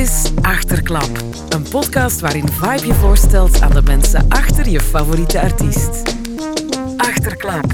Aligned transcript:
is 0.00 0.30
Achterklap, 0.42 1.24
een 1.48 1.62
podcast 1.62 2.20
waarin 2.20 2.48
Vibe 2.48 2.86
je 2.86 2.94
voorstelt 2.94 3.60
aan 3.60 3.72
de 3.72 3.82
mensen 3.82 4.28
achter 4.28 4.68
je 4.68 4.80
favoriete 4.80 5.40
artiest. 5.40 6.16
Achterklap. 6.96 7.64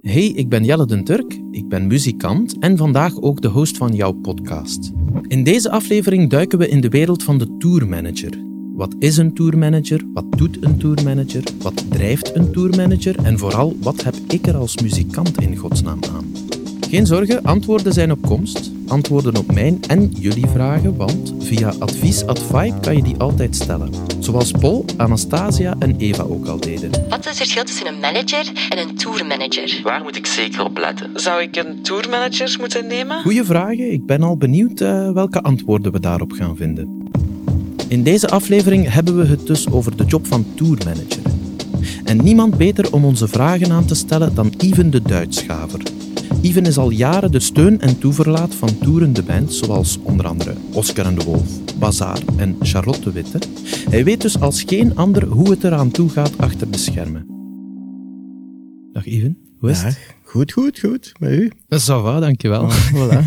Hey, 0.00 0.26
ik 0.26 0.48
ben 0.48 0.64
Jelle 0.64 0.86
den 0.86 1.04
Turk, 1.04 1.40
ik 1.50 1.68
ben 1.68 1.86
muzikant 1.86 2.58
en 2.58 2.76
vandaag 2.76 3.20
ook 3.20 3.40
de 3.40 3.48
host 3.48 3.76
van 3.76 3.94
jouw 3.94 4.12
podcast. 4.12 4.92
In 5.26 5.44
deze 5.44 5.70
aflevering 5.70 6.30
duiken 6.30 6.58
we 6.58 6.68
in 6.68 6.80
de 6.80 6.88
wereld 6.88 7.22
van 7.22 7.38
de 7.38 7.56
tourmanager. 7.58 8.32
Wat 8.74 8.94
is 8.98 9.16
een 9.16 9.34
tourmanager? 9.34 10.04
Wat 10.12 10.24
doet 10.36 10.64
een 10.64 10.78
tourmanager? 10.78 11.42
Wat 11.62 11.84
drijft 11.90 12.34
een 12.34 12.52
tourmanager? 12.52 13.16
En 13.24 13.38
vooral, 13.38 13.76
wat 13.80 14.04
heb 14.04 14.14
ik 14.28 14.46
er 14.46 14.56
als 14.56 14.78
muzikant 14.78 15.40
in 15.40 15.56
godsnaam 15.56 15.98
aan? 16.14 16.51
Geen 16.92 17.06
zorgen, 17.06 17.42
antwoorden 17.42 17.92
zijn 17.92 18.10
op 18.10 18.22
komst. 18.22 18.70
Antwoorden 18.86 19.36
op 19.36 19.52
mijn 19.52 19.80
en 19.86 20.10
jullie 20.18 20.46
vragen, 20.46 20.96
want 20.96 21.34
via 21.38 21.72
advies.vibe 21.78 22.80
kan 22.80 22.96
je 22.96 23.02
die 23.02 23.16
altijd 23.16 23.56
stellen. 23.56 23.90
Zoals 24.18 24.50
Paul, 24.50 24.84
Anastasia 24.96 25.74
en 25.78 25.96
Eva 25.96 26.22
ook 26.22 26.46
al 26.46 26.60
deden. 26.60 26.90
Wat 27.08 27.18
is 27.18 27.24
het 27.26 27.36
verschil 27.36 27.64
tussen 27.64 27.86
een 27.86 28.00
manager 28.00 28.52
en 28.68 28.78
een 28.78 28.94
tourmanager? 28.94 29.80
Waar 29.82 30.02
moet 30.02 30.16
ik 30.16 30.26
zeker 30.26 30.64
op 30.64 30.78
letten? 30.78 31.10
Zou 31.14 31.42
ik 31.42 31.56
een 31.56 31.82
tourmanager 31.82 32.56
moeten 32.60 32.86
nemen? 32.86 33.22
Goeie 33.22 33.44
vragen, 33.44 33.92
ik 33.92 34.06
ben 34.06 34.22
al 34.22 34.36
benieuwd 34.36 34.80
uh, 34.80 35.10
welke 35.10 35.42
antwoorden 35.42 35.92
we 35.92 36.00
daarop 36.00 36.32
gaan 36.32 36.56
vinden. 36.56 37.08
In 37.88 38.02
deze 38.02 38.28
aflevering 38.28 38.92
hebben 38.92 39.16
we 39.16 39.26
het 39.26 39.46
dus 39.46 39.70
over 39.70 39.96
de 39.96 40.04
job 40.04 40.26
van 40.26 40.46
tourmanager. 40.54 41.22
En 42.04 42.24
niemand 42.24 42.56
beter 42.56 42.92
om 42.92 43.04
onze 43.04 43.28
vragen 43.28 43.72
aan 43.72 43.84
te 43.84 43.94
stellen 43.94 44.34
dan 44.34 44.52
Even 44.58 44.90
de 44.90 45.02
Duitschaver. 45.02 45.80
Even 46.42 46.66
is 46.66 46.78
al 46.78 46.90
jaren 46.90 47.30
de 47.30 47.40
steun 47.40 47.80
en 47.80 47.98
toeverlaat 47.98 48.54
van 48.54 48.78
toerende 48.78 49.22
bands 49.22 49.58
zoals 49.58 49.98
onder 50.02 50.26
andere 50.26 50.54
Oscar 50.72 51.06
en 51.06 51.14
de 51.14 51.24
Wolf, 51.24 51.78
Bazaar 51.78 52.18
en 52.36 52.56
Charlotte 52.60 53.00
de 53.00 53.12
Witte. 53.12 53.38
Hij 53.90 54.04
weet 54.04 54.20
dus 54.20 54.40
als 54.40 54.62
geen 54.62 54.96
ander 54.96 55.26
hoe 55.26 55.50
het 55.50 55.64
eraan 55.64 55.90
toe 55.90 56.08
gaat 56.08 56.38
achter 56.38 56.70
de 56.70 56.78
schermen. 56.78 57.26
Dag 58.92 59.06
Even, 59.06 59.38
hoe 59.58 59.70
is 59.70 59.82
het? 59.82 60.14
Goed, 60.22 60.52
goed, 60.52 60.78
goed. 60.78 61.12
Met 61.18 61.32
u? 61.32 61.52
Dat 61.68 61.80
is 61.80 61.86
wel, 61.86 62.20
dankjewel. 62.20 62.62
Oh, 62.62 62.92
voilà. 62.92 63.26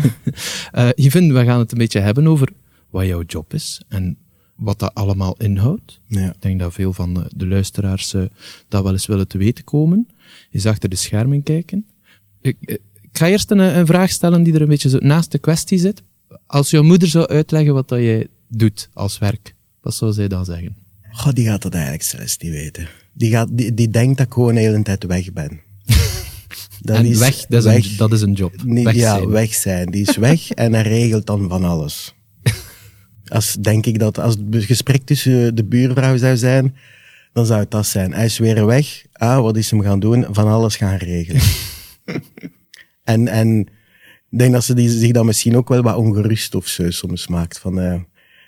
uh, 0.74 0.88
Even, 0.94 1.34
we 1.34 1.44
gaan 1.44 1.58
het 1.58 1.72
een 1.72 1.78
beetje 1.78 2.00
hebben 2.00 2.26
over 2.26 2.52
wat 2.90 3.06
jouw 3.06 3.22
job 3.22 3.54
is 3.54 3.82
en 3.88 4.18
wat 4.56 4.78
dat 4.78 4.94
allemaal 4.94 5.34
inhoudt. 5.38 6.00
Ja. 6.06 6.28
Ik 6.28 6.42
denk 6.42 6.60
dat 6.60 6.72
veel 6.72 6.92
van 6.92 7.14
de, 7.14 7.30
de 7.36 7.46
luisteraars 7.46 8.14
uh, 8.14 8.24
dat 8.68 8.82
wel 8.82 8.92
eens 8.92 9.06
willen 9.06 9.28
te 9.28 9.38
weten 9.38 9.64
komen. 9.64 10.08
Eens 10.50 10.66
achter 10.66 10.88
de 10.88 10.96
schermen 10.96 11.42
kijken. 11.42 11.86
Ik, 12.40 12.80
ik 13.16 13.22
ga 13.22 13.28
eerst 13.28 13.50
een, 13.50 13.58
een, 13.58 13.86
vraag 13.86 14.10
stellen 14.10 14.42
die 14.42 14.54
er 14.54 14.62
een 14.62 14.68
beetje 14.68 14.88
zo 14.88 14.98
naast 14.98 15.32
de 15.32 15.38
kwestie 15.38 15.78
zit. 15.78 16.02
Als 16.46 16.70
jouw 16.70 16.82
moeder 16.82 17.08
zou 17.08 17.26
uitleggen 17.26 17.74
wat 17.74 17.88
dat 17.88 17.98
jij 17.98 18.26
doet 18.48 18.88
als 18.92 19.18
werk, 19.18 19.54
wat 19.80 19.94
zou 19.94 20.12
zij 20.12 20.28
dan 20.28 20.44
zeggen? 20.44 20.76
Goh, 21.10 21.32
die 21.32 21.46
gaat 21.46 21.62
dat 21.62 21.72
eigenlijk 21.72 22.02
zelfs 22.02 22.38
niet 22.38 22.52
weten. 22.52 22.88
Die, 23.12 23.30
gaat, 23.30 23.48
die, 23.50 23.74
die 23.74 23.90
denkt 23.90 24.18
dat 24.18 24.26
ik 24.26 24.32
gewoon 24.32 24.54
de 24.54 24.60
hele 24.60 24.82
tijd 24.82 25.04
weg 25.04 25.32
ben. 25.32 25.60
dat 26.80 26.96
en 26.96 27.04
is 27.04 27.18
weg, 27.18 27.46
dat 27.46 27.64
is, 27.64 27.72
weg, 27.72 27.90
een, 27.90 27.96
dat 27.96 28.12
is 28.12 28.20
een 28.20 28.32
job. 28.32 28.52
Weg 28.64 28.94
ja, 28.94 29.16
zijn. 29.16 29.28
weg 29.28 29.54
zijn. 29.54 29.90
Die 29.90 30.08
is 30.08 30.16
weg 30.16 30.50
en 30.64 30.72
hij 30.72 30.82
regelt 30.82 31.26
dan 31.26 31.48
van 31.48 31.64
alles. 31.64 32.14
Als, 33.26 33.56
denk 33.60 33.86
ik 33.86 33.98
dat 33.98 34.18
als 34.18 34.34
het 34.50 34.64
gesprek 34.64 35.02
tussen 35.04 35.54
de 35.54 35.64
buurvrouw 35.64 36.16
zou 36.16 36.36
zijn, 36.36 36.76
dan 37.32 37.46
zou 37.46 37.60
het 37.60 37.70
dat 37.70 37.86
zijn. 37.86 38.12
Hij 38.12 38.24
is 38.24 38.38
weer 38.38 38.66
weg. 38.66 39.02
Ah, 39.12 39.40
wat 39.40 39.56
is 39.56 39.70
hem 39.70 39.80
gaan 39.80 40.00
doen? 40.00 40.26
Van 40.30 40.48
alles 40.48 40.76
gaan 40.76 40.96
regelen. 40.96 41.42
en, 43.06 43.28
en 43.28 43.58
ik 44.30 44.38
denk 44.38 44.52
dat 44.52 44.64
ze 44.64 44.74
die, 44.74 44.90
zich 44.90 45.12
dan 45.12 45.26
misschien 45.26 45.56
ook 45.56 45.68
wel 45.68 45.82
wat 45.82 45.96
ongerust 45.96 46.54
of 46.54 46.66
zo 46.66 46.90
soms 46.90 47.26
maakt. 47.26 47.58
Van, 47.58 47.78
uh, 47.78 48.00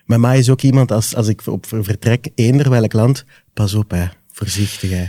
maar 0.05 0.21
mij 0.21 0.39
is 0.39 0.51
ook 0.51 0.63
iemand, 0.63 0.93
als, 0.93 1.15
als 1.15 1.29
ik 1.29 1.47
op 1.47 1.67
vertrek, 1.69 2.29
eender 2.35 2.71
welk 2.71 2.93
land, 2.93 3.25
pas 3.53 3.75
op 3.75 3.91
hè, 3.91 4.05
voorzichtig 4.33 4.91
hè. 4.91 5.05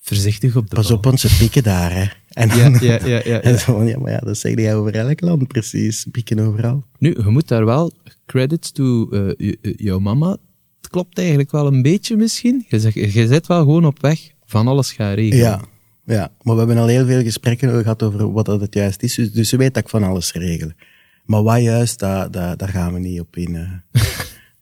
Voorzichtig 0.00 0.56
op 0.56 0.70
de 0.70 0.76
Pas 0.76 0.88
bal. 0.88 0.96
op, 0.96 1.06
onze 1.06 1.36
pieken 1.36 1.62
daar 1.62 1.92
hè. 1.92 2.04
En 2.28 2.48
ja, 2.48 2.54
ja, 2.54 2.78
ja, 2.80 3.06
ja, 3.06 3.20
ja. 3.24 3.40
En 3.50 3.58
zo, 3.58 3.82
ja, 3.82 3.98
maar 3.98 4.12
ja, 4.12 4.18
dat 4.18 4.38
zeg 4.38 4.54
jij 4.54 4.76
over 4.76 4.94
elk 4.94 5.20
land 5.20 5.48
precies. 5.48 6.06
Pieken 6.10 6.38
overal. 6.38 6.84
Nu, 6.98 7.14
je 7.24 7.30
moet 7.30 7.48
daar 7.48 7.64
wel 7.64 7.92
credits 8.26 8.72
to 8.72 9.08
uh, 9.10 9.52
jouw 9.60 9.98
mama. 9.98 10.30
Het 10.80 10.88
klopt 10.90 11.18
eigenlijk 11.18 11.50
wel 11.50 11.66
een 11.66 11.82
beetje 11.82 12.16
misschien. 12.16 12.64
Je, 12.68 12.80
zegt, 12.80 12.94
je 12.94 13.26
zit 13.26 13.46
wel 13.46 13.58
gewoon 13.58 13.84
op 13.84 14.00
weg 14.00 14.30
van 14.44 14.68
alles 14.68 14.92
gaan 14.92 15.14
regelen. 15.14 15.44
Ja, 15.44 15.60
ja, 16.06 16.32
maar 16.42 16.54
we 16.54 16.58
hebben 16.60 16.78
al 16.78 16.86
heel 16.86 17.06
veel 17.06 17.22
gesprekken 17.22 17.82
gehad 17.82 18.02
over 18.02 18.32
wat 18.32 18.46
dat 18.46 18.60
het 18.60 18.74
juist 18.74 19.02
is. 19.02 19.14
Dus, 19.14 19.32
dus 19.32 19.48
ze 19.48 19.56
weet 19.56 19.74
dat 19.74 19.82
ik 19.82 19.88
van 19.88 20.02
alles 20.02 20.32
regel. 20.32 20.70
Maar 21.24 21.42
wat 21.42 21.62
juist, 21.62 21.98
daar, 21.98 22.30
daar, 22.30 22.56
daar 22.56 22.68
gaan 22.68 22.92
we 22.92 22.98
niet 22.98 23.20
op 23.20 23.36
in. 23.36 23.54
Uh, 23.54 23.70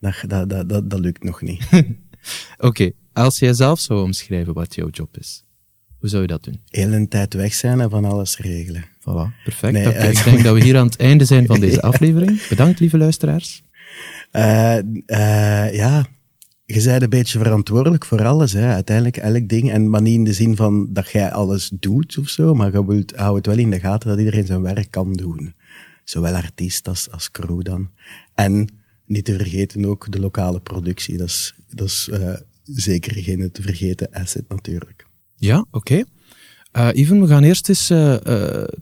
dat, 0.01 0.15
dat, 0.27 0.49
dat, 0.49 0.69
dat, 0.69 0.91
dat 0.91 1.01
lukt 1.01 1.25
nog 1.25 1.43
niet. 1.43 1.67
Oké, 1.73 2.67
okay. 2.67 2.93
als 3.13 3.39
jij 3.39 3.53
zelf 3.53 3.81
zou 3.81 4.03
omschrijven 4.03 4.55
wat 4.55 4.75
jouw 4.75 4.89
job 4.89 5.19
is, 5.19 5.45
hoe 5.99 6.09
zou 6.09 6.23
je 6.23 6.29
dat 6.29 6.45
doen? 6.45 6.61
Heel 6.69 6.93
een 6.93 7.09
tijd 7.09 7.35
weg 7.35 7.55
zijn 7.55 7.81
en 7.81 7.91
van 7.91 8.05
alles 8.05 8.39
regelen. 8.39 8.85
Voilà, 8.85 9.45
perfect. 9.45 9.73
Nee, 9.73 9.89
okay, 9.89 10.03
uh, 10.03 10.11
ik 10.11 10.25
denk 10.25 10.43
dat 10.43 10.55
we 10.55 10.63
hier 10.63 10.79
aan 10.79 10.87
het 10.87 10.97
einde 10.97 11.25
zijn 11.25 11.47
van 11.47 11.61
deze 11.61 11.83
aflevering. 11.91 12.49
Bedankt, 12.49 12.81
lieve 12.81 12.99
luisteraars. 12.99 13.63
Uh, 14.33 14.79
uh, 15.07 15.75
ja, 15.75 16.07
je 16.65 16.83
bent 16.83 17.03
een 17.03 17.09
beetje 17.09 17.39
verantwoordelijk 17.39 18.05
voor 18.05 18.25
alles, 18.25 18.53
hè. 18.53 18.67
uiteindelijk 18.67 19.17
elk 19.17 19.49
ding. 19.49 19.71
En, 19.71 19.91
maar 19.91 20.03
niet 20.03 20.15
in 20.15 20.25
de 20.25 20.33
zin 20.33 20.57
van 20.57 20.93
dat 20.93 21.11
jij 21.11 21.33
alles 21.33 21.71
doet 21.75 22.19
of 22.19 22.29
zo, 22.29 22.55
maar 22.55 22.73
je 22.73 22.87
wilt, 22.87 23.17
hou 23.17 23.37
het 23.37 23.47
wel 23.47 23.59
in 23.59 23.71
de 23.71 23.81
gaten 23.81 24.09
dat 24.09 24.19
iedereen 24.19 24.47
zijn 24.47 24.63
werk 24.63 24.91
kan 24.91 25.13
doen. 25.13 25.55
Zowel 26.05 26.35
artiest 26.35 26.89
als, 26.89 27.31
crew 27.31 27.63
dan. 27.63 27.91
En 28.35 28.69
niet 29.07 29.25
te 29.25 29.37
vergeten 29.37 29.85
ook 29.85 30.13
de 30.13 30.21
lokale 30.21 30.61
productie. 30.61 31.17
Dat 31.17 31.27
is, 31.27 31.55
dat 31.71 31.87
is 31.87 32.09
uh, 32.13 32.35
zeker 32.65 33.23
geen 33.23 33.53
te 33.53 33.63
vergeten 33.63 34.11
asset 34.11 34.49
natuurlijk. 34.49 35.07
Ja, 35.37 35.67
oké. 35.71 35.77
Okay. 35.77 36.05
Uh, 36.93 37.01
Even, 37.01 37.21
we 37.21 37.27
gaan 37.27 37.43
eerst 37.43 37.69
eens 37.69 37.91
uh, 37.91 38.17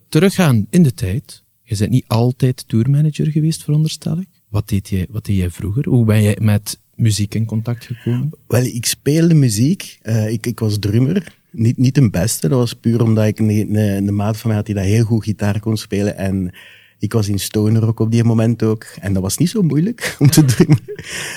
teruggaan 0.08 0.66
in 0.70 0.82
de 0.82 0.94
tijd. 0.94 1.42
Je 1.62 1.76
bent 1.76 1.90
niet 1.90 2.04
altijd 2.06 2.68
tourmanager 2.68 3.26
geweest, 3.30 3.64
veronderstel 3.64 4.18
ik. 4.18 4.28
Wat 4.48 4.68
deed, 4.68 4.88
jij, 4.88 5.06
wat 5.10 5.24
deed 5.24 5.36
jij 5.36 5.50
vroeger? 5.50 5.88
Hoe 5.88 6.04
ben 6.04 6.22
jij 6.22 6.36
met 6.40 6.78
muziek 7.00 7.34
in 7.34 7.44
contact 7.44 7.84
gekomen? 7.84 8.30
Wel, 8.46 8.64
ik 8.64 8.86
speelde 8.86 9.34
muziek. 9.34 9.98
ik, 10.28 10.46
ik 10.46 10.58
was 10.58 10.78
drummer. 10.78 11.38
Niet, 11.52 11.76
niet 11.76 11.94
de 11.94 12.10
beste, 12.10 12.48
dat 12.48 12.58
was 12.58 12.74
puur 12.74 13.02
omdat 13.02 13.26
ik 13.26 13.38
een, 13.38 13.48
een, 13.48 13.76
een 13.76 14.14
maat 14.14 14.36
van 14.36 14.48
mij 14.48 14.56
had 14.56 14.66
die 14.66 14.74
dat 14.74 14.84
heel 14.84 15.04
goed 15.04 15.24
gitaar 15.24 15.60
kon 15.60 15.76
spelen. 15.76 16.16
En 16.16 16.52
ik 17.00 17.12
was 17.12 17.28
in 17.28 17.38
stoner 17.38 17.86
ook 17.86 18.00
op 18.00 18.10
die 18.10 18.24
moment 18.24 18.62
ook. 18.62 18.86
En 19.00 19.12
dat 19.12 19.22
was 19.22 19.36
niet 19.36 19.50
zo 19.50 19.62
moeilijk 19.62 20.14
om 20.18 20.30
te 20.30 20.44
doen. 20.44 20.78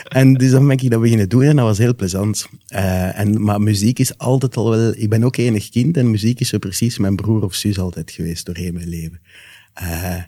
en 0.07 0.33
dus 0.33 0.51
dan 0.51 0.67
ben 0.67 0.77
ik 0.77 0.89
dat 0.89 1.01
beginnen 1.01 1.29
doen 1.29 1.43
en 1.43 1.55
dat 1.55 1.65
was 1.65 1.77
heel 1.77 1.95
plezant. 1.95 2.47
Uh, 2.73 3.19
en, 3.19 3.43
maar 3.43 3.61
muziek 3.61 3.99
is 3.99 4.17
altijd 4.17 4.55
al 4.57 4.69
wel... 4.69 4.93
Ik 4.95 5.09
ben 5.09 5.23
ook 5.23 5.37
enig 5.37 5.69
kind 5.69 5.97
en 5.97 6.11
muziek 6.11 6.39
is 6.39 6.49
zo 6.49 6.57
precies 6.57 6.97
mijn 6.97 7.15
broer 7.15 7.43
of 7.43 7.55
zus 7.55 7.79
altijd 7.79 8.11
geweest 8.11 8.45
doorheen 8.45 8.73
mijn 8.73 8.89
leven. 8.89 9.19
Uh, 9.81 10.21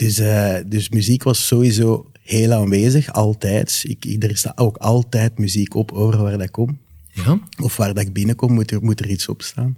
dus, 0.00 0.18
uh, 0.18 0.56
dus 0.66 0.88
muziek 0.88 1.22
was 1.22 1.46
sowieso 1.46 2.10
heel 2.22 2.52
aanwezig, 2.52 3.12
altijd. 3.12 3.84
Ik, 3.86 4.22
er 4.22 4.36
staat 4.36 4.58
ook 4.58 4.76
altijd 4.76 5.38
muziek 5.38 5.74
op 5.74 5.92
over 5.92 6.22
waar 6.22 6.32
dat 6.32 6.42
ik 6.42 6.52
kom. 6.52 6.78
Ja? 7.12 7.38
Of 7.62 7.76
waar 7.76 7.94
dat 7.94 8.04
ik 8.04 8.12
binnenkom, 8.12 8.52
moet 8.52 8.70
er, 8.70 8.82
moet 8.82 9.00
er 9.00 9.10
iets 9.10 9.28
op 9.28 9.42
staan. 9.42 9.76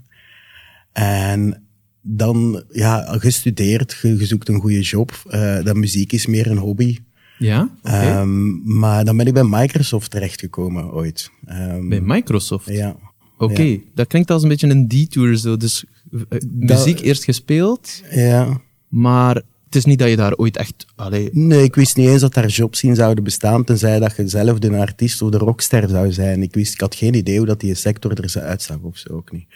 En 0.92 1.62
dan 2.00 2.64
ja, 2.70 3.18
gestudeerd, 3.18 3.98
je, 4.02 4.18
je 4.18 4.26
zoekt 4.26 4.48
een 4.48 4.60
goede 4.60 4.80
job. 4.80 5.22
Uh, 5.26 5.62
dat 5.64 5.76
muziek 5.76 6.12
is 6.12 6.26
meer 6.26 6.50
een 6.50 6.58
hobby. 6.58 6.98
Ja, 7.38 7.70
okay. 7.82 8.20
um, 8.20 8.62
maar 8.78 9.04
dan 9.04 9.16
ben 9.16 9.26
ik 9.26 9.32
bij 9.32 9.44
Microsoft 9.44 10.10
terechtgekomen 10.10 10.92
ooit. 10.92 11.30
Um, 11.50 11.88
bij 11.88 12.00
Microsoft? 12.00 12.68
Ja. 12.68 12.96
Oké, 13.38 13.52
okay. 13.52 13.70
ja. 13.70 13.78
dat 13.94 14.06
klinkt 14.06 14.30
als 14.30 14.42
een 14.42 14.48
beetje 14.48 14.68
een 14.68 14.88
detour 14.88 15.36
zo. 15.36 15.56
Dus 15.56 15.84
uh, 16.10 16.20
muziek 16.50 16.96
dat, 16.96 17.04
eerst 17.04 17.24
gespeeld, 17.24 18.02
ja. 18.10 18.60
maar 18.88 19.42
het 19.72 19.80
is 19.80 19.84
niet 19.90 19.98
dat 19.98 20.08
je 20.08 20.16
daar 20.16 20.34
ooit 20.34 20.56
echt... 20.56 20.86
Allee... 20.96 21.28
Nee, 21.32 21.62
ik 21.62 21.74
wist 21.74 21.96
niet 21.96 22.08
eens 22.08 22.20
dat 22.20 22.34
daar 22.34 22.46
jobs 22.46 22.82
in 22.82 22.94
zouden 22.94 23.24
bestaan, 23.24 23.64
tenzij 23.64 23.98
dat 23.98 24.16
je 24.16 24.28
zelf 24.28 24.58
de 24.58 24.76
artiest 24.76 25.22
of 25.22 25.30
de 25.30 25.38
rockster 25.38 25.88
zou 25.88 26.12
zijn. 26.12 26.42
Ik, 26.42 26.54
wist, 26.54 26.72
ik 26.72 26.80
had 26.80 26.94
geen 26.94 27.14
idee 27.14 27.36
hoe 27.36 27.46
dat 27.46 27.60
die 27.60 27.74
sector 27.74 28.20
er 28.20 28.30
zou 28.30 28.44
uitzag 28.44 28.78
of 28.78 28.96
zo 28.96 29.12
ook 29.12 29.32
niet. 29.32 29.46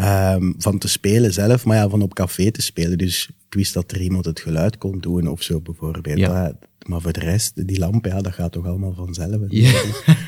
Um, 0.00 0.54
van 0.58 0.78
te 0.78 0.88
spelen 0.88 1.32
zelf, 1.32 1.64
maar 1.64 1.76
ja, 1.76 1.88
van 1.88 2.02
op 2.02 2.14
café 2.14 2.50
te 2.50 2.62
spelen. 2.62 2.98
Dus 2.98 3.28
ik 3.28 3.54
wist 3.54 3.74
dat 3.74 3.92
er 3.92 4.00
iemand 4.00 4.24
het 4.24 4.40
geluid 4.40 4.78
kon 4.78 4.98
doen 4.98 5.28
of 5.28 5.42
zo 5.42 5.60
bijvoorbeeld. 5.60 6.18
Ja. 6.18 6.44
Dat, 6.44 6.54
maar 6.86 7.00
voor 7.00 7.12
de 7.12 7.20
rest, 7.20 7.66
die 7.66 7.78
lamp, 7.78 8.04
ja, 8.04 8.20
dat 8.20 8.32
gaat 8.32 8.52
toch 8.52 8.66
allemaal 8.66 8.94
vanzelf. 8.94 9.40
Ja. 9.48 9.82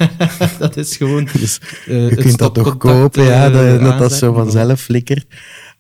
dat 0.59 0.77
is 0.77 0.97
gewoon. 0.97 1.29
Dus, 1.41 1.61
uh, 1.89 2.09
je 2.09 2.17
kunt 2.17 2.39
dat 2.39 2.55
toch 2.55 2.77
kopen, 2.77 3.25
ja, 3.25 3.51
dat 3.51 3.81
dat, 3.81 3.99
dat 3.99 4.13
zo 4.13 4.33
vanzelf 4.33 4.81
flikkert. 4.81 5.27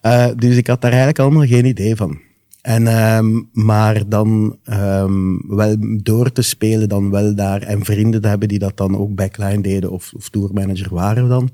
Uh, 0.02 0.28
dus 0.36 0.56
ik 0.56 0.66
had 0.66 0.80
daar 0.80 0.90
eigenlijk 0.90 1.20
allemaal 1.20 1.46
geen 1.46 1.64
idee 1.64 1.96
van. 1.96 2.20
En, 2.62 2.86
um, 3.16 3.48
maar 3.52 4.08
dan 4.08 4.58
um, 4.72 5.42
wel 5.56 5.76
door 6.02 6.32
te 6.32 6.42
spelen, 6.42 6.88
dan 6.88 7.10
wel 7.10 7.34
daar 7.34 7.62
en 7.62 7.84
vrienden 7.84 8.20
te 8.20 8.28
hebben 8.28 8.48
die 8.48 8.58
dat 8.58 8.76
dan 8.76 8.96
ook 8.96 9.14
backline 9.14 9.60
deden 9.60 9.90
of, 9.90 10.12
of 10.16 10.28
tourmanager 10.28 10.94
waren 10.94 11.28
dan. 11.28 11.50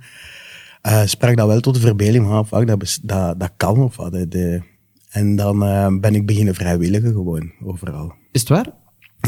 Uh, 0.87 1.03
sprak 1.05 1.37
dat 1.37 1.47
wel 1.47 1.61
tot 1.61 1.75
de 1.75 1.81
verbeelding 1.81 2.27
van, 2.27 2.47
fuck, 2.47 2.67
dat, 2.67 2.99
dat, 3.03 3.41
dat 3.41 3.53
kan 3.57 3.77
of 3.79 3.97
wat. 3.97 4.13
De, 4.13 4.63
En 5.11 5.37
dan 5.37 5.63
uh, 5.63 5.99
ben 6.01 6.15
ik 6.15 6.27
beginnen 6.27 6.55
vrijwilligen 6.55 7.13
gewoon, 7.13 7.53
overal. 7.65 8.15
Is 8.33 8.41
het 8.41 8.49
waar? 8.49 8.73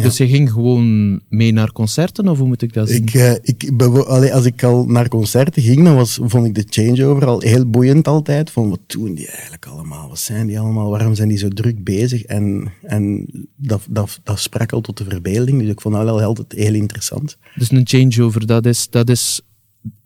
Dus 0.02 0.16
je 0.16 0.28
ging 0.28 0.50
gewoon 0.50 1.20
mee 1.28 1.52
naar 1.52 1.72
concerten, 1.72 2.28
of 2.28 2.38
hoe 2.38 2.46
moet 2.46 2.62
ik 2.62 2.72
dat 2.72 2.88
zien? 2.88 3.02
Ik, 3.02 3.14
uh, 3.14 3.32
ik, 3.42 3.72
allee, 4.06 4.34
als 4.34 4.44
ik 4.44 4.62
al 4.62 4.86
naar 4.86 5.08
concerten 5.08 5.62
ging, 5.62 5.84
dan 5.84 5.94
was, 5.94 6.18
vond 6.22 6.46
ik 6.46 6.54
de 6.54 6.64
changeover 6.68 7.26
al 7.26 7.40
heel 7.40 7.66
boeiend 7.66 8.08
altijd. 8.08 8.50
Van 8.50 8.68
wat 8.68 8.80
doen 8.86 9.14
die 9.14 9.28
eigenlijk 9.28 9.66
allemaal? 9.66 10.08
Wat 10.08 10.18
zijn 10.18 10.46
die 10.46 10.60
allemaal? 10.60 10.90
Waarom 10.90 11.14
zijn 11.14 11.28
die 11.28 11.38
zo 11.38 11.48
druk 11.48 11.84
bezig? 11.84 12.22
En, 12.22 12.72
en 12.82 13.26
dat, 13.56 13.86
dat, 13.90 14.20
dat 14.22 14.40
sprak 14.40 14.72
al 14.72 14.80
tot 14.80 14.96
de 14.98 15.04
verbeelding. 15.04 15.60
Dus 15.60 15.70
ik 15.70 15.80
vond 15.80 15.94
dat 15.94 16.04
wel 16.04 16.22
altijd 16.22 16.52
heel 16.52 16.74
interessant. 16.74 17.36
Dus 17.54 17.70
een 17.70 17.86
changeover, 17.86 18.46
dat 18.46 18.66
is, 18.66 18.86
dat 18.90 19.10
is 19.10 19.40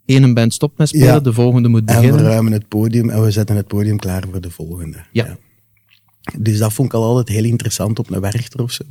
ene 0.04 0.32
band 0.32 0.54
stopt 0.54 0.78
met 0.78 0.88
spelen, 0.88 1.22
de 1.22 1.32
volgende 1.32 1.68
moet 1.68 1.84
beginnen. 1.84 2.10
En 2.10 2.16
we 2.16 2.22
ruimen 2.22 2.52
het 2.52 2.68
podium 2.68 3.08
en 3.10 3.22
we 3.22 3.30
zetten 3.30 3.56
het 3.56 3.66
podium 3.66 3.98
klaar 3.98 4.24
voor 4.30 4.40
de 4.40 4.50
volgende. 4.50 5.04
Ja. 5.12 5.26
ja. 5.26 5.36
Dus 6.38 6.58
dat 6.58 6.72
vond 6.72 6.88
ik 6.88 6.94
al 6.94 7.04
altijd 7.04 7.28
heel 7.28 7.44
interessant 7.44 7.98
op 7.98 8.10
een 8.10 8.20
werchter 8.20 8.62
of 8.62 8.72
zo. 8.72 8.84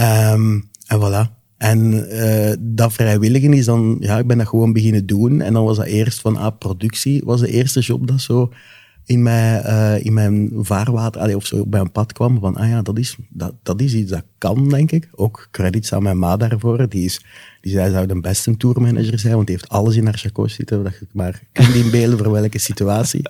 Um, 0.00 0.70
en 0.86 1.00
voilà. 1.00 1.36
En 1.56 2.06
uh, 2.12 2.52
dat 2.58 2.92
vrijwilligen 2.92 3.52
is 3.52 3.64
dan, 3.64 3.96
ja, 4.00 4.18
ik 4.18 4.26
ben 4.26 4.38
dat 4.38 4.48
gewoon 4.48 4.72
beginnen 4.72 5.06
doen. 5.06 5.40
En 5.40 5.52
dan 5.52 5.64
was 5.64 5.76
dat 5.76 5.86
eerst 5.86 6.20
van, 6.20 6.36
ah, 6.36 6.58
productie 6.58 7.22
was 7.24 7.40
de 7.40 7.50
eerste 7.50 7.80
job 7.80 8.06
dat 8.06 8.20
zo 8.20 8.52
in 9.08 9.22
mijn, 9.22 9.62
uh, 9.66 10.04
in 10.04 10.12
mijn 10.12 10.50
vaarwater, 10.54 11.20
allee, 11.20 11.36
of 11.36 11.46
zo 11.46 11.66
bij 11.66 11.80
een 11.80 11.92
pad 11.92 12.12
kwam. 12.12 12.40
Van, 12.40 12.56
ah 12.56 12.68
ja, 12.68 12.82
dat 12.82 12.98
is, 12.98 13.16
dat, 13.28 13.54
dat 13.62 13.80
is 13.80 13.94
iets 13.94 14.10
dat 14.10 14.22
kan, 14.38 14.68
denk 14.68 14.92
ik. 14.92 15.08
Ook 15.14 15.48
credits 15.50 15.92
aan 15.92 16.02
mijn 16.02 16.18
ma 16.18 16.36
daarvoor. 16.36 16.88
Die, 16.88 17.04
is, 17.04 17.24
die 17.60 17.72
zei, 17.72 17.90
zou 17.90 18.06
de 18.06 18.20
beste 18.20 18.56
tourmanager 18.56 19.18
zijn, 19.18 19.34
want 19.34 19.46
die 19.46 19.56
heeft 19.56 19.70
alles 19.70 19.96
in 19.96 20.04
haar 20.04 20.18
chakos 20.18 20.54
zitten, 20.54 20.84
dat 20.84 20.98
je 21.00 21.06
maar 21.12 21.42
kunt 21.52 21.74
inbeelden 21.74 22.18
voor 22.18 22.30
welke 22.32 22.58
situatie. 22.58 23.22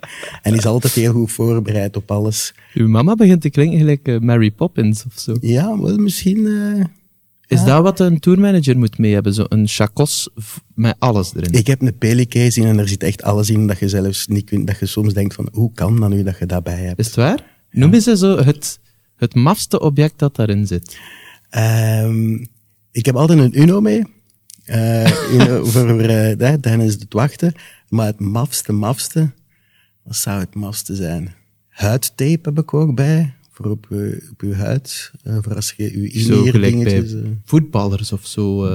En 0.43 0.55
is 0.55 0.67
altijd 0.67 0.93
heel 0.93 1.13
goed 1.13 1.33
voorbereid 1.33 1.97
op 1.97 2.11
alles. 2.11 2.55
Uw 2.75 2.89
mama 2.89 3.15
begint 3.15 3.41
te 3.41 3.51
klinken 3.51 3.79
gelijk 3.79 4.09
uh, 4.09 4.21
Mary 4.21 4.51
Poppins 4.51 5.05
of 5.05 5.19
zo. 5.19 5.37
Ja, 5.41 5.81
wel 5.81 5.97
misschien... 5.97 6.39
Uh, 6.39 6.85
is 7.49 7.65
dat 7.65 7.83
wat 7.83 8.01
een 8.01 8.21
tourmanager 8.21 8.79
moet 8.79 8.99
mee 8.99 9.13
hebben? 9.13 9.35
Zo 9.35 9.45
een 9.49 9.69
chacos 9.69 10.29
met 10.75 10.97
alles 10.99 11.35
erin? 11.35 11.53
Ik 11.53 11.67
heb 11.67 11.83
een 11.83 11.99
pelicase 11.99 12.61
in 12.61 12.67
en 12.67 12.79
er 12.79 12.89
zit 12.89 13.03
echt 13.03 13.23
alles 13.23 13.51
in 13.51 13.67
dat 13.67 13.79
je 13.79 13.89
zelfs 13.89 14.27
niet 14.27 14.45
kunt, 14.45 14.67
dat 14.67 14.79
je 14.79 14.87
soms 14.87 15.15
denkt 15.15 15.35
van, 15.35 15.49
hoe 15.53 15.73
kan 15.73 16.01
dat 16.01 16.11
nu 16.11 16.23
dat 16.23 16.39
je 16.39 16.47
dat 16.47 16.63
bij 16.63 16.85
hebt? 16.85 16.99
Is 16.99 17.07
het 17.07 17.15
waar? 17.15 17.45
Ja. 17.71 17.79
Noem 17.79 17.95
eens 17.95 18.05
zo 18.05 18.37
het, 18.37 18.79
het 19.17 19.35
mafste 19.35 19.81
object 19.81 20.19
dat 20.19 20.37
daarin 20.37 20.67
zit. 20.67 20.99
Um, 22.05 22.49
ik 22.91 23.07
heb 23.07 23.17
altijd 23.17 23.39
een 23.39 23.61
Uno 23.61 23.81
mee. 23.81 24.03
Uh, 24.67 25.07
voor 25.71 26.01
uh, 26.01 26.33
tijdens 26.33 26.95
het 26.95 27.13
wachten. 27.13 27.53
Maar 27.89 28.07
het 28.07 28.21
mafste, 28.21 28.73
mafste, 28.73 29.31
wat 30.03 30.17
zou 30.17 30.41
het 30.41 30.55
mafste 30.55 30.95
zijn? 30.95 31.35
Huidtape 31.69 32.41
heb 32.43 32.59
ik 32.59 32.75
ook 32.75 32.95
bij 32.95 33.35
voor 33.59 33.71
op, 33.71 33.87
op 34.31 34.41
uw 34.41 34.53
huid, 34.53 35.13
uh, 35.25 35.39
voor 35.41 35.55
als 35.55 35.75
je 35.77 35.93
uw 35.95 36.05
inleerdingetjes... 36.05 37.13
Uh, 37.13 37.21
voetballers 37.45 38.13
of 38.13 38.27
zo? 38.27 38.69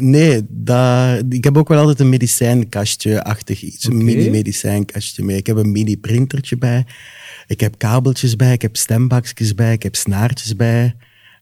nee, 0.00 0.42
dat, 0.48 1.22
ik 1.28 1.44
heb 1.44 1.56
ook 1.58 1.68
wel 1.68 1.78
altijd 1.78 2.00
een 2.00 2.08
medicijnkastje-achtig 2.08 3.62
iets, 3.62 3.86
okay. 3.86 3.98
een 3.98 4.04
mini-medicijnkastje 4.04 5.24
mee. 5.24 5.36
Ik 5.36 5.46
heb 5.46 5.56
een 5.56 5.72
mini-printertje 5.72 6.56
bij, 6.56 6.86
ik 7.46 7.60
heb 7.60 7.78
kabeltjes 7.78 8.36
bij, 8.36 8.52
ik 8.52 8.62
heb 8.62 8.76
stembakjes 8.76 9.54
bij, 9.54 9.72
ik 9.72 9.82
heb 9.82 9.96
snaartjes 9.96 10.56
bij, 10.56 10.96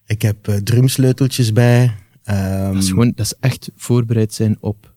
ik 0.07 0.23
heb 0.23 0.61
drumsleuteltjes 0.65 1.53
bij. 1.53 1.83
Um, 2.31 2.73
dat, 2.73 2.83
is 2.83 2.89
gewoon, 2.89 3.13
dat 3.15 3.27
is 3.27 3.35
echt 3.41 3.71
voorbereid 3.77 4.35
zijn 4.35 4.57
op 4.61 4.93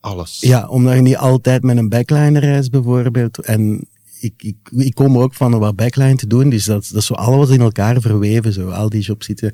alles. 0.00 0.40
Ja, 0.40 0.68
omdat 0.68 0.94
je 0.94 1.00
niet 1.00 1.16
altijd 1.16 1.62
met 1.62 1.76
een 1.76 1.88
backliner 1.88 2.42
reist 2.42 2.70
bijvoorbeeld. 2.70 3.38
En 3.38 3.88
ik, 4.20 4.42
ik, 4.42 4.56
ik 4.76 4.94
kom 4.94 5.18
ook 5.18 5.34
van 5.34 5.58
wat 5.58 5.76
backline 5.76 6.14
te 6.14 6.26
doen, 6.26 6.48
dus 6.48 6.64
dat, 6.64 6.88
dat 6.92 7.00
is 7.00 7.06
zo 7.06 7.14
alles 7.14 7.50
in 7.50 7.60
elkaar 7.60 8.00
verweven, 8.00 8.52
zo, 8.52 8.68
al 8.68 8.88
die 8.88 9.02
jobs 9.02 9.26
zitten. 9.26 9.52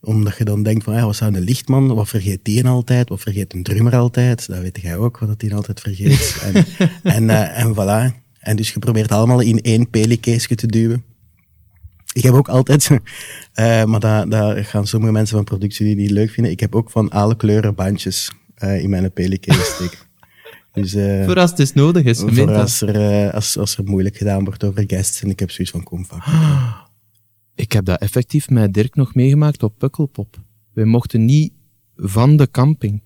Omdat 0.00 0.36
je 0.36 0.44
dan 0.44 0.62
denkt 0.62 0.84
van, 0.84 0.94
ja, 0.94 1.04
wat 1.04 1.16
zou 1.16 1.34
een 1.34 1.42
lichtman, 1.42 1.94
wat 1.94 2.08
vergeet 2.08 2.40
die 2.42 2.66
altijd, 2.66 3.08
wat 3.08 3.20
vergeet 3.20 3.54
een 3.54 3.62
drummer 3.62 3.96
altijd, 3.96 4.46
dat 4.46 4.58
weet 4.58 4.80
jij 4.80 4.96
ook, 4.96 5.18
wat 5.18 5.40
die 5.40 5.54
altijd 5.54 5.80
vergeet. 5.80 6.36
en, 6.52 6.64
en, 7.02 7.22
uh, 7.22 7.58
en 7.58 7.74
voilà. 7.74 8.26
En 8.38 8.56
dus 8.56 8.72
je 8.72 8.78
probeert 8.78 9.12
allemaal 9.12 9.40
in 9.40 9.60
één 9.60 9.90
pelicase 9.90 10.54
te 10.54 10.66
duwen. 10.66 11.04
Ik 12.12 12.22
heb 12.22 12.34
ook 12.34 12.48
altijd, 12.48 12.88
uh, 12.90 12.98
maar 13.90 14.00
daar, 14.00 14.28
daar 14.28 14.64
gaan 14.64 14.86
sommige 14.86 15.12
mensen 15.12 15.36
van 15.36 15.44
productie 15.44 15.86
die 15.86 15.96
niet 15.96 16.10
leuk 16.10 16.30
vinden, 16.30 16.52
ik 16.52 16.60
heb 16.60 16.74
ook 16.74 16.90
van 16.90 17.10
alle 17.10 17.36
kleuren 17.36 17.74
bandjes 17.74 18.30
uh, 18.58 18.82
in 18.82 18.90
mijn 18.90 19.10
steken. 19.12 20.07
Dus, 20.72 20.94
uh, 20.94 21.24
voor 21.24 21.38
als 21.38 21.50
het 21.50 21.58
is 21.58 21.72
nodig 21.72 22.04
is. 22.04 22.18
Voor 22.26 22.50
als 22.50 22.80
er, 22.80 23.26
uh, 23.26 23.34
als, 23.34 23.58
als 23.58 23.76
er 23.76 23.84
moeilijk 23.84 24.16
gedaan 24.16 24.44
wordt 24.44 24.64
over 24.64 24.84
guests. 24.86 25.22
En 25.22 25.30
ik 25.30 25.38
heb 25.38 25.50
zoiets 25.50 25.72
van, 25.72 25.82
kom 25.82 26.04
fuck. 26.04 26.24
Ik 27.54 27.72
heb 27.72 27.84
dat 27.84 28.00
effectief 28.00 28.50
met 28.50 28.74
Dirk 28.74 28.94
nog 28.94 29.14
meegemaakt 29.14 29.62
op 29.62 29.74
Pukkelpop. 29.78 30.40
Wij 30.72 30.84
mochten 30.84 31.24
niet 31.24 31.52
van 31.96 32.36
de 32.36 32.50
camping. 32.50 33.02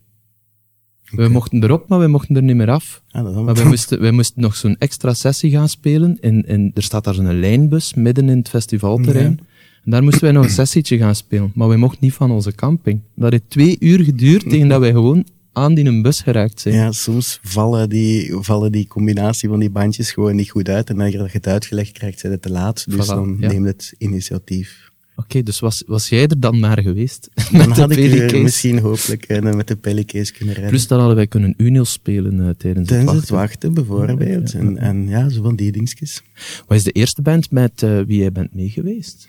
We 1.10 1.28
mochten 1.28 1.62
erop, 1.62 1.88
maar 1.88 1.98
we 1.98 2.06
mochten 2.06 2.36
er 2.36 2.42
niet 2.42 2.56
meer 2.56 2.70
af. 2.70 3.02
Ah, 3.10 3.44
maar 3.44 3.54
wij 3.54 3.64
moesten, 3.64 4.00
wij 4.00 4.10
moesten 4.10 4.42
nog 4.42 4.56
zo'n 4.56 4.76
extra 4.78 5.14
sessie 5.14 5.50
gaan 5.50 5.68
spelen. 5.68 6.18
En, 6.20 6.46
en 6.46 6.70
er 6.74 6.82
staat 6.82 7.04
daar 7.04 7.16
een 7.16 7.40
lijnbus 7.40 7.94
midden 7.94 8.28
in 8.28 8.38
het 8.38 8.48
festivalterrein. 8.48 9.40
En 9.84 9.90
daar 9.90 10.02
moesten 10.02 10.22
wij 10.22 10.32
nog 10.32 10.44
een 10.44 10.50
sessietje 10.66 10.98
gaan 10.98 11.14
spelen. 11.14 11.52
Maar 11.54 11.68
wij 11.68 11.76
mochten 11.76 11.98
niet 12.00 12.12
van 12.12 12.30
onze 12.30 12.54
camping. 12.54 13.00
Dat 13.14 13.30
heeft 13.30 13.50
twee 13.50 13.76
uur 13.80 14.04
geduurd 14.04 14.48
tegen 14.48 14.68
dat 14.68 14.80
wij 14.80 14.92
gewoon 14.92 15.26
aan 15.52 15.74
die 15.74 15.84
een 15.84 16.02
bus 16.02 16.20
geraakt 16.20 16.60
zijn. 16.60 16.74
Ja, 16.74 16.92
soms 16.92 17.38
vallen 17.42 17.88
die, 17.88 18.36
vallen 18.40 18.72
die 18.72 18.86
combinatie 18.86 19.48
van 19.48 19.58
die 19.58 19.70
bandjes 19.70 20.12
gewoon 20.12 20.36
niet 20.36 20.50
goed 20.50 20.68
uit. 20.68 20.90
En 20.90 21.00
als 21.00 21.12
je 21.12 21.28
het 21.32 21.46
uitgelegd 21.46 21.92
krijgt, 21.92 22.18
zijn 22.18 22.32
het 22.32 22.42
te 22.42 22.50
laat. 22.50 22.84
Dus 22.88 23.06
dan 23.06 23.36
ja. 23.40 23.48
neem 23.48 23.64
het 23.64 23.94
initiatief. 23.98 24.90
Oké, 25.16 25.42
dus 25.42 25.60
was, 25.60 25.82
was 25.86 26.08
jij 26.08 26.26
er 26.26 26.40
dan 26.40 26.60
naar 26.60 26.82
geweest? 26.82 27.28
Dan 27.52 27.70
had 27.70 27.96
ik 27.96 28.42
misschien 28.42 28.78
hopelijk 28.78 29.28
uh, 29.28 29.54
met 29.54 29.68
de 29.68 29.76
pellicase 29.76 30.32
kunnen 30.32 30.54
rijden. 30.54 30.72
Plus 30.72 30.86
dan 30.86 30.98
hadden 30.98 31.16
wij 31.16 31.26
kunnen 31.26 31.54
Unil 31.56 31.84
spelen 31.84 32.34
uh, 32.34 32.48
tijdens, 32.58 32.88
tijdens 32.88 32.90
het 32.90 32.94
wachten. 33.04 33.20
het 33.20 33.30
wachten, 33.30 33.74
bijvoorbeeld. 33.74 34.52
Ja, 34.52 34.58
ja, 34.58 34.64
en, 34.64 34.78
en 34.78 35.08
ja, 35.08 35.28
zo 35.28 35.42
van 35.42 35.56
die 35.56 35.72
dingetjes. 35.72 36.22
Wat 36.66 36.76
is 36.76 36.84
de 36.84 36.92
eerste 36.92 37.22
band 37.22 37.50
met 37.50 37.82
uh, 37.82 38.00
wie 38.00 38.18
jij 38.18 38.32
bent 38.32 38.54
meegeweest? 38.54 39.28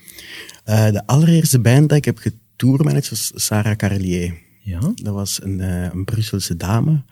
de 0.64 1.02
allereerste 1.06 1.58
band 1.58 1.88
dat 1.88 1.98
ik 1.98 2.04
heb 2.04 2.18
getourmanaged 2.18 3.10
was 3.10 3.32
Sarah 3.34 3.76
Carlier. 3.76 4.43
Ja? 4.64 4.92
Dat 4.94 5.14
was 5.14 5.42
een, 5.42 5.58
uh, 5.58 5.82
een 5.82 6.04
Brusselse 6.04 6.56
dame, 6.56 7.02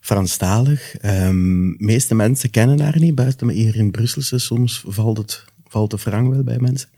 Franstalig. 0.00 0.94
Um, 1.04 1.74
meeste 1.78 2.14
mensen 2.14 2.50
kennen 2.50 2.80
haar 2.80 2.98
niet, 2.98 3.14
buiten 3.14 3.46
maar 3.46 3.54
hier 3.54 3.76
in 3.76 3.90
Brusselse. 3.90 4.38
Soms 4.38 4.84
valt, 4.86 5.18
het, 5.18 5.44
valt 5.66 5.90
de 5.90 5.98
frank 5.98 6.32
wel 6.32 6.42
bij 6.42 6.58
mensen. 6.58 6.88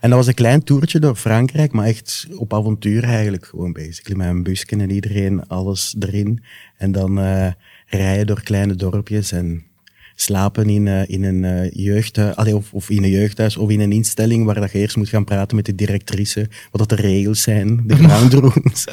En 0.00 0.08
dat 0.08 0.18
was 0.18 0.26
een 0.26 0.34
klein 0.34 0.62
toertje 0.62 0.98
door 0.98 1.16
Frankrijk, 1.16 1.72
maar 1.72 1.86
echt 1.86 2.26
op 2.36 2.54
avontuur 2.54 3.04
eigenlijk 3.04 3.46
gewoon 3.46 3.72
bezig. 3.72 4.16
Met 4.16 4.28
een 4.28 4.42
busje 4.42 4.66
en 4.66 4.90
iedereen, 4.90 5.46
alles 5.48 5.96
erin. 5.98 6.42
En 6.76 6.92
dan 6.92 7.18
uh, 7.18 7.52
rijden 7.86 8.26
door 8.26 8.42
kleine 8.42 8.74
dorpjes 8.74 9.32
en 9.32 9.64
slapen 10.20 10.68
in, 10.68 10.86
uh, 10.86 11.08
in 11.08 11.24
een 11.24 11.42
uh, 11.42 11.70
jeugdhuis, 11.70 12.52
of, 12.52 12.72
of 12.72 12.90
in 12.90 13.02
een 13.02 13.10
jeugdhuis 13.10 13.56
of 13.56 13.70
in 13.70 13.80
een 13.80 13.92
instelling 13.92 14.44
waar 14.44 14.54
dat 14.54 14.72
je 14.72 14.78
eerst 14.78 14.96
moet 14.96 15.08
gaan 15.08 15.24
praten 15.24 15.56
met 15.56 15.66
de 15.66 15.74
directrice, 15.74 16.48
wat 16.70 16.88
dat 16.88 16.98
de 16.98 17.06
regels 17.06 17.42
zijn, 17.42 17.82
de 17.86 17.96
ground 18.04 18.84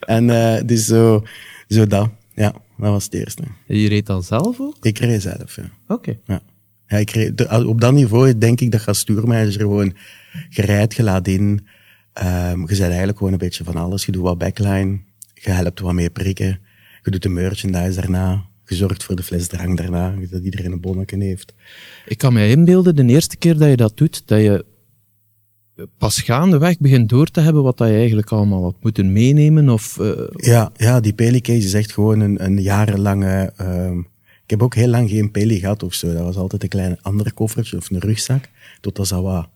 en 0.00 0.28
uh, 0.28 0.56
dus 0.66 0.84
zo, 0.84 1.24
zo 1.68 1.86
dat. 1.86 2.10
Ja, 2.34 2.52
dat 2.52 2.90
was 2.90 3.04
het 3.04 3.14
eerste. 3.14 3.42
Je 3.66 3.88
reed 3.88 4.06
dan 4.06 4.22
zelf 4.22 4.60
ook? 4.60 4.76
Ik 4.84 4.98
reed 4.98 5.22
zelf, 5.22 5.56
ja. 5.56 5.70
Oké. 5.88 6.18
Ja. 6.24 6.42
ja. 6.86 6.96
ik 6.96 7.10
reed, 7.10 7.48
op 7.64 7.80
dat 7.80 7.92
niveau 7.92 8.38
denk 8.38 8.60
ik 8.60 8.70
dat 8.70 8.84
je 8.84 8.94
stuurmanager 8.94 9.60
gewoon 9.60 9.94
gereid, 10.48 10.94
gelaat 10.94 11.28
in. 11.28 11.66
Um, 12.22 12.60
je 12.60 12.66
bent 12.66 12.80
eigenlijk 12.80 13.18
gewoon 13.18 13.32
een 13.32 13.38
beetje 13.38 13.64
van 13.64 13.76
alles. 13.76 14.04
Je 14.04 14.12
doet 14.12 14.22
wat 14.22 14.38
backline, 14.38 14.98
je 15.34 15.50
helpt 15.50 15.80
wat 15.80 15.92
meer 15.92 16.10
prikken, 16.10 16.60
je 17.02 17.10
doet 17.10 17.22
de 17.22 17.28
merchandise 17.28 18.00
daarna 18.00 18.49
gezorgd 18.70 19.04
voor 19.04 19.16
de 19.16 19.22
fles 19.22 19.46
drank 19.46 19.76
daarna, 19.76 20.14
dat 20.30 20.42
iedereen 20.42 20.72
een 20.72 20.80
bonnetje 20.80 21.24
heeft. 21.24 21.54
Ik 22.06 22.18
kan 22.18 22.32
me 22.32 22.48
inbeelden, 22.48 22.96
de 22.96 23.04
eerste 23.04 23.36
keer 23.36 23.58
dat 23.58 23.68
je 23.68 23.76
dat 23.76 23.96
doet, 23.96 24.22
dat 24.26 24.40
je 24.40 24.64
pas 25.98 26.20
gaandeweg 26.20 26.78
begint 26.78 27.08
door 27.08 27.26
te 27.26 27.40
hebben 27.40 27.62
wat 27.62 27.78
dat 27.78 27.88
je 27.88 27.94
eigenlijk 27.94 28.30
allemaal 28.30 28.62
had 28.62 28.76
moeten 28.80 29.12
meenemen? 29.12 29.68
Of, 29.68 29.98
uh... 30.00 30.12
ja, 30.36 30.72
ja, 30.76 31.00
die 31.00 31.12
pelicase 31.12 31.66
is 31.66 31.74
echt 31.74 31.92
gewoon 31.92 32.20
een, 32.20 32.44
een 32.44 32.62
jarenlange... 32.62 33.52
Uh, 33.60 33.98
ik 34.44 34.56
heb 34.56 34.64
ook 34.64 34.74
heel 34.74 34.88
lang 34.88 35.10
geen 35.10 35.30
peli 35.30 35.58
gehad 35.58 35.82
of 35.82 35.94
zo. 35.94 36.12
Dat 36.12 36.22
was 36.22 36.36
altijd 36.36 36.62
een 36.62 36.68
klein 36.68 37.02
ander 37.02 37.34
koffertje 37.34 37.76
of 37.76 37.90
een 37.90 37.98
rugzak. 37.98 38.48
Totdat 38.80 39.08
dat 39.08 39.22
wat 39.22 39.48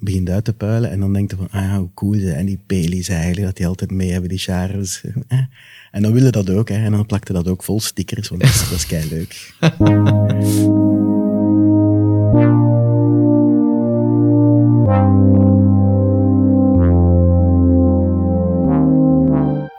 begint 0.00 0.30
uit 0.30 0.44
te 0.44 0.52
puilen. 0.52 0.90
En 0.90 1.00
dan 1.00 1.12
denk 1.12 1.30
je 1.30 1.36
van, 1.36 1.48
ah, 1.50 1.76
hoe 1.76 1.90
cool 1.94 2.20
zijn 2.20 2.36
en 2.36 2.46
die 2.46 2.58
pelis 2.66 3.08
eigenlijk, 3.08 3.46
dat 3.46 3.56
die 3.56 3.66
altijd 3.66 3.90
mee 3.90 4.10
hebben, 4.10 4.28
die 4.28 4.38
charles. 4.38 5.00
En 5.90 6.02
dan 6.02 6.12
willen 6.12 6.32
dat 6.32 6.50
ook, 6.50 6.68
hè. 6.68 6.84
En 6.84 6.92
dan 6.92 7.06
plakte 7.06 7.32
dat 7.32 7.48
ook 7.48 7.62
vol 7.62 7.80
stickers, 7.80 8.28
want 8.28 8.40
dat 8.40 8.50
is, 8.50 8.68
dat 8.68 8.78
is 8.78 8.86
kei 8.86 9.08
leuk. 9.08 9.54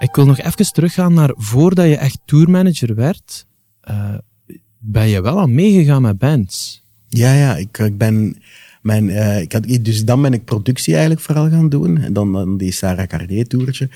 Ik 0.01 0.15
wil 0.15 0.25
nog 0.25 0.39
even 0.39 0.73
teruggaan 0.73 1.13
naar 1.13 1.33
voordat 1.35 1.85
je 1.85 1.97
echt 1.97 2.19
tourmanager 2.25 2.95
werd, 2.95 3.45
uh, 3.89 4.17
ben 4.77 5.07
je 5.07 5.21
wel 5.21 5.39
al 5.39 5.47
meegegaan 5.47 6.01
met 6.01 6.17
bands. 6.17 6.83
Ja, 7.07 7.33
ja, 7.33 7.55
ik, 7.57 7.77
ik 7.77 7.97
ben... 7.97 8.41
Mijn, 8.81 9.09
uh, 9.09 9.41
ik 9.41 9.51
had, 9.51 9.63
dus 9.81 10.05
dan 10.05 10.21
ben 10.21 10.33
ik 10.33 10.45
productie 10.45 10.93
eigenlijk 10.93 11.23
vooral 11.23 11.49
gaan 11.49 11.69
doen. 11.69 11.97
En 11.97 12.13
dan, 12.13 12.33
dan 12.33 12.57
die 12.57 12.71
Sarah 12.71 13.07
Cardier 13.07 13.47
toertje. 13.47 13.89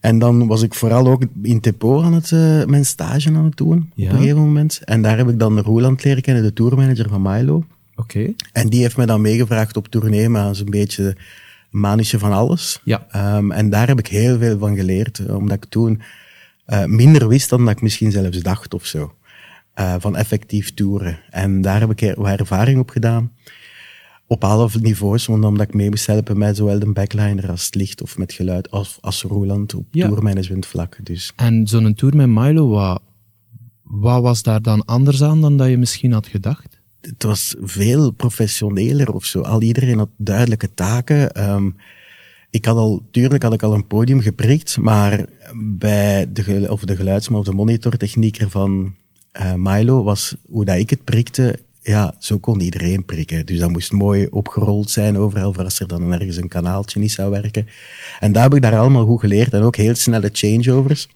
En 0.00 0.18
dan 0.18 0.46
was 0.46 0.62
ik 0.62 0.74
vooral 0.74 1.06
ook 1.06 1.22
in 1.42 1.60
Tepo 1.60 2.02
aan 2.02 2.12
het, 2.12 2.30
uh, 2.30 2.64
mijn 2.64 2.84
stage 2.84 3.28
aan 3.28 3.44
het 3.44 3.56
doen. 3.56 3.90
Ja. 3.94 4.06
Op 4.06 4.12
een 4.12 4.18
gegeven 4.18 4.40
moment. 4.40 4.80
En 4.84 5.02
daar 5.02 5.16
heb 5.16 5.28
ik 5.28 5.38
dan 5.38 5.60
Roland 5.60 6.04
leren 6.04 6.22
kennen, 6.22 6.42
de 6.42 6.52
tourmanager 6.52 7.08
van 7.08 7.22
Milo. 7.22 7.64
Oké. 7.96 8.32
En 8.52 8.68
die 8.68 8.80
heeft 8.80 8.96
me 8.96 9.06
dan 9.06 9.20
meegevraagd 9.20 9.76
op 9.76 9.88
tournee, 9.88 10.28
maar 10.28 10.54
zo'n 10.54 10.70
beetje 10.70 11.04
een 11.04 11.80
manische 11.80 12.18
van 12.18 12.32
alles. 12.32 12.80
Ja. 12.84 13.36
Um, 13.36 13.52
en 13.52 13.70
daar 13.70 13.88
heb 13.88 13.98
ik 13.98 14.06
heel 14.06 14.38
veel 14.38 14.58
van 14.58 14.76
geleerd, 14.76 15.26
omdat 15.28 15.56
ik 15.56 15.64
toen 15.64 16.02
uh, 16.66 16.84
minder 16.84 17.28
wist 17.28 17.50
dan 17.50 17.64
dat 17.64 17.74
ik 17.74 17.82
misschien 17.82 18.10
zelfs 18.10 18.40
dacht 18.40 18.74
of 18.74 18.86
zo. 18.86 19.14
Uh, 19.80 19.94
van 19.98 20.16
effectief 20.16 20.74
toeren. 20.74 21.18
En 21.30 21.60
daar 21.60 21.80
heb 21.80 22.00
ik 22.00 22.14
wat 22.16 22.38
ervaring 22.38 22.78
op 22.78 22.90
gedaan. 22.90 23.32
Op 24.26 24.44
alle 24.44 24.68
niveaus, 24.80 25.26
want 25.26 25.44
omdat 25.44 25.66
ik 25.68 25.74
mee 25.74 25.88
moest 25.90 26.06
helpen 26.06 26.38
met 26.38 26.56
zowel 26.56 26.78
de 26.78 26.92
backliner 26.92 27.50
als 27.50 27.64
het 27.64 27.74
licht 27.74 28.02
of 28.02 28.18
met 28.18 28.32
geluid, 28.32 28.70
als, 28.70 28.98
als 29.00 29.22
Roland 29.22 29.74
op 29.74 29.86
Ja. 29.90 30.06
tourmanagement 30.06 30.66
vlak. 30.66 30.98
Dus 31.02 31.32
En 31.36 31.66
zo'n 31.66 31.94
tour 31.94 32.16
met 32.16 32.28
Milo, 32.28 32.68
wat, 32.68 33.02
wat 33.82 34.22
was 34.22 34.42
daar 34.42 34.62
dan 34.62 34.84
anders 34.84 35.22
aan 35.22 35.40
dan 35.40 35.56
dat 35.56 35.68
je 35.68 35.78
misschien 35.78 36.12
had 36.12 36.26
gedacht? 36.26 36.82
het 37.00 37.22
was 37.22 37.54
veel 37.60 38.10
professioneler 38.10 39.12
of 39.12 39.24
zo. 39.24 39.40
Al 39.40 39.62
iedereen 39.62 39.98
had 39.98 40.08
duidelijke 40.16 40.74
taken. 40.74 41.50
Um, 41.50 41.76
ik 42.50 42.64
had 42.64 42.76
al, 42.76 43.02
tuurlijk 43.10 43.42
had 43.42 43.52
ik 43.52 43.62
al 43.62 43.74
een 43.74 43.86
podium 43.86 44.20
geprikt, 44.20 44.78
maar 44.78 45.26
bij 45.54 46.32
de, 46.32 46.66
of 46.70 46.80
de 46.80 46.96
geluidsman 46.96 47.38
of 47.40 47.46
de 47.46 47.52
monitortechnieker 47.52 48.50
van 48.50 48.94
uh, 49.40 49.54
Milo 49.54 50.02
was 50.02 50.34
hoe 50.48 50.64
dat 50.64 50.76
ik 50.78 50.90
het 50.90 51.04
prikte, 51.04 51.58
ja, 51.84 52.14
zo 52.18 52.38
kon 52.38 52.60
iedereen 52.60 53.04
prikken. 53.04 53.46
Dus 53.46 53.58
dat 53.58 53.70
moest 53.70 53.92
mooi 53.92 54.26
opgerold 54.30 54.90
zijn 54.90 55.18
overal, 55.18 55.52
voor 55.52 55.64
als 55.64 55.80
er 55.80 55.88
dan 55.88 56.12
ergens 56.12 56.36
een 56.36 56.48
kanaaltje 56.48 57.00
niet 57.00 57.12
zou 57.12 57.30
werken. 57.30 57.66
En 58.20 58.32
daar 58.32 58.42
heb 58.42 58.54
ik 58.54 58.62
daar 58.62 58.78
allemaal 58.78 59.06
goed 59.06 59.20
geleerd 59.20 59.52
en 59.52 59.62
ook 59.62 59.76
heel 59.76 59.94
snelle 59.94 60.30
changeovers. 60.32 61.08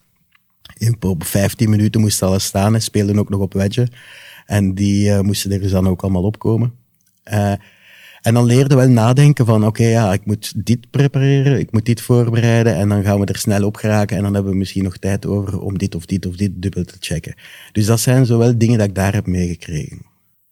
In, 0.76 0.96
op 1.00 1.24
15 1.24 1.70
minuten 1.70 2.00
moest 2.00 2.22
alles 2.22 2.44
staan 2.44 2.74
en 2.74 2.82
speelden 2.82 3.18
ook 3.18 3.28
nog 3.28 3.40
op 3.40 3.52
wedge. 3.52 3.88
En 4.46 4.74
die 4.74 5.08
uh, 5.08 5.20
moesten 5.20 5.52
er 5.52 5.60
dus 5.60 5.70
dan 5.70 5.88
ook 5.88 6.02
allemaal 6.02 6.22
opkomen. 6.22 6.74
Uh, 7.32 7.52
en 8.20 8.34
dan 8.34 8.44
leerde 8.44 8.74
wel 8.74 8.88
nadenken 8.88 9.46
van, 9.46 9.66
oké, 9.66 9.84
ja, 9.84 10.12
ik 10.12 10.26
moet 10.26 10.52
dit 10.66 10.90
prepareren, 10.90 11.58
ik 11.58 11.72
moet 11.72 11.86
dit 11.86 12.00
voorbereiden 12.00 12.74
en 12.74 12.88
dan 12.88 13.02
gaan 13.02 13.20
we 13.20 13.26
er 13.26 13.38
snel 13.38 13.64
op 13.64 13.76
geraken 13.76 14.16
en 14.16 14.22
dan 14.22 14.34
hebben 14.34 14.52
we 14.52 14.58
misschien 14.58 14.84
nog 14.84 14.96
tijd 14.96 15.26
over 15.26 15.60
om 15.60 15.78
dit 15.78 15.94
of 15.94 16.06
dit 16.06 16.26
of 16.26 16.36
dit 16.36 16.50
dubbel 16.54 16.84
te 16.84 16.96
checken. 17.00 17.34
Dus 17.72 17.86
dat 17.86 18.00
zijn 18.00 18.26
zowel 18.26 18.58
dingen 18.58 18.78
dat 18.78 18.88
ik 18.88 18.94
daar 18.94 19.14
heb 19.14 19.26
meegekregen. 19.26 20.07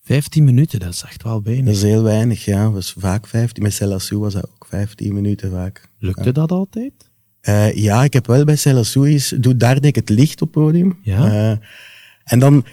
15 0.07 0.45
minuten, 0.45 0.81
dat 0.81 0.93
is 0.93 1.03
echt 1.03 1.23
wel 1.23 1.43
weinig. 1.43 1.65
Dat 1.65 1.75
is 1.75 1.83
heel 1.83 2.03
weinig, 2.03 2.45
ja. 2.45 2.65
Dat 2.65 2.73
was 2.73 2.95
vaak 2.99 3.27
15. 3.27 3.63
Met 3.63 3.73
Celassou 3.73 4.21
was 4.21 4.33
dat 4.33 4.49
ook 4.55 4.67
15 4.69 5.15
minuten 5.15 5.51
vaak. 5.51 5.89
Lukte 5.99 6.25
ja. 6.25 6.33
dat 6.33 6.51
altijd? 6.53 6.93
Uh, 7.49 7.75
ja, 7.75 8.05
ik 8.05 8.13
heb 8.13 8.27
wel 8.27 8.45
bij 8.45 8.57
Celassou 8.57 9.11
is, 9.11 9.35
doe 9.39 9.57
daar 9.57 9.81
denk 9.81 9.97
ik 9.97 10.09
het 10.09 10.19
licht 10.19 10.43
op 10.43 10.53
podium. 10.53 10.99
Ja. 11.03 11.27
Uh, 11.27 11.57
en 12.25 12.39
dan, 12.39 12.65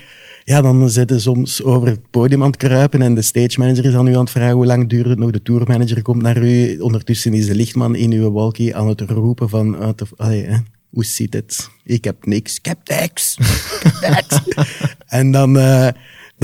ja, 0.44 0.62
dan 0.62 0.90
zitten 0.90 1.22
soms 1.22 1.64
over 1.64 1.88
het 1.88 2.10
podium 2.10 2.42
aan 2.42 2.48
het 2.48 2.58
kruipen 2.58 3.02
en 3.02 3.16
de 3.16 3.22
stage 3.22 3.60
manager 3.60 3.86
is 3.86 3.92
dan 3.92 4.08
u 4.08 4.14
aan 4.14 4.20
het 4.20 4.30
vragen 4.30 4.56
hoe 4.56 4.66
lang 4.66 4.90
duurt 4.90 5.08
het 5.08 5.20
nog. 5.20 5.32
De 5.32 5.42
tourmanager 5.42 6.02
komt 6.02 6.22
naar 6.22 6.44
u. 6.44 6.80
Ondertussen 6.80 7.34
is 7.34 7.46
de 7.46 7.56
lichtman 7.56 7.96
in 7.96 8.12
uw 8.12 8.32
walkie 8.32 8.76
aan 8.76 8.88
het 8.88 9.02
roepen 9.02 9.50
van, 9.50 9.96
allee, 10.18 10.46
hè, 10.46 10.58
hoe 10.90 11.06
zit 11.06 11.34
het? 11.34 11.70
Ik 11.84 12.04
heb 12.04 12.26
niks. 12.26 12.58
Ik 12.58 12.66
heb 12.66 12.80
niks. 12.84 13.38
Ik 13.38 13.98
heb 14.00 14.30
niks. 14.30 14.66
en 15.20 15.32
dan, 15.32 15.58
uh, 15.58 15.88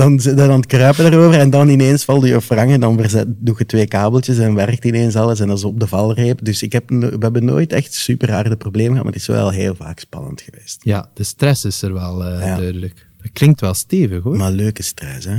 dan 0.00 0.20
zit 0.20 0.40
aan 0.40 0.50
het 0.50 0.66
kruipen 0.66 1.04
erover 1.04 1.40
en 1.40 1.50
dan 1.50 1.68
ineens 1.68 2.04
valt 2.04 2.26
je 2.26 2.40
frank 2.40 2.70
en 2.70 2.80
dan 2.80 2.96
verzet, 2.98 3.26
doe 3.28 3.54
je 3.58 3.66
twee 3.66 3.86
kabeltjes 3.86 4.38
en 4.38 4.54
werkt 4.54 4.84
ineens 4.84 5.16
alles 5.16 5.40
en 5.40 5.48
dat 5.48 5.58
is 5.58 5.64
op 5.64 5.80
de 5.80 5.86
valreep. 5.86 6.44
Dus 6.44 6.62
ik 6.62 6.72
heb, 6.72 6.88
we 6.88 7.16
hebben 7.18 7.44
nooit 7.44 7.72
echt 7.72 7.94
super 7.94 8.32
harde 8.32 8.56
problemen 8.56 8.90
gehad, 8.90 9.04
maar 9.04 9.12
het 9.12 9.22
is 9.22 9.28
wel 9.28 9.50
heel 9.50 9.74
vaak 9.74 9.98
spannend 9.98 10.40
geweest. 10.40 10.80
Ja, 10.84 11.10
de 11.14 11.24
stress 11.24 11.64
is 11.64 11.82
er 11.82 11.92
wel 11.92 12.26
uh, 12.26 12.46
ja. 12.46 12.56
duidelijk. 12.56 13.08
Dat 13.22 13.32
klinkt 13.32 13.60
wel 13.60 13.74
stevig 13.74 14.22
hoor. 14.22 14.36
Maar 14.36 14.50
leuke 14.50 14.82
stress, 14.82 15.26
hè? 15.26 15.38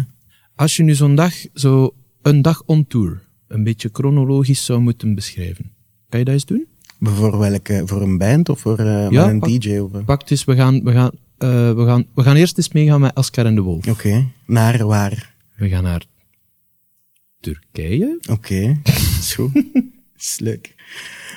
Als 0.55 0.75
je 0.75 0.83
nu 0.83 0.95
zo'n 0.95 1.15
dag, 1.15 1.33
zo 1.53 1.93
een 2.21 2.41
dag 2.41 2.63
on 2.65 2.87
tour, 2.87 3.21
een 3.47 3.63
beetje 3.63 3.89
chronologisch 3.93 4.65
zou 4.65 4.79
moeten 4.79 5.15
beschrijven, 5.15 5.71
kan 6.09 6.19
je 6.19 6.25
dat 6.25 6.33
eens 6.33 6.45
doen? 6.45 6.67
Voor 6.99 7.37
welke? 7.37 7.81
Voor 7.85 8.01
een 8.01 8.17
band 8.17 8.49
of 8.49 8.59
voor 8.59 8.79
uh, 8.79 9.09
ja, 9.09 9.29
een 9.29 9.39
pak, 9.39 9.49
DJ? 9.49 9.77
Of... 9.77 10.05
Pak 10.05 10.27
dus, 10.27 10.43
we 10.43 10.55
gaan, 10.55 10.83
we, 10.83 10.91
gaan, 10.91 11.11
uh, 11.43 11.73
we, 11.73 11.85
gaan, 11.85 12.05
we 12.15 12.23
gaan 12.23 12.35
eerst 12.35 12.57
eens 12.57 12.71
meegaan 12.71 13.01
met 13.01 13.15
Oscar 13.15 13.45
en 13.45 13.55
de 13.55 13.61
Wolf. 13.61 13.77
Oké, 13.77 13.89
okay. 13.89 14.27
naar 14.45 14.85
waar? 14.85 15.33
We 15.55 15.69
gaan 15.69 15.83
naar 15.83 16.05
Turkije. 17.39 18.17
Oké, 18.21 18.31
okay. 18.31 18.79
is 19.19 19.33
goed. 19.35 19.51
is 20.17 20.39
leuk. 20.39 20.75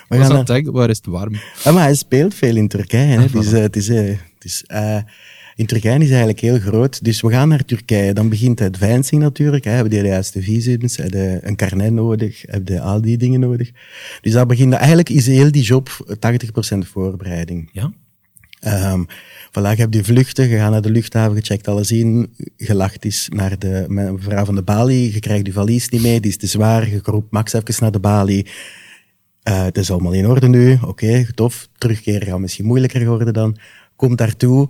We 0.08 0.16
gaan 0.16 0.44
naar... 0.46 0.73
waar 0.73 0.90
is 0.90 0.96
het 0.96 1.06
warm? 1.06 1.34
Ja, 1.64 1.73
maar 1.73 1.82
hij 1.82 1.94
speelt 1.94 2.34
veel 2.34 2.56
in 2.56 2.68
Turkije. 2.68 3.18
Hè? 3.18 3.25
Ah, 3.25 3.32
dus, 3.32 3.52
uh, 3.52 3.61
het 3.61 3.76
is, 3.76 3.88
het 3.88 4.44
is 4.44 4.64
in 5.54 5.66
Turkije 5.66 5.99
is 5.99 6.08
eigenlijk 6.08 6.40
heel 6.40 6.58
groot. 6.58 7.04
Dus 7.04 7.20
we 7.20 7.30
gaan 7.30 7.49
naar 7.49 7.64
Turkije. 7.64 8.12
Dan 8.12 8.28
begint 8.28 8.58
het 8.58 8.75
advancing 8.75 9.23
natuurlijk. 9.23 9.64
Hè. 9.64 9.70
Hebben 9.70 9.90
die 9.90 10.02
de 10.02 10.08
juiste 10.08 10.42
visums, 10.42 10.96
hebben 10.96 11.49
een 11.49 11.56
carnet 11.56 11.92
nodig, 11.92 12.42
hebben 12.46 12.80
al 12.80 13.00
die 13.00 13.16
dingen 13.16 13.40
nodig. 13.40 13.70
Dus 14.20 14.32
dat 14.32 14.46
begint, 14.46 14.73
eigenlijk 14.73 15.08
is 15.08 15.26
heel 15.26 15.50
die 15.50 15.62
job 15.62 16.16
80% 16.75 16.78
voorbereiding. 16.78 17.68
Ja. 17.73 17.92
Um, 18.66 19.06
voilà, 19.50 19.71
je 19.71 19.76
hebt 19.76 19.92
die 19.92 20.04
vluchten, 20.04 20.49
je 20.49 20.56
gaat 20.56 20.71
naar 20.71 20.83
de 20.83 20.90
luchthaven, 20.90 21.35
je 21.35 21.42
checkt 21.42 21.68
alles 21.68 21.90
in, 21.90 22.35
je 22.56 22.75
lacht 22.75 23.04
is 23.04 23.28
naar 23.33 23.59
de 23.59 23.85
mevrouw 23.88 24.44
van 24.44 24.54
de 24.54 24.62
balie, 24.62 25.12
je 25.12 25.21
krijgt 25.21 25.47
je 25.47 25.52
valies 25.52 25.88
niet 25.88 26.02
mee, 26.02 26.21
die 26.21 26.30
is 26.30 26.37
te 26.37 26.47
zwaar, 26.47 26.88
je 26.88 27.00
roept 27.02 27.33
Max 27.33 27.52
even 27.52 27.75
naar 27.78 27.90
de 27.90 28.00
balie. 28.00 28.47
Uh, 29.49 29.64
het 29.64 29.76
is 29.76 29.90
allemaal 29.90 30.12
in 30.12 30.26
orde 30.26 30.49
nu, 30.49 30.78
oké, 30.87 31.26
tof. 31.35 31.68
Terugkeren 31.78 32.26
gaat 32.28 32.38
misschien 32.38 32.64
moeilijker 32.64 33.06
worden 33.06 33.33
dan. 33.33 33.56
Komt 33.97 34.18
daartoe. 34.18 34.68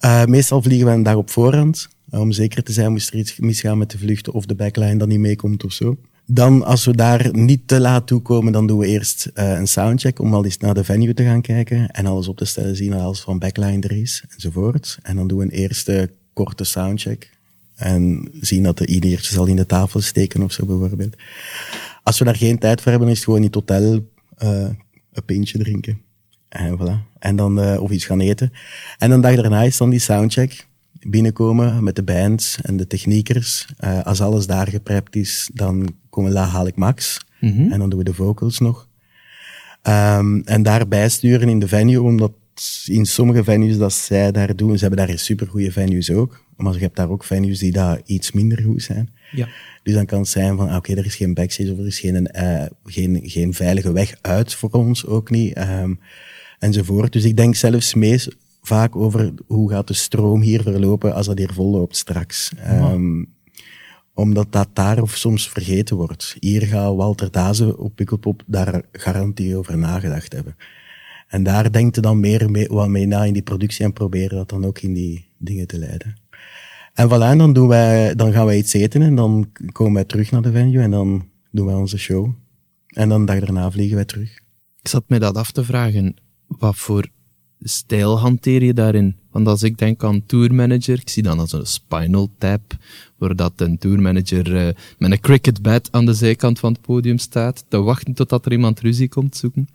Uh, 0.00 0.24
meestal 0.24 0.62
vliegen 0.62 0.86
we 0.86 0.92
een 0.92 1.02
dag 1.02 1.14
op 1.14 1.30
voorhand, 1.30 1.88
om 2.10 2.32
zeker 2.32 2.62
te 2.62 2.72
zijn 2.72 2.90
moest 2.90 3.10
er 3.10 3.18
iets 3.18 3.38
misgaan 3.38 3.78
met 3.78 3.90
de 3.90 3.98
vluchten 3.98 4.32
of 4.32 4.46
de 4.46 4.54
backline 4.54 4.96
dan 4.96 5.08
niet 5.08 5.18
meekomt 5.18 5.64
of 5.64 5.72
zo. 5.72 5.96
Dan, 6.30 6.64
als 6.64 6.84
we 6.84 6.96
daar 6.96 7.28
niet 7.32 7.68
te 7.68 7.80
laat 7.80 8.06
toe 8.06 8.22
komen, 8.22 8.52
dan 8.52 8.66
doen 8.66 8.78
we 8.78 8.86
eerst 8.86 9.30
uh, 9.34 9.50
een 9.50 9.68
soundcheck 9.68 10.18
om 10.18 10.34
al 10.34 10.44
eens 10.44 10.58
naar 10.58 10.74
de 10.74 10.84
venue 10.84 11.14
te 11.14 11.22
gaan 11.22 11.40
kijken 11.40 11.90
en 11.90 12.06
alles 12.06 12.28
op 12.28 12.36
te 12.36 12.44
stellen, 12.44 12.76
zien 12.76 12.90
dat 12.90 13.00
alles 13.00 13.20
van 13.20 13.38
backline 13.38 13.80
er 13.80 13.92
is, 13.92 14.24
enzovoort. 14.34 14.98
En 15.02 15.16
dan 15.16 15.28
doen 15.28 15.38
we 15.38 15.44
een 15.44 15.50
eerste 15.50 16.10
korte 16.32 16.64
soundcheck 16.64 17.30
en 17.74 18.28
zien 18.40 18.62
dat 18.62 18.78
de 18.78 18.86
ideertjes 18.86 19.38
al 19.38 19.46
in 19.46 19.56
de 19.56 19.66
tafel 19.66 20.00
steken 20.00 20.42
of 20.42 20.52
zo 20.52 20.66
bijvoorbeeld. 20.66 21.16
Als 22.02 22.18
we 22.18 22.24
daar 22.24 22.36
geen 22.36 22.58
tijd 22.58 22.80
voor 22.80 22.90
hebben, 22.90 23.08
is 23.08 23.14
het 23.14 23.24
gewoon 23.24 23.40
in 23.40 23.46
het 23.46 23.54
hotel 23.54 24.06
uh, 24.42 24.68
een 25.12 25.24
pintje 25.24 25.58
drinken. 25.58 26.00
En 26.48 26.78
voilà. 26.78 27.18
En 27.18 27.36
dan, 27.36 27.58
uh, 27.64 27.80
of 27.80 27.90
iets 27.90 28.04
gaan 28.04 28.20
eten. 28.20 28.52
En 28.98 29.10
dan 29.10 29.20
dag 29.20 29.34
daarna 29.34 29.62
is 29.62 29.76
dan 29.76 29.90
die 29.90 29.98
soundcheck. 29.98 30.67
Binnenkomen 31.00 31.84
met 31.84 31.96
de 31.96 32.02
bands 32.02 32.60
en 32.62 32.76
de 32.76 32.86
techniekers. 32.86 33.66
Uh, 33.84 34.02
als 34.02 34.20
alles 34.20 34.46
daar 34.46 34.68
geprept 34.68 35.16
is, 35.16 35.50
dan 35.54 35.94
komen 36.10 36.32
La 36.32 36.44
haal 36.44 36.66
ik 36.66 36.76
Max. 36.76 37.18
Mm 37.40 37.52
-hmm. 37.52 37.72
En 37.72 37.78
dan 37.78 37.90
doen 37.90 37.98
we 37.98 38.04
de 38.04 38.14
vocals 38.14 38.58
nog. 38.58 38.88
Um, 39.82 40.42
en 40.44 40.62
daarbij 40.62 41.08
sturen 41.08 41.48
in 41.48 41.58
de 41.58 41.68
venue, 41.68 42.02
omdat 42.02 42.32
in 42.86 43.06
sommige 43.06 43.44
venues 43.44 43.78
dat 43.78 43.92
zij 43.92 44.32
daar 44.32 44.56
doen, 44.56 44.78
ze 44.78 44.86
hebben 44.86 45.06
daar 45.06 45.18
supergoeie 45.18 45.72
venues 45.72 46.10
ook. 46.10 46.44
Maar 46.56 46.74
je 46.74 46.78
hebt 46.78 46.96
daar 46.96 47.10
ook 47.10 47.24
venues 47.24 47.58
die 47.58 47.72
daar 47.72 48.00
iets 48.04 48.32
minder 48.32 48.62
goed 48.62 48.82
zijn. 48.82 49.10
Ja. 49.30 49.48
Dus 49.82 49.94
dan 49.94 50.06
kan 50.06 50.18
het 50.18 50.28
zijn 50.28 50.56
van, 50.56 50.66
oké, 50.66 50.76
okay, 50.76 50.96
er 50.96 51.04
is 51.06 51.16
geen 51.16 51.34
backstage 51.34 51.72
of 51.72 51.78
er 51.78 51.86
is 51.86 52.00
geen, 52.00 52.30
uh, 52.36 52.64
geen, 52.84 53.20
geen 53.22 53.54
veilige 53.54 53.92
weg 53.92 54.16
uit 54.20 54.54
voor 54.54 54.70
ons 54.70 55.06
ook 55.06 55.30
niet. 55.30 55.58
Um, 55.58 55.98
enzovoort. 56.58 57.12
Dus 57.12 57.24
ik 57.24 57.36
denk 57.36 57.54
zelfs 57.54 57.94
meest 57.94 58.36
vaak 58.68 58.96
over 58.96 59.32
hoe 59.46 59.70
gaat 59.70 59.86
de 59.86 59.94
stroom 59.94 60.40
hier 60.40 60.62
verlopen 60.62 61.14
als 61.14 61.26
dat 61.26 61.38
hier 61.38 61.52
vol 61.52 61.70
loopt 61.70 61.96
straks. 61.96 62.52
Ja. 62.56 62.92
Um, 62.92 63.36
omdat 64.14 64.52
dat 64.52 64.68
daar 64.72 65.02
of 65.02 65.16
soms 65.16 65.48
vergeten 65.48 65.96
wordt. 65.96 66.36
Hier 66.40 66.62
gaat 66.62 66.94
Walter 66.94 67.30
Dazen 67.30 67.78
op 67.78 67.94
Pukkelpop 67.94 68.42
daar 68.46 68.82
garantie 68.92 69.56
over 69.56 69.78
nagedacht 69.78 70.32
hebben. 70.32 70.56
En 71.28 71.42
daar 71.42 71.72
denkt 71.72 71.94
je 71.94 72.00
dan 72.00 72.20
meer 72.20 72.50
mee, 72.50 72.66
wat 72.68 72.88
mee 72.88 73.06
na 73.06 73.24
in 73.24 73.32
die 73.32 73.42
productie 73.42 73.84
en 73.84 73.92
proberen 73.92 74.36
dat 74.36 74.48
dan 74.48 74.64
ook 74.64 74.78
in 74.78 74.92
die 74.92 75.28
dingen 75.38 75.66
te 75.66 75.78
leiden. 75.78 76.16
En 76.94 77.08
voilà, 77.08 77.30
en 77.30 77.38
dan, 77.38 77.52
doen 77.52 77.68
wij, 77.68 78.14
dan 78.14 78.32
gaan 78.32 78.46
wij 78.46 78.58
iets 78.58 78.72
eten 78.72 79.02
en 79.02 79.14
dan 79.14 79.52
komen 79.72 79.94
wij 79.94 80.04
terug 80.04 80.30
naar 80.30 80.42
de 80.42 80.52
venue 80.52 80.82
en 80.82 80.90
dan 80.90 81.28
doen 81.50 81.66
wij 81.66 81.74
onze 81.74 81.98
show. 81.98 82.30
En 82.86 83.08
dan 83.08 83.26
de 83.26 83.32
dag 83.32 83.40
daarna 83.40 83.70
vliegen 83.70 83.96
wij 83.96 84.04
terug. 84.04 84.30
Ik 84.80 84.88
zat 84.88 85.04
me 85.06 85.18
dat 85.18 85.36
af 85.36 85.50
te 85.52 85.64
vragen. 85.64 86.16
Wat 86.46 86.76
voor 86.76 87.08
stijl 87.62 88.18
hanteer 88.18 88.64
je 88.64 88.74
daarin? 88.74 89.16
Want 89.30 89.46
als 89.46 89.62
ik 89.62 89.78
denk 89.78 90.04
aan 90.04 90.26
tourmanager, 90.26 90.98
ik 90.98 91.08
zie 91.08 91.22
dan 91.22 91.38
als 91.38 91.52
een 91.52 91.66
spinal 91.66 92.30
tap, 92.38 92.76
waar 93.18 93.36
dat 93.36 93.52
een 93.56 93.78
tourmanager 93.78 94.52
uh, 94.52 94.68
met 94.98 95.10
een 95.10 95.20
cricket 95.20 95.62
bat 95.62 95.88
aan 95.90 96.06
de 96.06 96.14
zijkant 96.14 96.58
van 96.58 96.72
het 96.72 96.80
podium 96.80 97.18
staat, 97.18 97.64
te 97.68 97.80
wachten 97.80 98.14
totdat 98.14 98.46
er 98.46 98.52
iemand 98.52 98.80
ruzie 98.80 99.08
komt 99.08 99.36
zoeken. 99.36 99.68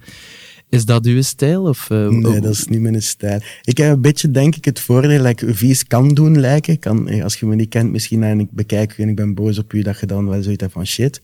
Is 0.70 0.86
dat 0.86 1.06
uw 1.06 1.22
stijl? 1.22 1.64
Of, 1.64 1.90
uh, 1.90 2.08
nee, 2.08 2.42
dat 2.42 2.52
is 2.52 2.68
niet 2.68 2.82
mijn 2.82 3.02
stijl. 3.02 3.42
Ik 3.64 3.78
heb 3.78 3.92
een 3.92 4.02
beetje, 4.02 4.32
denk 4.32 4.56
ik, 4.56 4.66
het 4.66 4.80
voordeel 4.80 5.24
dat 5.24 5.42
ik 5.42 5.56
vies 5.56 5.88
kan 5.88 6.08
doen 6.08 6.40
lijken. 6.40 6.80
Kan, 6.80 7.08
eh, 7.08 7.24
als 7.24 7.40
je 7.40 7.46
me 7.46 7.56
niet 7.56 7.70
kent, 7.70 7.92
misschien 7.92 8.24
en 8.24 8.40
ik 8.40 8.52
bekijk 8.52 8.98
en 8.98 9.10
ik 9.10 9.16
ben 9.16 9.34
boos 9.34 9.58
op 9.58 9.74
u, 9.74 9.82
dat 9.82 10.00
je 10.00 10.06
dan 10.06 10.30
wel 10.30 10.44
zoiets 10.44 10.62
hebt 10.62 10.74
van 10.74 10.86
shit. 10.86 11.22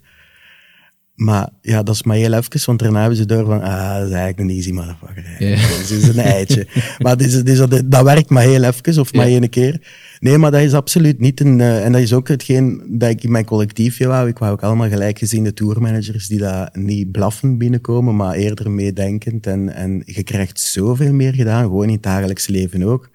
Maar 1.19 1.49
ja, 1.61 1.83
dat 1.83 1.95
is 1.95 2.03
maar 2.03 2.15
heel 2.15 2.33
even, 2.33 2.65
want 2.65 2.79
daarna 2.79 2.99
hebben 2.99 3.17
ze 3.17 3.25
door 3.25 3.45
van, 3.45 3.61
ah, 3.61 3.93
dat 3.93 4.07
is 4.07 4.13
eigenlijk 4.13 4.39
een 4.39 4.49
easy 4.49 4.71
motherfucker. 4.71 5.35
Ja. 5.39 5.55
Dat 5.55 5.89
is 5.89 6.07
een 6.07 6.19
eitje. 6.19 6.67
maar 6.99 7.21
is, 7.21 7.33
dit 7.43 7.49
is, 7.49 7.57
dat 7.85 8.03
werkt 8.03 8.29
maar 8.29 8.43
heel 8.43 8.63
even, 8.63 8.99
of 8.99 9.13
maar 9.13 9.25
één 9.25 9.49
keer. 9.49 9.81
Nee, 10.19 10.37
maar 10.37 10.51
dat 10.51 10.61
is 10.61 10.73
absoluut 10.73 11.19
niet 11.19 11.39
een, 11.39 11.59
uh, 11.59 11.85
en 11.85 11.91
dat 11.91 12.01
is 12.01 12.13
ook 12.13 12.27
hetgeen 12.27 12.83
dat 12.87 13.09
ik 13.09 13.23
in 13.23 13.31
mijn 13.31 13.45
collectiefje 13.45 14.07
wou. 14.07 14.27
Ik 14.27 14.37
wou 14.37 14.51
ook 14.51 14.63
allemaal 14.63 14.89
gelijkgeziende 14.89 15.53
tourmanagers 15.53 16.27
die 16.27 16.39
daar 16.39 16.69
niet 16.73 17.11
blaffend 17.11 17.57
binnenkomen, 17.57 18.15
maar 18.15 18.35
eerder 18.35 18.71
meedenkend. 18.71 19.47
En, 19.47 19.73
en 19.73 20.01
je 20.05 20.23
krijgt 20.23 20.59
zoveel 20.59 21.13
meer 21.13 21.33
gedaan, 21.33 21.63
gewoon 21.63 21.87
in 21.87 21.93
het 21.93 22.03
dagelijks 22.03 22.47
leven 22.47 22.83
ook. 22.83 23.09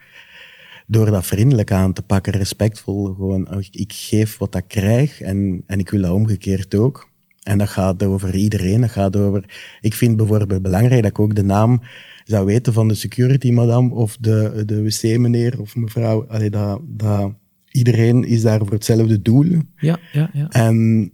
Door 0.86 1.10
dat 1.10 1.26
vriendelijk 1.26 1.72
aan 1.72 1.92
te 1.92 2.02
pakken, 2.02 2.32
respectvol. 2.32 3.04
Gewoon, 3.04 3.64
ik 3.70 3.92
geef 3.92 4.38
wat 4.38 4.54
ik 4.54 4.64
krijg 4.68 5.20
en, 5.20 5.62
en 5.66 5.78
ik 5.78 5.90
wil 5.90 6.00
dat 6.00 6.10
omgekeerd 6.10 6.74
ook. 6.74 7.12
En 7.44 7.58
dat 7.58 7.68
gaat 7.68 8.02
over 8.02 8.34
iedereen. 8.34 8.80
Dat 8.80 8.90
gaat 8.90 9.16
over. 9.16 9.44
Ik 9.80 9.94
vind 9.94 10.16
bijvoorbeeld 10.16 10.62
belangrijk 10.62 11.02
dat 11.02 11.10
ik 11.10 11.18
ook 11.18 11.34
de 11.34 11.44
naam 11.44 11.82
zou 12.24 12.46
weten 12.46 12.72
van 12.72 12.88
de 12.88 12.94
security 12.94 13.50
madame 13.50 13.94
of 13.94 14.16
de, 14.20 14.62
de 14.66 14.82
wc-meneer 14.82 15.60
of 15.60 15.76
mevrouw. 15.76 16.26
Allee, 16.28 16.50
dat, 16.50 16.80
dat, 16.82 17.32
iedereen 17.70 18.24
is 18.24 18.42
daar 18.42 18.58
voor 18.58 18.72
hetzelfde 18.72 19.22
doel. 19.22 19.46
Ja, 19.76 19.98
ja, 20.12 20.30
ja. 20.32 20.48
En 20.48 21.12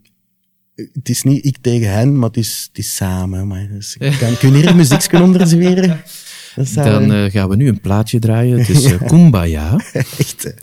het 0.92 1.08
is 1.08 1.22
niet 1.22 1.44
ik 1.44 1.56
tegen 1.60 1.92
hen, 1.92 2.18
maar 2.18 2.28
het 2.28 2.36
is, 2.36 2.66
het 2.68 2.78
is 2.78 2.96
samen. 2.96 3.46
Maar 3.46 3.68
dus, 3.68 3.96
kan, 3.98 4.36
kun 4.36 4.50
je 4.50 4.56
hier 4.56 4.68
een 4.68 4.76
muziekje 4.76 5.22
onderzweren? 5.22 6.00
Dan 6.74 7.12
uh, 7.12 7.30
gaan 7.30 7.48
we 7.48 7.56
nu 7.56 7.68
een 7.68 7.80
plaatje 7.80 8.18
draaien. 8.18 8.58
Het 8.58 8.68
is 8.68 8.92
uh, 8.92 9.02
Kumbaya. 9.06 9.76
Echt. 9.92 10.54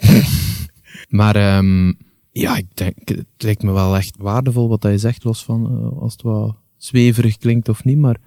maar 1.19 1.57
um, 1.57 1.97
ja, 2.39 2.58
ik 2.58 2.65
denk, 2.74 2.96
het 3.06 3.25
lijkt 3.38 3.63
me 3.63 3.72
wel 3.72 3.96
echt 3.96 4.15
waardevol 4.17 4.70
wat 4.70 4.84
hij 4.84 4.98
zegt, 4.98 5.24
los 5.24 5.44
van 5.44 5.62
uh, 5.72 6.01
als 6.01 6.12
het 6.12 6.22
wat 6.22 6.56
zweverig 6.77 7.38
klinkt 7.38 7.70
of 7.70 7.84
niet, 7.84 7.98
maar 7.98 8.17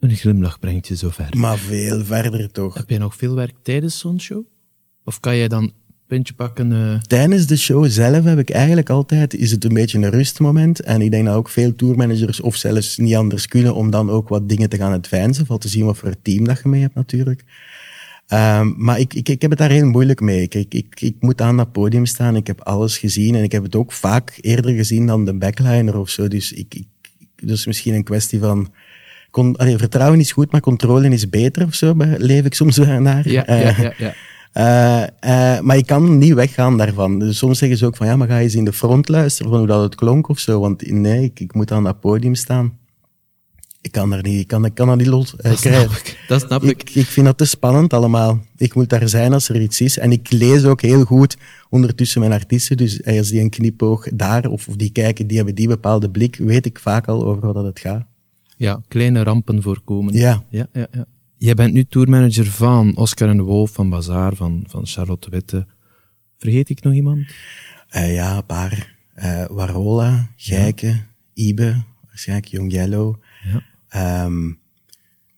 een 0.00 0.16
glimlach 0.16 0.58
brengt 0.58 0.88
je 0.88 0.96
zo 0.96 1.08
ver. 1.08 1.36
Maar 1.36 1.58
veel 1.58 2.04
verder 2.04 2.50
toch. 2.52 2.74
Heb 2.74 2.88
jij 2.88 2.98
nog 2.98 3.16
veel 3.16 3.34
werk 3.34 3.54
tijdens 3.62 3.98
zo'n 3.98 4.20
show? 4.20 4.44
Of 5.04 5.20
kan 5.20 5.36
jij 5.36 5.48
dan 5.48 5.72
puntje 6.06 6.34
pakken? 6.34 6.70
Uh... 6.70 7.00
Tijdens 7.00 7.46
de 7.46 7.56
show 7.56 7.86
zelf 7.86 8.24
heb 8.24 8.38
ik 8.38 8.50
eigenlijk 8.50 8.90
altijd, 8.90 9.34
is 9.34 9.50
het 9.50 9.64
een 9.64 9.74
beetje 9.74 9.98
een 9.98 10.10
rustmoment. 10.10 10.80
En 10.80 11.00
ik 11.00 11.10
denk 11.10 11.26
dat 11.26 11.34
ook 11.34 11.48
veel 11.48 11.74
tourmanagers 11.74 12.40
of 12.40 12.56
zelfs 12.56 12.96
niet 12.96 13.14
anders 13.14 13.46
kunnen 13.46 13.74
om 13.74 13.90
dan 13.90 14.10
ook 14.10 14.28
wat 14.28 14.48
dingen 14.48 14.68
te 14.68 14.76
gaan 14.76 14.92
advansen. 14.92 15.46
Voor 15.46 15.58
te 15.58 15.68
zien 15.68 15.84
wat 15.84 15.98
voor 15.98 16.14
team 16.22 16.44
dat 16.44 16.60
je 16.62 16.68
mee 16.68 16.80
hebt 16.80 16.94
natuurlijk. 16.94 17.44
Um, 18.32 18.74
maar 18.76 18.98
ik, 18.98 19.14
ik, 19.14 19.28
ik 19.28 19.42
heb 19.42 19.50
het 19.50 19.58
daar 19.58 19.70
heel 19.70 19.86
moeilijk 19.86 20.20
mee. 20.20 20.42
Ik, 20.42 20.54
ik, 20.54 20.74
ik, 20.74 21.00
ik 21.00 21.16
moet 21.20 21.40
aan 21.40 21.56
dat 21.56 21.72
podium 21.72 22.06
staan, 22.06 22.36
ik 22.36 22.46
heb 22.46 22.60
alles 22.60 22.98
gezien 22.98 23.34
en 23.34 23.42
ik 23.42 23.52
heb 23.52 23.62
het 23.62 23.76
ook 23.76 23.92
vaak 23.92 24.38
eerder 24.40 24.74
gezien 24.74 25.06
dan 25.06 25.24
de 25.24 25.34
backliner 25.34 25.98
of 25.98 26.10
zo. 26.10 26.28
Dus 26.28 26.52
ik, 26.52 26.74
ik, 26.74 26.86
dus 27.36 27.66
misschien 27.66 27.94
een 27.94 28.04
kwestie 28.04 28.38
van 28.38 28.72
Con, 29.30 29.56
allee, 29.56 29.78
vertrouwen 29.78 30.20
is 30.20 30.32
goed, 30.32 30.52
maar 30.52 30.60
controle 30.60 31.08
is 31.08 31.28
beter 31.28 31.66
of 31.66 31.74
zo, 31.74 31.94
leef 31.96 32.44
ik 32.44 32.54
soms 32.54 32.76
naar. 32.76 33.28
Ja, 33.28 33.44
ja, 33.46 33.56
ja. 33.56 33.92
ja. 33.98 34.14
Uh, 34.54 35.06
uh, 35.56 35.60
maar 35.60 35.76
ik 35.76 35.86
kan 35.86 36.18
niet 36.18 36.34
weggaan 36.34 36.76
daarvan. 36.76 37.18
Dus 37.18 37.38
soms 37.38 37.58
zeggen 37.58 37.78
ze 37.78 37.86
ook 37.86 37.96
van, 37.96 38.06
ja, 38.06 38.16
maar 38.16 38.28
ga 38.28 38.40
eens 38.40 38.54
in 38.54 38.64
de 38.64 38.72
front 38.72 39.08
luisteren 39.08 39.50
van 39.50 39.58
hoe 39.58 39.68
dat 39.68 39.82
het 39.82 39.94
klonk 39.94 40.28
of 40.28 40.38
zo. 40.38 40.60
Want 40.60 40.90
nee, 40.90 41.24
ik, 41.24 41.40
ik 41.40 41.54
moet 41.54 41.72
aan 41.72 41.84
dat 41.84 42.00
podium 42.00 42.34
staan. 42.34 42.78
Ik 43.82 43.92
kan 43.92 44.10
daar 44.10 44.22
niet, 44.22 44.40
ik 44.40 44.46
kan, 44.46 44.64
ik 44.64 44.74
kan 44.74 44.86
dat 44.86 44.96
niet 44.96 45.06
los 45.06 45.34
uh, 45.34 45.42
dat 45.42 45.60
krijgen. 45.60 45.90
Snap 45.90 46.00
ik, 46.00 46.24
dat 46.28 46.40
snap 46.40 46.62
ik. 46.62 46.82
ik. 46.82 46.94
Ik 46.94 47.06
vind 47.06 47.26
dat 47.26 47.38
te 47.38 47.44
spannend 47.44 47.92
allemaal. 47.92 48.40
Ik 48.56 48.74
moet 48.74 48.88
daar 48.88 49.08
zijn 49.08 49.32
als 49.32 49.48
er 49.48 49.60
iets 49.60 49.80
is. 49.80 49.98
En 49.98 50.12
ik 50.12 50.30
lees 50.30 50.64
ook 50.64 50.80
heel 50.80 51.04
goed 51.04 51.36
ondertussen 51.68 52.20
mijn 52.20 52.32
artiesten. 52.32 52.76
Dus 52.76 53.04
als 53.04 53.28
die 53.28 53.40
een 53.40 53.50
knipoog 53.50 54.08
daar, 54.14 54.46
of, 54.46 54.68
of 54.68 54.76
die 54.76 54.90
kijken, 54.90 55.26
die 55.26 55.36
hebben 55.36 55.54
die 55.54 55.68
bepaalde 55.68 56.10
blik, 56.10 56.36
weet 56.36 56.66
ik 56.66 56.78
vaak 56.78 57.08
al 57.08 57.26
over 57.26 57.52
wat 57.52 57.64
het 57.64 57.80
gaat. 57.80 58.06
Ja, 58.56 58.80
kleine 58.88 59.22
rampen 59.22 59.62
voorkomen. 59.62 60.14
Ja. 60.14 60.44
ja, 60.48 60.66
ja, 60.72 60.86
ja. 60.92 61.06
Jij 61.36 61.54
bent 61.54 61.72
nu 61.72 61.84
tourmanager 61.84 62.46
van 62.46 62.96
Oscar 62.96 63.28
en 63.28 63.40
Wolf, 63.40 63.70
van 63.70 63.88
Bazaar, 63.90 64.34
van, 64.34 64.64
van 64.68 64.86
Charlotte 64.86 65.30
Witte. 65.30 65.66
Vergeet 66.38 66.68
ik 66.68 66.82
nog 66.82 66.94
iemand? 66.94 67.18
Uh, 67.96 68.14
ja, 68.14 68.36
een 68.36 68.46
paar. 68.46 68.96
Uh, 69.16 69.46
Warola, 69.46 70.30
Gijke, 70.36 70.86
ja. 70.86 71.06
Ibe, 71.34 71.82
waarschijnlijk 72.06 72.48
Young 72.48 72.72
Yellow. 72.72 73.14
Ja. 73.52 73.62
Um, 73.96 74.58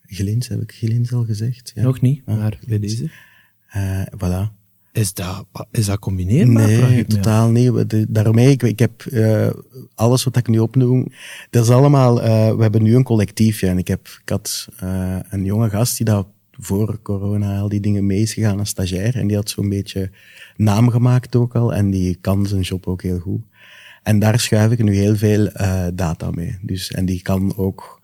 Glins, 0.03 0.49
heb 0.49 0.61
ik 0.61 0.73
Glins 0.73 1.13
al 1.13 1.25
gezegd? 1.25 1.73
Ja. 1.75 1.83
Nog 1.83 2.01
niet, 2.01 2.23
ah, 2.27 2.37
maar 2.37 2.59
bij 2.67 2.79
deze. 2.79 3.11
Uh, 3.77 4.03
voilà. 4.17 4.61
Is 4.93 5.15
dat, 5.15 5.47
is 5.71 5.87
dat 5.87 5.99
combineerbaar? 5.99 6.67
Nee, 6.67 7.05
totaal 7.05 7.51
niet. 7.51 8.07
Daarmee, 8.15 8.51
ik, 8.51 8.63
ik 8.63 8.79
heb 8.79 9.05
uh, 9.05 9.51
alles 9.95 10.25
wat 10.25 10.37
ik 10.37 10.49
nu 10.49 10.59
opnoem, 10.59 11.07
dat 11.51 11.65
is 11.65 11.71
allemaal, 11.71 12.19
uh, 12.19 12.55
we 12.55 12.63
hebben 12.63 12.83
nu 12.83 12.95
een 12.95 13.03
collectiefje. 13.03 13.69
En 13.69 13.79
ik, 13.79 13.89
heb, 13.89 14.09
ik 14.23 14.29
had 14.29 14.69
een 15.31 15.45
jonge 15.45 15.71
gast 15.71 15.97
die 15.97 16.07
dat 16.07 16.27
voor 16.51 17.03
corona 17.03 17.59
al 17.59 17.69
die 17.69 17.81
dingen 17.81 18.07
mee 18.07 18.21
is 18.21 18.35
gegaan 18.35 18.59
als 18.59 18.69
stagiair. 18.69 19.17
En 19.17 19.27
die 19.27 19.37
had 19.37 19.51
zo'n 19.51 19.69
beetje 19.69 20.11
naam 20.57 20.89
gemaakt 20.89 21.37
ook 21.37 21.55
al. 21.55 21.75
En 21.75 21.91
die 21.91 22.19
kan 22.21 22.47
zijn 22.47 22.61
job 22.61 22.87
ook 22.87 23.03
heel 23.03 23.19
goed. 23.19 23.41
En 24.03 24.19
daar 24.19 24.41
schuif 24.41 24.73
ik 24.73 24.83
nu 24.83 24.95
heel 24.95 25.17
veel 25.17 25.51
data 25.95 26.31
mee. 26.31 26.59
Dus, 26.63 26.91
en 26.91 27.07
die 27.07 27.23
kan 27.23 27.57
ook 27.57 28.01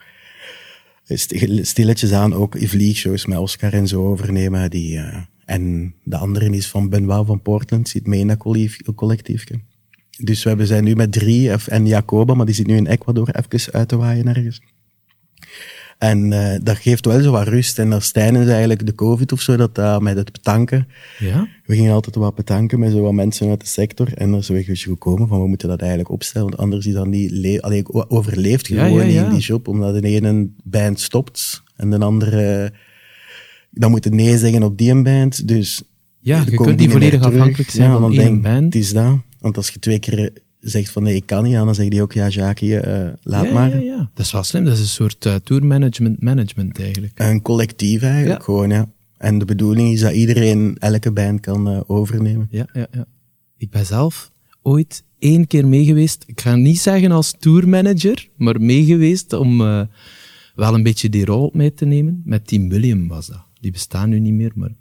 stilletjes 1.63 2.13
aan 2.13 2.35
ook 2.35 2.57
vliegshows 2.59 3.27
met 3.27 3.39
Oscar 3.39 3.73
en 3.73 3.89
zo 3.89 4.07
overnemen. 4.07 4.71
Die, 4.71 5.01
en 5.45 5.95
de 6.05 6.17
andere 6.17 6.51
is 6.51 6.69
van 6.69 6.89
Benoit 6.89 7.27
van 7.27 7.43
Portland, 7.43 7.89
zit 7.89 8.07
mee 8.07 8.21
in 8.21 8.27
dat 8.27 8.95
collectiefje. 8.95 9.61
Dus 10.19 10.45
we 10.45 10.67
zijn 10.67 10.85
nu 10.85 10.95
met 10.95 11.13
drie, 11.13 11.51
en 11.51 11.87
Jacoba, 11.87 12.35
maar 12.35 12.47
die 12.47 12.55
zit 12.55 12.67
nu 12.67 12.77
in 12.77 12.87
Ecuador 12.87 13.29
even 13.29 13.73
uit 13.73 13.89
te 13.89 13.97
waaien 13.97 14.29
ergens. 14.29 14.61
En 15.99 16.33
uh, 16.33 16.55
dat 16.63 16.77
geeft 16.77 17.07
wel 17.07 17.21
zo 17.21 17.31
wat 17.31 17.49
rust. 17.49 17.79
En 17.79 17.93
als 17.93 18.11
tijdens 18.11 18.49
eigenlijk 18.49 18.87
de 18.87 18.95
covid 18.95 19.33
of 19.33 19.41
zo, 19.41 19.57
dat 19.57 19.79
uh, 19.79 19.99
met 19.99 20.17
het 20.17 20.33
betanken. 20.33 20.89
Ja? 21.19 21.49
We 21.65 21.75
gingen 21.75 21.93
altijd 21.93 22.15
wat 22.15 22.35
betanken 22.35 22.79
met 22.79 22.93
zo 22.93 23.01
wat 23.01 23.13
mensen 23.13 23.49
uit 23.49 23.61
de 23.61 23.67
sector. 23.67 24.13
En 24.15 24.31
dan 24.31 24.39
is 24.39 24.49
we 24.49 24.65
gekomen 24.65 25.29
van, 25.29 25.41
we 25.41 25.49
moeten 25.49 25.69
dat 25.69 25.81
eigenlijk 25.81 26.11
opstellen. 26.11 26.49
Want 26.49 26.61
anders 26.61 26.87
is 26.87 26.95
dat 26.95 27.07
niet, 27.07 27.61
allee, 27.61 28.11
overleeft 28.11 28.67
gewoon 28.67 29.11
ja, 29.11 29.25
in 29.25 29.31
die 29.31 29.41
job. 29.41 29.69
Omdat 29.69 30.03
de 30.03 30.09
ene 30.09 30.49
band 30.65 31.01
stopt 31.01 31.63
en 31.77 31.91
de 31.91 31.99
andere 31.99 32.73
dan 33.71 33.91
moet 33.91 34.05
je 34.05 34.11
nee 34.11 34.39
zeggen 34.39 34.63
op 34.63 34.79
die 34.79 35.03
band. 35.03 35.49
Dus 35.49 35.83
ja, 36.21 36.43
je 36.45 36.57
kunt 36.57 36.79
die 36.79 36.91
volledig 36.91 37.23
afhankelijk 37.23 37.71
zijn 37.71 37.91
ja, 37.91 37.99
van 37.99 38.13
één 38.13 38.41
band. 38.41 38.65
Het 38.65 38.83
is 38.83 38.93
dat. 38.93 39.19
Want 39.39 39.57
als 39.57 39.69
je 39.69 39.79
twee 39.79 39.99
keer 39.99 40.33
zegt 40.61 40.91
van 40.91 41.03
nee, 41.03 41.15
ik 41.15 41.27
kan 41.27 41.45
niet, 41.45 41.53
dan 41.53 41.75
zeg 41.75 41.93
je 41.93 42.03
ook 42.03 42.13
ja, 42.13 42.29
Jacques, 42.29 42.85
uh, 42.87 43.09
laat 43.23 43.45
ja, 43.45 43.53
maar. 43.53 43.69
Ja, 43.69 43.97
ja, 43.97 44.11
Dat 44.15 44.27
is 44.27 44.33
wel 44.33 44.43
slim. 44.43 44.65
Dat 44.65 44.73
is 44.73 44.81
een 44.81 44.87
soort 44.87 45.25
uh, 45.25 45.35
tourmanagement 45.35 46.23
management 46.23 46.81
eigenlijk. 46.81 47.13
Een 47.15 47.43
collectief 47.43 48.03
eigenlijk, 48.03 48.43
gewoon, 48.43 48.71
ja. 48.71 48.89
En 49.17 49.39
de 49.39 49.45
bedoeling 49.45 49.93
is 49.93 50.01
dat 50.01 50.13
iedereen 50.13 50.77
elke 50.79 51.13
band 51.13 51.41
kan 51.41 51.69
uh, 51.69 51.81
overnemen. 51.87 52.49
Ja, 52.51 52.67
ja, 52.73 52.87
ja. 52.91 53.07
Ik 53.57 53.71
ben 53.71 53.87
zelf 53.87 54.31
ooit 54.63 55.05
één 55.19 55.47
keer 55.47 55.67
meegeweest. 55.67 56.25
Ik 56.27 56.41
ga 56.41 56.55
niet 56.55 56.81
zeggen 56.81 57.13
als 57.13 57.35
tourmanager, 57.39 58.29
maar 58.37 58.61
meegeweest 58.61 59.33
om 59.33 59.59
wel 60.55 60.75
een 60.75 60.83
beetje 60.83 61.09
die 61.09 61.25
rol 61.25 61.51
mee 61.53 61.75
te 61.75 61.85
nemen. 61.85 62.23
Met 62.25 62.47
Team 62.47 62.69
William 62.69 63.09
was 63.09 63.27
dat 63.27 63.47
die 63.61 63.73
bestaan 63.73 64.09
nu 64.09 64.19
niet 64.19 64.33
meer, 64.33 64.53
maar... 64.55 64.75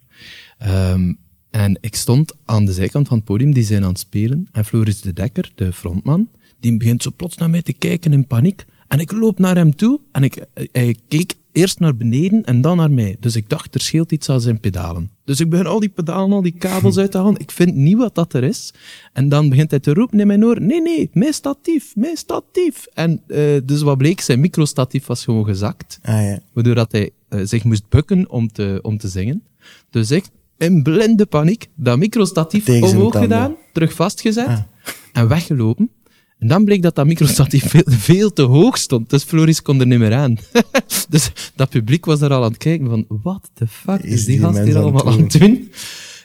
Um, 0.93 1.17
en 1.49 1.77
ik 1.81 1.95
stond 1.95 2.33
aan 2.45 2.65
de 2.65 2.73
zijkant 2.73 3.07
van 3.07 3.17
het 3.17 3.25
podium, 3.25 3.53
die 3.53 3.63
zijn 3.63 3.83
aan 3.83 3.89
het 3.89 3.99
spelen, 3.99 4.47
en 4.51 4.65
Floris 4.65 5.01
de 5.01 5.13
Dekker, 5.13 5.51
de 5.55 5.73
frontman, 5.73 6.29
die 6.59 6.77
begint 6.77 7.03
zo 7.03 7.11
plots 7.15 7.37
naar 7.37 7.49
mij 7.49 7.61
te 7.61 7.73
kijken 7.73 8.13
in 8.13 8.27
paniek. 8.27 8.65
En 8.87 8.99
ik 8.99 9.11
loop 9.11 9.39
naar 9.39 9.55
hem 9.55 9.75
toe, 9.75 9.99
en 10.11 10.23
ik, 10.23 10.45
hij 10.71 10.95
keek 11.07 11.33
eerst 11.51 11.79
naar 11.79 11.95
beneden 11.95 12.43
en 12.43 12.61
dan 12.61 12.77
naar 12.77 12.91
mij. 12.91 13.17
Dus 13.19 13.35
ik 13.35 13.49
dacht, 13.49 13.75
er 13.75 13.81
scheelt 13.81 14.11
iets 14.11 14.29
aan 14.29 14.41
zijn 14.41 14.59
pedalen. 14.59 15.09
Dus 15.23 15.39
ik 15.39 15.49
begin 15.49 15.65
al 15.65 15.79
die 15.79 15.89
pedalen, 15.89 16.31
al 16.31 16.41
die 16.41 16.57
kabels 16.57 16.97
uit 16.97 17.11
te 17.11 17.17
halen. 17.17 17.39
Ik 17.39 17.51
vind 17.51 17.75
niet 17.75 17.97
wat 17.97 18.15
dat 18.15 18.33
er 18.33 18.43
is. 18.43 18.73
En 19.13 19.29
dan 19.29 19.49
begint 19.49 19.69
hij 19.69 19.79
te 19.79 19.93
roepen 19.93 20.19
in 20.19 20.27
mijn 20.27 20.45
oor, 20.45 20.61
nee, 20.61 20.81
nee, 20.81 21.09
mijn 21.13 21.33
statief, 21.33 21.95
mijn 21.95 22.17
statief. 22.17 22.85
En 22.93 23.21
uh, 23.27 23.57
dus 23.63 23.81
wat 23.81 23.97
bleek, 23.97 24.21
zijn 24.21 24.39
microstatief 24.39 25.05
was 25.05 25.23
gewoon 25.23 25.45
gezakt. 25.45 25.99
Ah, 26.01 26.13
ja. 26.13 26.39
Waardoor 26.53 26.75
dat 26.75 26.91
hij 26.91 27.09
uh, 27.29 27.41
zich 27.43 27.63
moest 27.63 27.89
bukken 27.89 28.29
om 28.29 28.51
te, 28.51 28.79
om 28.81 28.97
te 28.97 29.07
zingen. 29.07 29.43
Dus 29.89 30.11
ik, 30.11 30.25
in 30.57 30.83
blinde 30.83 31.25
paniek, 31.25 31.67
dat 31.75 31.97
microstatief 31.97 32.69
omhoog 32.69 33.17
gedaan, 33.17 33.55
terug 33.73 33.93
vastgezet 33.93 34.47
ah. 34.47 34.59
en 35.13 35.27
weggelopen. 35.27 35.89
En 36.39 36.47
dan 36.47 36.65
bleek 36.65 36.81
dat 36.81 36.95
dat 36.95 37.05
microstatief 37.05 37.69
veel, 37.71 37.83
veel 37.85 38.33
te 38.33 38.41
hoog 38.41 38.77
stond. 38.77 39.09
Dus 39.09 39.23
Floris 39.23 39.61
kon 39.61 39.79
er 39.79 39.87
niet 39.87 39.99
meer 39.99 40.13
aan. 40.13 40.37
dus 41.09 41.31
dat 41.55 41.69
publiek 41.69 42.05
was 42.05 42.21
er 42.21 42.33
al 42.33 42.43
aan 42.43 42.49
het 42.49 42.57
kijken 42.57 42.89
van, 42.89 43.05
what 43.07 43.49
the 43.53 43.67
fuck 43.67 43.99
is, 43.99 44.11
is 44.11 44.25
die, 44.25 44.37
die 44.37 44.45
gast 44.45 44.63
hier 44.63 44.77
allemaal 44.77 45.11
aan 45.11 45.19
het 45.19 45.39
doen? 45.39 45.71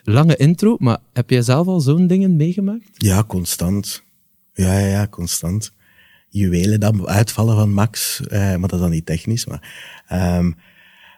Lange 0.04 0.36
intro, 0.36 0.76
maar 0.78 0.98
heb 1.12 1.30
jij 1.30 1.42
zelf 1.42 1.66
al 1.66 1.80
zo'n 1.80 2.06
dingen 2.06 2.36
meegemaakt? 2.36 2.88
Ja, 2.92 3.24
constant. 3.24 4.02
Ja, 4.52 4.78
ja, 4.78 4.86
ja, 4.86 5.06
constant. 5.08 5.72
Juwelen 6.28 6.80
dan 6.80 7.08
uitvallen 7.08 7.56
van 7.56 7.72
Max, 7.72 8.20
eh, 8.20 8.40
maar 8.40 8.60
dat 8.60 8.72
is 8.72 8.78
dan 8.78 8.90
niet 8.90 9.06
technisch, 9.06 9.46
maar... 9.46 9.72
Um, 10.12 10.56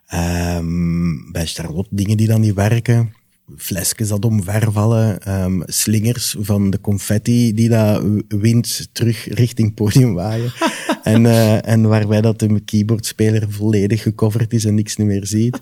Ehm, 0.07 1.33
bij 1.33 1.47
Charlotte 1.47 1.89
dingen 1.91 2.17
die 2.17 2.27
dan 2.27 2.41
niet 2.41 2.55
werken. 2.55 3.13
Flesjes 3.57 4.09
dat 4.09 4.25
omvervallen. 4.25 5.23
Ehm, 5.23 5.61
slingers 5.67 6.37
van 6.39 6.71
de 6.71 6.81
confetti 6.81 7.55
die 7.55 7.69
dat 7.69 8.05
wind 8.29 8.89
terug 8.93 9.29
richting 9.35 9.75
podium 9.75 10.15
waaien. 10.15 10.53
en, 11.03 11.27
eh, 11.27 11.69
en 11.69 11.89
waarbij 11.89 12.21
dat 12.21 12.39
de 12.39 12.61
keyboardspeler 12.61 13.47
volledig 13.49 14.03
gecoverd 14.03 14.53
is 14.53 14.65
en 14.65 14.75
niks 14.75 14.97
meer 14.97 15.27
ziet. 15.27 15.61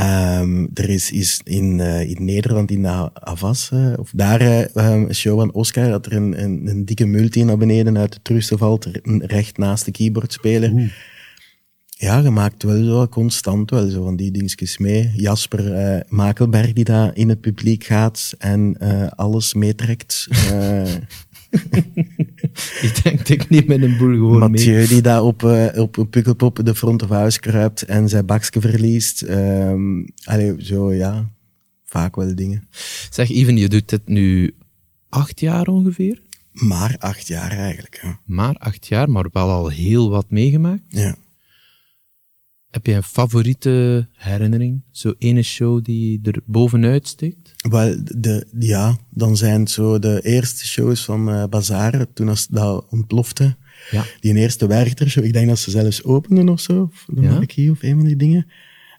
Um, 0.00 0.70
er 0.74 0.88
is, 0.88 1.10
is 1.10 1.40
in, 1.44 1.78
uh, 1.78 2.10
in 2.10 2.24
Nederland, 2.24 2.70
in 2.70 2.82
de 2.82 3.10
Avas, 3.14 3.70
uh, 3.74 3.92
of 3.96 4.10
daar 4.14 4.42
uh, 4.42 4.64
een 4.72 5.14
show 5.14 5.38
van 5.38 5.52
Oscar, 5.52 5.88
dat 5.88 6.06
er 6.06 6.12
een, 6.12 6.42
een, 6.42 6.66
een, 6.66 6.84
dikke 6.84 7.06
multi 7.06 7.44
naar 7.44 7.56
beneden 7.56 7.98
uit 7.98 8.12
de 8.12 8.18
trussen 8.22 8.58
valt, 8.58 8.88
recht 9.18 9.58
naast 9.58 9.84
de 9.84 9.90
keyboardspeler. 9.90 10.70
Oeh. 10.72 10.90
Ja, 12.00 12.18
je 12.18 12.30
maakt 12.30 12.62
wel 12.62 12.84
zo 12.84 13.08
constant 13.08 13.70
wel 13.70 13.88
zo 13.88 14.04
van 14.04 14.16
die 14.16 14.30
dingetjes 14.30 14.78
mee. 14.78 15.12
Jasper 15.16 16.04
Makelberg 16.08 16.72
die 16.72 16.84
daar 16.84 17.16
in 17.16 17.28
het 17.28 17.40
publiek 17.40 17.84
gaat 17.84 18.34
en 18.38 18.78
alles 19.16 19.54
meetrekt. 19.54 20.28
ik 22.86 23.00
denk 23.02 23.18
dat 23.18 23.28
ik 23.28 23.48
niet 23.48 23.66
met 23.66 23.82
een 23.82 23.96
boel 23.96 24.14
gewoon 24.14 24.38
Mathieu 24.38 24.76
mee. 24.76 24.86
die 24.86 25.02
daar 25.02 25.22
op, 25.22 25.42
uh, 25.42 25.66
op 25.76 26.06
Pukkelpop 26.10 26.60
de 26.64 26.74
front 26.74 27.02
of 27.02 27.08
house 27.08 27.40
kruipt 27.40 27.82
en 27.82 28.08
zijn 28.08 28.26
bakje 28.26 28.60
verliest. 28.60 29.22
Um, 29.22 30.06
allee, 30.24 30.54
zo 30.58 30.92
ja, 30.92 31.30
vaak 31.84 32.16
wel 32.16 32.34
dingen. 32.34 32.68
Zeg 33.10 33.30
even, 33.30 33.56
je 33.56 33.68
doet 33.68 33.88
dit 33.88 34.08
nu 34.08 34.54
acht 35.08 35.40
jaar 35.40 35.66
ongeveer? 35.66 36.22
Maar 36.52 36.96
acht 36.98 37.26
jaar 37.26 37.50
eigenlijk, 37.50 38.00
ja. 38.02 38.20
Maar 38.24 38.54
acht 38.54 38.86
jaar, 38.86 39.10
maar 39.10 39.26
wel 39.32 39.50
al 39.50 39.68
heel 39.68 40.10
wat 40.10 40.30
meegemaakt. 40.30 40.82
Ja. 40.88 41.16
Heb 42.70 42.86
je 42.86 42.92
een 42.92 43.02
favoriete 43.02 44.06
herinnering? 44.12 44.80
Zo 44.90 45.14
ene 45.18 45.42
show 45.42 45.84
die 45.84 46.20
er 46.22 46.40
bovenuit 46.44 47.08
steekt? 47.08 47.54
Wel, 47.68 47.96
de, 48.16 48.46
ja, 48.58 48.96
dan 49.10 49.36
zijn 49.36 49.60
het 49.60 49.70
zo 49.70 49.98
de 49.98 50.20
eerste 50.22 50.66
shows 50.66 51.04
van 51.04 51.28
uh, 51.28 51.44
Bazaar, 51.44 52.06
toen 52.12 52.28
als 52.28 52.46
dat 52.46 52.86
ontplofte. 52.90 53.56
Ja. 53.90 54.04
Die 54.20 54.34
eerste 54.34 54.66
Werchter 54.66 55.24
ik 55.24 55.32
denk 55.32 55.48
dat 55.48 55.58
ze 55.58 55.70
zelfs 55.70 56.04
openden 56.04 56.48
of 56.48 56.60
zo, 56.60 56.82
of 56.92 57.04
de 57.08 57.20
Ja? 57.20 57.32
marquee 57.32 57.70
of 57.70 57.82
een 57.82 57.96
van 57.96 58.04
die 58.04 58.16
dingen. 58.16 58.46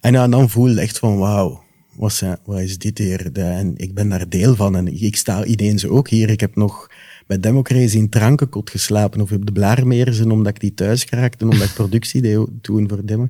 En 0.02 0.14
ja, 0.14 0.28
dan 0.28 0.50
voel 0.50 0.68
je 0.68 0.80
echt 0.80 1.00
van, 1.00 1.18
wauw, 1.18 1.64
wat, 1.96 2.14
zijn, 2.14 2.38
wat 2.46 2.60
is 2.60 2.78
dit 2.78 2.98
hier? 2.98 3.34
De, 3.34 3.42
en 3.42 3.74
ik 3.78 3.94
ben 3.94 4.10
daar 4.10 4.30
deel 4.30 4.56
van 4.56 4.76
en 4.76 5.02
ik 5.02 5.16
sta 5.16 5.46
ineens 5.46 5.86
ook 5.86 6.10
hier. 6.10 6.30
Ik 6.30 6.40
heb 6.40 6.56
nog 6.56 6.92
bij 7.32 7.40
Democracy 7.40 7.98
in 7.98 8.10
Trankenkot 8.10 8.70
geslapen 8.70 9.22
of 9.22 9.32
op 9.32 9.46
de 9.46 9.52
Blaarmeersen 9.52 10.32
omdat 10.32 10.54
ik 10.54 10.60
die 10.60 10.74
thuis 10.74 11.04
geraakte, 11.04 11.44
omdat 11.44 11.68
ik 11.68 11.74
productie 11.84 12.22
deed 12.22 12.48
toen 12.62 12.90
voor 12.90 13.06
Demo. 13.06 13.28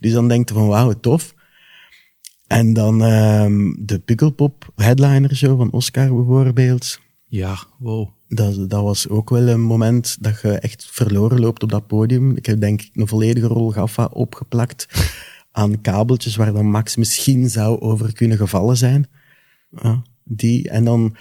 Dus 0.00 0.12
dan 0.12 0.28
denk 0.28 0.48
je 0.48 0.54
van, 0.54 0.66
wauw, 0.66 0.92
tof. 0.92 1.34
En 2.46 2.72
dan 2.72 3.00
um, 3.00 3.76
de 3.86 3.98
Pukkelpop 3.98 4.72
headliner 4.76 5.36
show 5.36 5.58
van 5.58 5.70
Oscar 5.70 6.14
bijvoorbeeld. 6.14 7.00
Ja, 7.26 7.58
wow. 7.78 8.08
Dat, 8.28 8.70
dat 8.70 8.82
was 8.82 9.08
ook 9.08 9.30
wel 9.30 9.48
een 9.48 9.60
moment 9.60 10.16
dat 10.20 10.40
je 10.40 10.52
echt 10.52 10.88
verloren 10.90 11.40
loopt 11.40 11.62
op 11.62 11.70
dat 11.70 11.86
podium. 11.86 12.36
Ik 12.36 12.46
heb 12.46 12.60
denk 12.60 12.82
ik 12.82 12.90
een 12.94 13.08
volledige 13.08 13.46
rol 13.46 13.70
gaffa 13.70 14.04
opgeplakt 14.04 14.86
aan 15.52 15.80
kabeltjes 15.80 16.36
waar 16.36 16.52
dan 16.52 16.70
Max 16.70 16.96
misschien 16.96 17.50
zou 17.50 17.80
over 17.80 18.12
kunnen 18.12 18.36
gevallen 18.36 18.76
zijn. 18.76 19.06
Ja, 19.82 20.02
die. 20.24 20.68
En 20.68 20.84
dan 20.84 21.16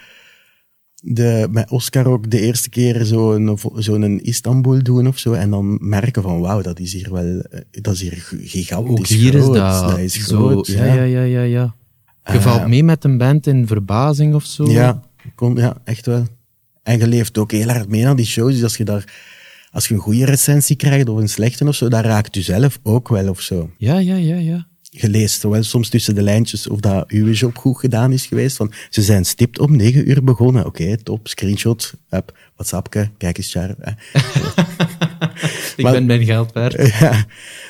de, 1.01 1.47
met 1.51 1.71
Oscar 1.71 2.07
ook 2.07 2.31
de 2.31 2.39
eerste 2.39 2.69
keer 2.69 3.05
zo'n 3.05 3.59
zo 3.77 3.95
een 3.95 4.23
Istanbul 4.23 4.83
doen 4.83 5.07
of 5.07 5.17
zo. 5.17 5.33
En 5.33 5.49
dan 5.49 5.77
merken 5.81 6.21
van, 6.21 6.39
wauw, 6.39 6.61
dat 6.61 6.79
is 6.79 6.93
hier 6.93 7.11
wel, 7.11 7.43
dat 7.71 7.93
is 7.93 8.01
hier 8.01 8.27
gigantisch 8.43 8.99
Ook 8.99 9.05
hier 9.05 9.31
groot. 9.31 9.55
is 9.55 9.61
dat, 9.61 9.97
is 9.97 10.13
zo, 10.13 10.47
groot, 10.47 10.67
ja, 10.67 10.85
ja, 10.85 11.03
ja, 11.03 11.21
ja, 11.21 11.41
ja. 11.41 11.75
Je 12.25 12.33
Uh, 12.33 12.41
valt 12.41 12.67
mee 12.67 12.83
met 12.83 13.03
een 13.03 13.17
band 13.17 13.47
in 13.47 13.67
verbazing 13.67 14.33
of 14.35 14.45
zo. 14.45 14.71
Ja, 14.71 15.01
kon, 15.35 15.55
ja, 15.55 15.77
echt 15.83 16.05
wel. 16.05 16.25
En 16.83 16.99
je 16.99 17.07
leeft 17.07 17.37
ook 17.37 17.51
heel 17.51 17.67
hard 17.67 17.89
mee 17.89 18.07
aan 18.07 18.15
die 18.15 18.25
shows. 18.25 18.53
Dus 18.53 18.63
als 18.63 18.77
je 18.77 18.83
daar, 18.83 19.13
als 19.71 19.87
je 19.87 19.93
een 19.93 19.99
goede 19.99 20.25
recensie 20.25 20.75
krijgt 20.75 21.09
of 21.09 21.17
een 21.17 21.29
slechte 21.29 21.67
of 21.67 21.75
zo, 21.75 21.87
dan 21.87 22.01
raakt 22.01 22.35
u 22.35 22.41
zelf 22.41 22.79
ook 22.83 23.09
wel 23.09 23.29
of 23.29 23.41
zo. 23.41 23.69
ja, 23.77 23.99
ja, 23.99 24.15
ja. 24.15 24.35
ja. 24.35 24.67
Je 24.91 25.09
leest 25.09 25.43
er 25.43 25.49
wel 25.49 25.63
soms 25.63 25.89
tussen 25.89 26.15
de 26.15 26.21
lijntjes 26.21 26.67
of 26.67 26.79
dat 26.79 27.09
uw 27.09 27.31
job 27.31 27.57
goed 27.57 27.79
gedaan 27.79 28.11
is 28.11 28.25
geweest. 28.25 28.55
Van, 28.57 28.71
ze 28.89 29.01
zijn 29.01 29.25
stipt 29.25 29.59
om 29.59 29.75
negen 29.75 30.09
uur 30.09 30.23
begonnen. 30.23 30.65
Oké, 30.65 30.97
top, 30.97 31.27
screenshot, 31.27 31.93
up, 32.09 32.37
WhatsAppke, 32.55 33.09
kijk 33.17 33.37
eens, 33.37 33.51
Char. 33.51 33.69
Ik 35.77 35.83
Maar- 35.83 35.91
ben 35.93 36.05
mijn 36.05 36.25
geld 36.25 36.53
waard. 36.53 36.73
ja, 36.99 37.25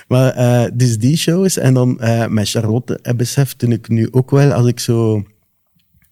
maar 0.07 0.31
eh, 0.33 0.71
dus 0.73 0.97
die 0.97 1.17
shows 1.17 1.57
en 1.57 1.73
dan 1.73 1.99
eh, 1.99 2.27
met 2.27 2.49
Charlotte 2.49 2.99
eh, 3.01 3.13
besefte 3.13 3.67
ik 3.67 3.89
nu 3.89 4.07
ook 4.11 4.31
wel 4.31 4.51
als 4.51 4.67
ik 4.67 4.79
zo... 4.79 5.23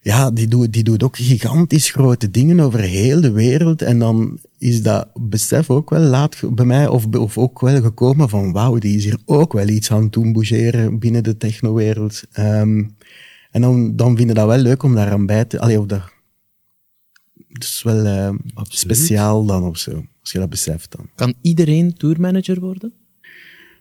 Ja, 0.07 0.31
die 0.31 0.47
doet, 0.47 0.73
die 0.73 0.83
doet 0.83 1.03
ook 1.03 1.17
gigantisch 1.17 1.91
grote 1.91 2.31
dingen 2.31 2.59
over 2.59 2.79
heel 2.79 3.21
de 3.21 3.31
wereld. 3.31 3.81
En 3.81 3.99
dan 3.99 4.39
is 4.57 4.81
dat 4.83 5.07
besef 5.13 5.69
ook 5.69 5.89
wel 5.89 6.01
laat 6.01 6.41
bij 6.51 6.65
mij, 6.65 6.87
of, 6.87 7.05
of 7.05 7.37
ook 7.37 7.61
wel 7.61 7.81
gekomen 7.81 8.29
van 8.29 8.51
wauw, 8.51 8.77
die 8.77 8.97
is 8.97 9.03
hier 9.03 9.17
ook 9.25 9.53
wel 9.53 9.67
iets 9.67 9.91
aan 9.91 10.03
het 10.03 10.13
doen 10.13 10.33
bougeren 10.33 10.99
binnen 10.99 11.23
de 11.23 11.37
technowereld. 11.37 12.23
Ehm 12.31 12.83
en 13.51 13.61
dan, 13.61 13.95
dan 13.95 14.15
vind 14.17 14.29
je 14.29 14.35
dat 14.35 14.47
wel 14.47 14.57
leuk 14.57 14.83
om 14.83 14.95
daar 14.95 15.11
aan 15.11 15.25
bij 15.25 15.45
te... 15.45 15.59
Allee, 15.59 15.79
of 15.79 15.85
dat, 15.85 16.01
is 17.59 17.81
wel 17.83 18.05
eh, 18.05 18.33
speciaal 18.63 19.45
dan 19.45 19.63
of 19.63 19.77
zo, 19.77 20.05
als 20.21 20.31
je 20.31 20.39
dat 20.39 20.49
beseft 20.49 20.91
dan. 20.91 21.09
Kan 21.15 21.33
iedereen 21.41 21.93
tourmanager 21.93 22.59
worden? 22.59 22.93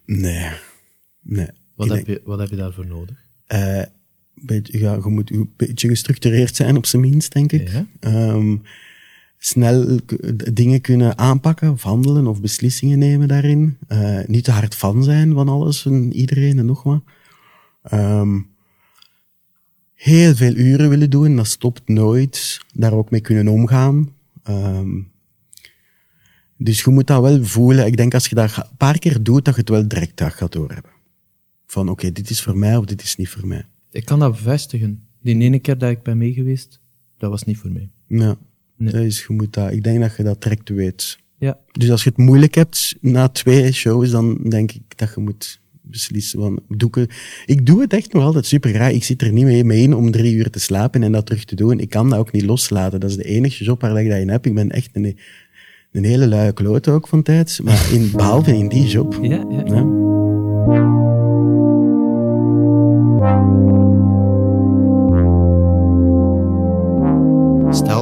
Nee. 0.05 0.51
Nee. 1.23 1.49
Wat, 1.75 1.87
Ik 1.87 1.93
heb, 1.95 2.05
denk- 2.07 2.19
je, 2.19 2.23
wat 2.25 2.39
heb 2.39 2.49
je 2.51 2.57
daarvoor 2.57 2.87
nodig? 2.87 3.25
eh, 3.47 3.83
beetje, 4.42 4.79
ja, 4.79 4.94
je 4.94 5.09
moet 5.09 5.31
een 5.31 5.51
beetje 5.57 5.88
gestructureerd 5.88 6.57
zijn, 6.57 6.77
op 6.77 6.87
zijn 6.87 7.03
minst, 7.03 7.33
denk 7.33 7.53
ik. 7.53 7.68
Ja. 7.68 7.87
Ehm, 8.01 8.57
snel 9.38 9.99
dingen 10.53 10.81
kunnen 10.81 11.18
aanpakken, 11.18 11.70
of 11.70 11.83
handelen, 11.83 12.27
of 12.27 12.40
beslissingen 12.40 12.99
nemen 12.99 13.29
daarin. 13.29 13.77
Eh, 13.88 14.18
niet 14.27 14.44
te 14.44 14.51
hard 14.51 14.75
van 14.75 15.05
zijn 15.05 15.33
van 15.33 15.49
alles 15.49 15.87
en 15.87 16.12
iedereen 16.12 16.59
en 16.59 16.66
nog 16.66 16.83
wat. 16.83 17.03
Ehm, 17.83 18.38
heel 19.94 20.35
veel 20.35 20.55
uren 20.55 20.88
willen 20.88 21.11
doen, 21.11 21.37
dat 21.37 21.46
stopt 21.46 21.88
nooit. 21.88 22.61
Daar 22.75 22.92
ook 22.92 23.11
mee 23.11 23.20
kunnen 23.20 23.49
omgaan. 23.49 24.12
Ehm, 24.42 25.01
dus 26.57 26.83
je 26.83 26.90
moet 26.90 27.07
dat 27.07 27.22
wel 27.22 27.44
voelen. 27.44 27.87
Ik 27.87 27.96
denk 27.96 28.14
als 28.14 28.27
je 28.27 28.35
dat 28.35 28.57
een 28.57 28.77
paar 28.77 28.99
keer 28.99 29.22
doet, 29.22 29.44
dat 29.44 29.55
je 29.55 29.61
het 29.61 29.70
wel 29.70 29.88
direct 29.88 30.22
gaat 30.22 30.53
doorhebben. 30.53 30.90
Van 31.66 31.88
oké, 31.88 32.12
dit 32.12 32.31
is 32.31 32.42
voor 32.42 32.57
mij 32.57 32.77
of 32.77 32.85
dit 32.85 33.03
is 33.03 33.16
niet 33.16 33.29
voor 33.29 33.46
mij. 33.46 33.64
Ik 33.96 34.04
kan 34.04 34.18
dat 34.18 34.32
bevestigen. 34.32 35.00
Die 35.22 35.38
ene 35.38 35.59
keer 35.59 35.78
dat 35.78 35.90
ik 35.90 36.02
ben 36.02 36.18
meegeweest, 36.18 36.80
dat 37.18 37.30
was 37.30 37.44
niet 37.44 37.56
voor 37.56 37.70
mij. 37.70 37.88
Ja, 38.09 38.37
Nee. 38.76 38.92
dat 38.92 39.02
is, 39.02 39.24
je 39.28 39.35
moet 39.35 39.52
dat, 39.52 39.72
ik 39.72 39.82
denk 39.85 40.00
dat 40.00 40.16
je 40.16 40.22
dat 40.22 40.42
direct 40.42 40.68
weet. 40.68 41.18
Ja. 41.38 41.59
Dus 41.72 41.90
als 41.90 42.02
je 42.04 42.09
het 42.09 42.18
moeilijk 42.18 42.54
hebt 42.54 42.96
na 43.00 43.28
twee 43.28 43.72
shows, 43.72 44.11
dan 44.11 44.35
denk 44.48 44.72
ik 44.72 44.82
dat 44.96 45.12
je 45.14 45.20
moet 45.20 45.61
beslissen 45.82 46.40
van, 46.40 46.61
doe 46.68 46.90
ik, 46.92 47.14
ik 47.46 47.66
doe 47.66 47.80
het 47.80 47.92
echt 47.92 48.12
nog 48.12 48.22
altijd 48.22 48.46
super 48.46 48.70
graag. 48.70 48.92
Ik 48.92 49.04
zit 49.04 49.22
er 49.22 49.32
niet 49.32 49.44
mee, 49.44 49.64
mee 49.64 49.82
in 49.82 49.94
om 49.94 50.11
drie 50.11 50.35
uur 50.35 50.50
te 50.50 50.59
slapen 50.61 51.02
en 51.02 51.12
dat 51.12 51.26
terug 51.26 51.44
te 51.44 51.54
doen. 51.54 51.80
Ik 51.80 51.90
kan 51.90 52.11
dat 52.11 52.18
ook 52.18 52.32
niet 52.32 52.44
loslaten. 52.44 53.00
Dat 53.00 53.11
is 53.11 53.16
de 53.16 53.24
enige 53.24 53.64
job 53.64 53.80
waar 53.80 54.00
ik 54.00 54.09
dat 54.09 54.18
in 54.18 54.28
heb. 54.28 54.46
Ik 54.46 54.54
ben 54.54 54.70
echt 54.70 54.90
een, 54.92 55.18
een 55.92 56.04
hele 56.04 56.26
luie 56.26 56.52
kloot 56.52 56.88
ook 56.88 57.09
van 57.09 57.22
tijd, 57.22 57.61
maar 57.64 57.92
in, 57.92 58.11
behalve 58.11 58.56
in 58.56 58.68
die 58.68 58.87
job. 58.87 59.18
Ja, 59.22 59.44
ja. 59.50 59.62
Ja. 59.64 61.06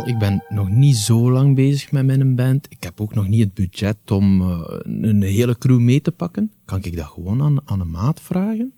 Ik 0.04 0.18
ben 0.18 0.44
nog 0.48 0.70
niet 0.70 0.96
zo 0.96 1.30
lang 1.30 1.54
bezig 1.54 1.92
met 1.92 2.04
mijn 2.04 2.34
band. 2.34 2.66
Ik 2.68 2.82
heb 2.82 3.00
ook 3.00 3.14
nog 3.14 3.28
niet 3.28 3.40
het 3.40 3.54
budget 3.54 4.10
om 4.10 4.40
eh, 4.40 4.78
een 4.82 5.22
hele 5.22 5.58
crew 5.58 5.78
mee 5.78 6.00
te 6.00 6.12
pakken. 6.12 6.52
Kan 6.64 6.82
ik 6.82 6.96
dat 6.96 7.06
gewoon 7.06 7.42
aan, 7.42 7.68
aan 7.68 7.80
een 7.80 7.90
maat 7.90 8.20
vragen? 8.20 8.72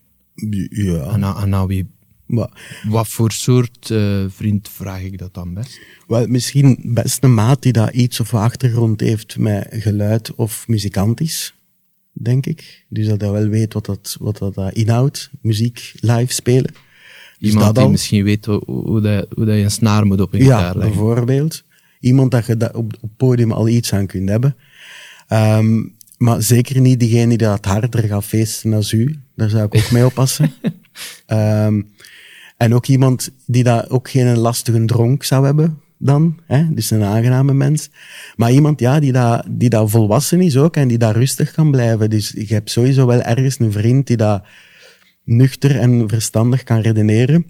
Ja, 0.68 1.12
En 1.12 1.24
aan, 1.24 1.66
wie, 1.66 1.86
maar 2.26 2.82
wat 2.88 3.08
voor 3.08 3.32
soort 3.32 3.90
eh, 3.90 4.24
vriend 4.28 4.68
vraag 4.68 5.02
ik 5.02 5.18
dat 5.18 5.34
dan 5.34 5.54
best? 5.54 5.80
Wel, 6.06 6.26
misschien 6.26 6.78
best 6.82 7.24
een 7.24 7.34
maat 7.34 7.62
die 7.62 7.72
daar 7.72 7.92
iets 7.92 8.20
of 8.20 8.34
achtergrond 8.34 9.00
heeft 9.00 9.38
met 9.38 9.66
geluid 9.70 10.34
of 10.34 10.68
muzikantisch, 10.68 11.54
denk 12.12 12.46
ik. 12.46 12.84
Dus 12.88 13.06
dat 13.06 13.20
hij 13.20 13.30
wel 13.30 13.48
weet 13.48 13.72
wat 13.72 13.86
dat, 13.86 14.16
wat 14.20 14.38
dat 14.38 14.72
inhoudt, 14.72 15.30
muziek 15.40 15.92
live 16.00 16.32
spelen. 16.32 16.74
Iemand 17.38 17.64
dat 17.64 17.74
die 17.74 17.84
al. 17.84 17.90
misschien 17.90 18.24
weet 18.24 18.46
hoe, 18.46 18.62
hoe, 18.66 19.00
dat, 19.00 19.26
hoe 19.34 19.44
dat 19.44 19.54
je 19.56 19.62
een 19.62 19.70
snaar 19.70 20.06
moet 20.06 20.20
op 20.20 20.32
een 20.34 20.38
Ja, 20.44 20.44
gitaar 20.56 20.76
leggen. 20.76 20.80
bijvoorbeeld. 20.96 21.64
Iemand 22.00 22.30
dat 22.30 22.46
je 22.46 22.56
da- 22.56 22.70
op 22.74 22.90
het 22.90 23.16
podium 23.16 23.52
al 23.52 23.68
iets 23.68 23.92
aan 23.92 24.06
kunt 24.06 24.28
hebben. 24.28 24.56
Ehm, 25.28 25.82
maar 26.18 26.42
zeker 26.42 26.80
niet 26.80 27.00
diegene 27.00 27.28
die 27.28 27.38
dat 27.38 27.64
harder 27.64 28.02
gaat 28.04 28.24
feesten 28.24 28.72
als 28.72 28.92
u. 28.92 29.18
Daar 29.36 29.48
zou 29.50 29.64
ik 29.64 29.74
ook 29.74 29.90
mee 29.90 30.04
oppassen. 30.04 30.52
Ehm, 31.26 31.82
en 32.56 32.74
ook 32.74 32.86
iemand 32.86 33.30
die 33.46 33.64
dat 33.64 33.90
ook 33.90 34.10
geen 34.10 34.38
lastige 34.38 34.84
dronk 34.84 35.24
zou 35.24 35.44
hebben 35.44 35.78
dan. 35.98 36.38
Hè? 36.46 36.74
Dus 36.74 36.90
een 36.90 37.02
aangename 37.02 37.54
mens. 37.54 37.90
Maar 38.36 38.52
iemand 38.52 38.80
ja, 38.80 39.00
die, 39.00 39.12
dat, 39.12 39.44
die 39.50 39.68
dat 39.68 39.90
volwassen 39.90 40.40
is 40.40 40.56
ook 40.56 40.76
en 40.76 40.88
die 40.88 40.98
daar 40.98 41.16
rustig 41.16 41.52
kan 41.52 41.70
blijven. 41.70 42.10
Dus 42.10 42.30
je 42.36 42.54
hebt 42.54 42.70
sowieso 42.70 43.06
wel 43.06 43.20
ergens 43.22 43.58
een 43.58 43.72
vriend 43.72 44.06
die 44.06 44.16
dat 44.16 44.42
nuchter 45.26 45.78
en 45.78 46.08
verstandig 46.08 46.62
kan 46.62 46.80
redeneren. 46.80 47.46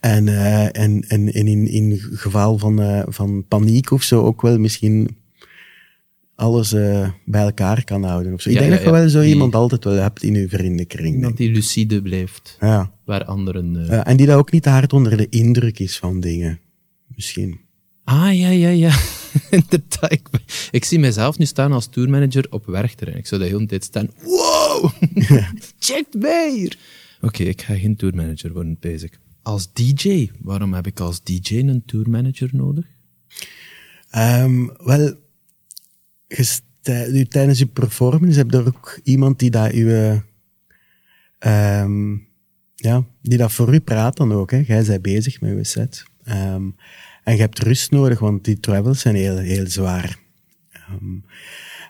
En, 0.00 0.26
uh, 0.26 0.64
en, 0.64 1.04
en, 1.08 1.32
en 1.32 1.46
in, 1.46 1.66
in 1.66 1.98
geval 2.12 2.58
van, 2.58 2.80
uh, 2.80 3.02
van 3.06 3.44
paniek 3.48 3.90
of 3.90 4.02
zo 4.02 4.22
ook 4.24 4.42
wel 4.42 4.58
misschien 4.58 5.16
alles 6.34 6.72
uh, 6.72 7.08
bij 7.24 7.42
elkaar 7.42 7.84
kan 7.84 8.02
houden. 8.04 8.32
Of 8.32 8.40
zo. 8.40 8.48
Ik 8.48 8.54
denk 8.58 8.70
ja, 8.70 8.74
dat 8.76 8.84
je 8.84 8.90
ja. 8.90 8.98
wel 9.00 9.08
zo 9.08 9.20
Die- 9.20 9.28
iemand 9.32 9.54
altijd 9.54 9.84
wel 9.84 9.94
hebt 9.94 10.22
in 10.22 10.34
je 10.34 10.48
vriendenkring. 10.48 11.14
Iemand 11.14 11.32
ik. 11.32 11.38
die 11.38 11.50
lucide 11.50 12.02
blijft, 12.02 12.56
Ja. 12.60 12.92
waar 13.04 13.24
anderen... 13.24 13.88
eh, 13.88 14.00
en 14.08 14.16
die 14.16 14.26
dat 14.26 14.36
ook 14.36 14.52
niet 14.52 14.62
te 14.62 14.68
hard 14.68 14.92
onder 14.92 15.16
de 15.16 15.28
indruk 15.28 15.78
is 15.78 15.98
van 15.98 16.20
dingen. 16.20 16.60
Misschien. 17.16 17.60
Ah, 18.04 18.38
ja, 18.38 18.48
ja, 18.48 18.68
ja. 18.68 18.94
Inderdaad. 19.50 20.18
Ik, 20.70 20.84
zie 20.84 20.98
mezelf 20.98 21.38
nu 21.38 21.44
staan 21.44 21.72
als 21.72 21.86
tourmanager 21.86 22.46
op 22.50 22.66
Werchter. 22.66 23.08
En 23.08 23.16
ik 23.18 23.26
zou 23.26 23.40
de 23.42 23.46
hele 23.46 23.66
tijd 23.66 23.84
staan. 23.84 24.10
Wow! 24.22 24.59
Check 25.78 26.06
hier! 26.20 26.78
Oké, 27.20 27.42
ik 27.42 27.62
ga 27.62 27.74
geen 27.74 27.96
tourmanager 27.96 28.52
worden, 28.52 28.76
bezig. 28.80 29.10
Als 29.42 29.72
DJ, 29.72 30.30
waarom 30.38 30.74
heb 30.74 30.86
ik 30.86 31.00
als 31.00 31.22
DJ 31.22 31.58
een 31.58 31.82
tourmanager 31.86 32.48
nodig? 32.52 32.86
Ehm, 34.10 34.66
wel, 34.66 35.14
je 36.28 37.26
tijdens 37.28 37.58
je 37.58 37.66
performance 37.66 38.38
heb 38.38 38.50
je 38.50 38.56
er 38.56 38.66
ook 38.66 39.00
iemand 39.02 39.38
die 39.38 39.50
dat 39.50 39.74
u, 39.74 39.94
ehm 41.38 42.16
ja, 42.80 43.04
die 43.22 43.38
dat 43.38 43.52
voor 43.52 43.74
u 43.74 43.80
praat 43.80 44.16
dan 44.16 44.32
ook. 44.32 44.50
Hè. 44.50 44.62
Jij 44.66 44.84
bent 44.84 45.02
bezig 45.02 45.40
met 45.40 45.56
je 45.56 45.64
set. 45.64 46.04
Ehm, 46.24 46.70
en 47.24 47.34
je 47.34 47.40
hebt 47.40 47.58
rust 47.58 47.90
nodig, 47.90 48.18
want 48.18 48.44
die 48.44 48.60
travels 48.60 49.00
zijn 49.00 49.14
heel, 49.14 49.36
heel 49.36 49.66
zwaar. 49.66 50.18
Ehm, 50.72 51.18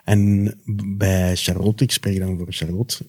en 0.03 0.53
bij 0.97 1.35
Charlotte, 1.35 1.83
ik 1.83 1.91
spreek 1.91 2.19
dan 2.19 2.37
voor 2.37 2.47
Charlotte, 2.49 3.05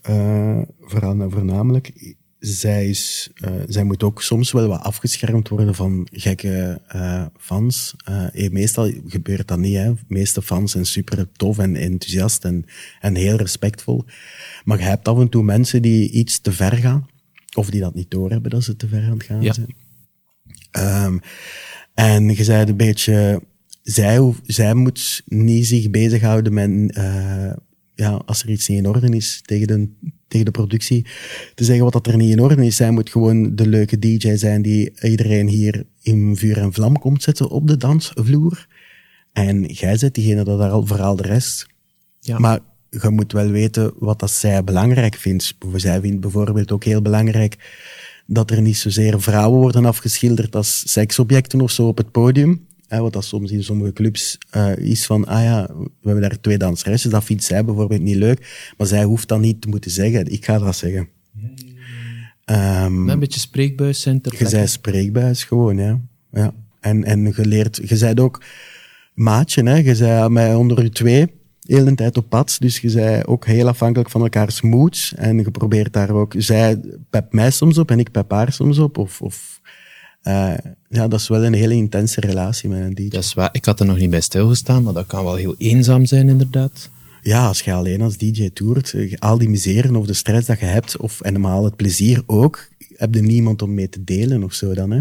vooral, 0.81 1.31
voornamelijk, 1.31 2.17
zij, 2.39 2.89
is, 2.89 3.31
eh, 3.35 3.53
zij 3.69 3.85
moet 3.85 4.03
ook 4.03 4.23
soms 4.23 4.53
wel 4.53 4.69
wat 4.69 4.81
afgeschermd 4.81 5.49
worden 5.49 5.75
van 5.75 6.09
gekke 6.13 6.81
eh, 6.89 7.27
fans. 7.39 7.95
Meestal 8.51 8.93
gebeurt 9.07 9.49
dat 9.49 9.59
niet. 9.59 9.77
Hè. 9.77 9.93
De 9.95 9.99
meeste 10.09 10.43
fans 10.43 10.73
zijn 10.73 10.87
super 10.87 11.33
tof 11.33 11.59
en 11.59 11.77
enthousiast 11.77 12.45
en, 12.45 12.65
en 13.01 13.15
heel 13.15 13.37
respectvol. 13.37 14.05
Maar 14.65 14.79
je 14.79 14.85
hebt 14.85 15.09
af 15.09 15.19
en 15.19 15.29
toe 15.29 15.43
mensen 15.43 15.83
die 15.83 16.11
iets 16.11 16.41
te 16.41 16.53
ver 16.53 16.73
gaan. 16.73 17.07
Of 17.57 17.71
die 17.71 17.81
dat 17.81 17.95
niet 17.95 18.11
doorhebben 18.11 18.51
dat 18.51 18.65
ze 18.65 18.77
te 18.77 18.89
ver 18.89 19.03
aan 19.05 19.11
het 19.11 19.23
gaan 19.23 19.43
Ja. 19.43 19.53
zijn. 19.53 19.75
Ehm, 20.71 21.19
en 21.95 22.29
je 22.35 22.45
zei 22.45 22.67
een 22.71 22.77
beetje, 22.77 23.43
zij, 23.83 24.19
hoef- 24.19 24.41
zij 24.43 24.75
moet 24.75 25.23
niet 25.27 25.67
zich 25.67 25.91
bezighouden 25.91 26.55
met, 26.55 26.97
eh, 26.97 27.53
ja, 27.95 28.23
als 28.27 28.43
er 28.43 28.51
iets 28.51 28.69
niet 28.69 28.79
in 28.79 28.89
orde 28.89 29.17
is 29.17 29.41
tegen 29.45 29.67
de, 29.67 29.89
tegen 30.29 30.47
de 30.47 30.51
productie, 30.53 31.07
te 31.55 31.65
zeggen 31.65 31.85
wat 31.85 31.93
dat 31.93 32.07
er 32.07 32.17
niet 32.17 32.31
in 32.31 32.41
orde 32.41 32.67
is. 32.67 32.77
Zij 32.77 32.91
moet 32.91 33.11
gewoon 33.11 33.55
de 33.57 33.69
leuke 33.69 33.99
DJ 33.99 34.37
zijn 34.37 34.63
die 34.63 34.93
iedereen 35.03 35.49
hier 35.49 35.85
in 36.01 36.37
vuur 36.37 36.59
en 36.59 36.73
vlam 36.73 36.99
komt 36.99 37.23
zetten 37.23 37.49
op 37.51 37.69
de 37.69 37.77
dansvloer. 37.77 38.67
En 39.33 39.65
jij 39.65 39.97
zet 39.97 40.15
diegene 40.15 40.45
dat 40.45 40.59
daar 40.59 40.71
al 40.71 40.87
vooral 40.87 41.17
de 41.17 41.23
rest. 41.23 41.67
Ja. 42.21 42.39
Maar 42.39 42.61
je 42.91 43.11
moet 43.11 43.33
wel 43.33 43.49
weten 43.49 43.93
wat 43.99 44.19
dat 44.19 44.31
zij 44.31 44.65
belangrijk 44.65 45.15
vindt. 45.15 45.55
Zij 45.75 46.01
vindt 46.01 46.21
bijvoorbeeld 46.21 46.73
ook 46.73 46.85
heel 46.85 47.03
belangrijk 47.03 47.57
dat 48.27 48.51
er 48.51 48.63
niet 48.63 48.77
zozeer 48.77 49.21
vrouwen 49.21 49.61
worden 49.61 49.85
afgeschilderd 49.85 50.57
als 50.57 50.93
seksobjecten 50.93 51.61
of 51.61 51.71
zo 51.71 51.87
op 51.87 51.97
het 51.97 52.11
podium. 52.11 52.67
Hè, 52.93 53.01
wat 53.01 53.13
dat 53.13 53.25
soms 53.25 53.51
in 53.51 53.65
sommige 53.65 53.93
clubs 53.93 54.39
eh, 54.51 54.77
is 54.77 55.07
van, 55.07 55.27
ah 55.27 55.43
ja, 55.43 55.67
we 55.77 55.91
hebben 56.03 56.21
daar 56.21 56.41
twee 56.41 56.59
danseressen, 56.59 57.11
dat 57.11 57.25
vindt 57.25 57.45
zij 57.45 57.65
bijvoorbeeld 57.65 58.01
niet 58.01 58.17
leuk. 58.17 58.73
Maar 58.77 58.87
zij 58.87 59.05
hoeft 59.05 59.29
dat 59.29 59.41
niet 59.41 59.61
te 59.61 59.69
moeten 59.69 59.91
zeggen. 59.91 60.33
Ik 60.33 60.45
ga 60.45 60.59
dat 60.59 60.77
zeggen. 60.77 61.09
Ehm, 62.45 63.09
Een 63.09 63.19
beetje 63.19 63.41
spreekbuis 63.41 64.01
zijn 64.01 64.21
ter 64.21 64.35
je 64.39 64.49
zei 64.49 64.67
spreekbuis 64.67 65.45
gewoon, 65.45 65.77
ja. 65.77 66.01
ja. 66.33 66.55
En, 66.81 67.05
en 67.05 67.33
je 67.37 67.47
leert, 67.47 67.81
je 67.85 67.97
zei 67.97 68.21
ook 68.21 68.43
maatje, 69.15 69.63
hè. 69.63 69.77
Je 69.77 69.95
zei 69.95 70.29
mij 70.29 70.55
onder 70.55 70.85
u 70.85 70.91
twee, 70.91 71.27
heel 71.61 71.85
de 71.85 71.95
tijd 71.95 72.17
op 72.17 72.29
pad. 72.29 72.57
Dus 72.59 72.79
je 72.79 72.91
zei 72.91 73.23
ook 73.25 73.47
heel 73.47 73.69
afhankelijk 73.69 74.11
van 74.11 74.21
elkaars 74.21 74.61
moods. 74.61 75.15
En 75.15 75.39
je 75.39 75.51
probeert 75.51 75.93
daar 75.93 76.11
ook, 76.11 76.35
zij 76.37 76.81
pep 77.11 77.33
mij 77.33 77.51
soms 77.51 77.79
op 77.79 77.91
en 77.91 77.99
ik 77.99 78.11
pep 78.11 78.31
haar 78.31 78.53
soms 78.53 78.79
op. 78.79 78.99
Of, 78.99 79.23
of 79.23 79.52
eh, 80.23 80.55
ja, 80.89 81.09
dat 81.09 81.21
is 81.21 81.29
wel 81.29 81.45
een 81.45 81.53
hele 81.53 81.75
intense 81.75 82.21
relatie 82.21 82.69
met 82.69 82.81
een 82.81 82.95
DJ. 82.95 83.09
Dat 83.09 83.25
is 83.25 83.35
waar. 83.35 83.49
Ik 83.53 83.65
had 83.65 83.81
er 83.81 83.87
nog 83.87 83.99
niet 83.99 84.11
bij 84.11 84.21
stilgestaan, 84.21 84.83
maar 84.83 84.93
dat 84.93 85.07
kan 85.07 85.25
wel 85.25 85.35
heel 85.35 85.55
eenzaam 85.59 86.07
zijn, 86.07 86.29
inderdaad. 86.29 86.91
Ja, 87.23 87.47
als 87.47 87.61
je 87.61 87.73
alleen 87.73 88.01
als 88.01 88.17
DJ 88.17 88.51
toert, 88.51 88.93
eh, 88.93 89.15
al 89.19 89.39
die 89.39 89.49
miseren 89.49 89.97
of 89.97 90.07
de 90.07 90.13
stress 90.13 90.47
dat 90.47 90.59
je 90.59 90.65
hebt, 90.65 90.97
of 90.97 91.21
en 91.21 91.33
normaal 91.33 91.65
het 91.65 91.77
plezier 91.77 92.23
ook, 92.27 92.69
heb 92.97 93.15
je 93.15 93.23
niemand 93.23 93.63
om 93.63 93.75
mee 93.75 93.89
te 93.89 94.05
delen 94.05 94.43
of 94.43 94.53
zo 94.53 94.75
dan, 94.75 94.91
hè. 94.91 95.01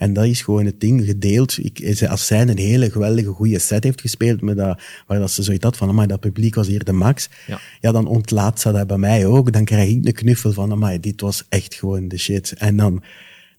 En 0.00 0.12
dat 0.12 0.24
is 0.24 0.42
gewoon 0.42 0.64
het 0.66 0.80
ding, 0.80 1.04
gedeeld. 1.04 1.58
Ik, 1.64 2.02
als 2.08 2.26
zij 2.26 2.40
een 2.40 2.58
hele 2.58 2.90
geweldige 2.90 3.28
goede 3.28 3.58
set 3.58 3.84
heeft 3.84 4.00
gespeeld, 4.00 4.40
met 4.40 4.56
dat, 4.56 4.80
waar 5.06 5.18
dat 5.18 5.30
ze 5.30 5.42
zoiets 5.42 5.64
had 5.64 5.76
van, 5.76 5.88
amai, 5.88 6.06
dat 6.06 6.20
publiek 6.20 6.54
was 6.54 6.66
hier 6.66 6.84
de 6.84 6.92
max, 6.92 7.28
Ja. 7.46 7.60
ja, 7.80 7.92
dan 7.92 8.06
ontlaat 8.06 8.60
ze 8.60 8.72
dat 8.72 8.86
bij 8.86 8.96
mij 8.96 9.26
ook. 9.26 9.52
Dan 9.52 9.64
krijg 9.64 9.88
ik 9.90 10.06
een 10.06 10.12
knuffel 10.12 10.52
van, 10.52 10.72
amai, 10.72 11.00
dit 11.00 11.20
was 11.20 11.44
echt 11.48 11.74
gewoon 11.74 12.08
de 12.08 12.18
shit. 12.18 12.52
En 12.58 12.76
dan, 12.76 13.02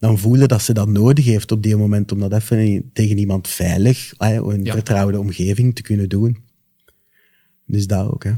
dan 0.02 0.18
voelen 0.18 0.48
dat 0.48 0.62
ze 0.62 0.74
dat 0.74 0.88
nodig 0.88 1.26
heeft 1.26 1.52
op 1.52 1.64
die 1.64 1.76
moment, 1.76 2.12
om 2.12 2.20
dat 2.20 2.34
even 2.34 2.90
tegen 2.94 3.18
iemand 3.18 3.48
veilig, 3.48 4.14
een 4.18 4.64
Ja. 4.64 4.74
vertrouwde 4.74 5.20
omgeving 5.20 5.76
te 5.76 5.82
kunnen 5.82 6.10
doen. 6.10 6.38
Dus 7.66 7.88
dat 7.88 8.12
ook, 8.12 8.24
hè. 8.24 8.34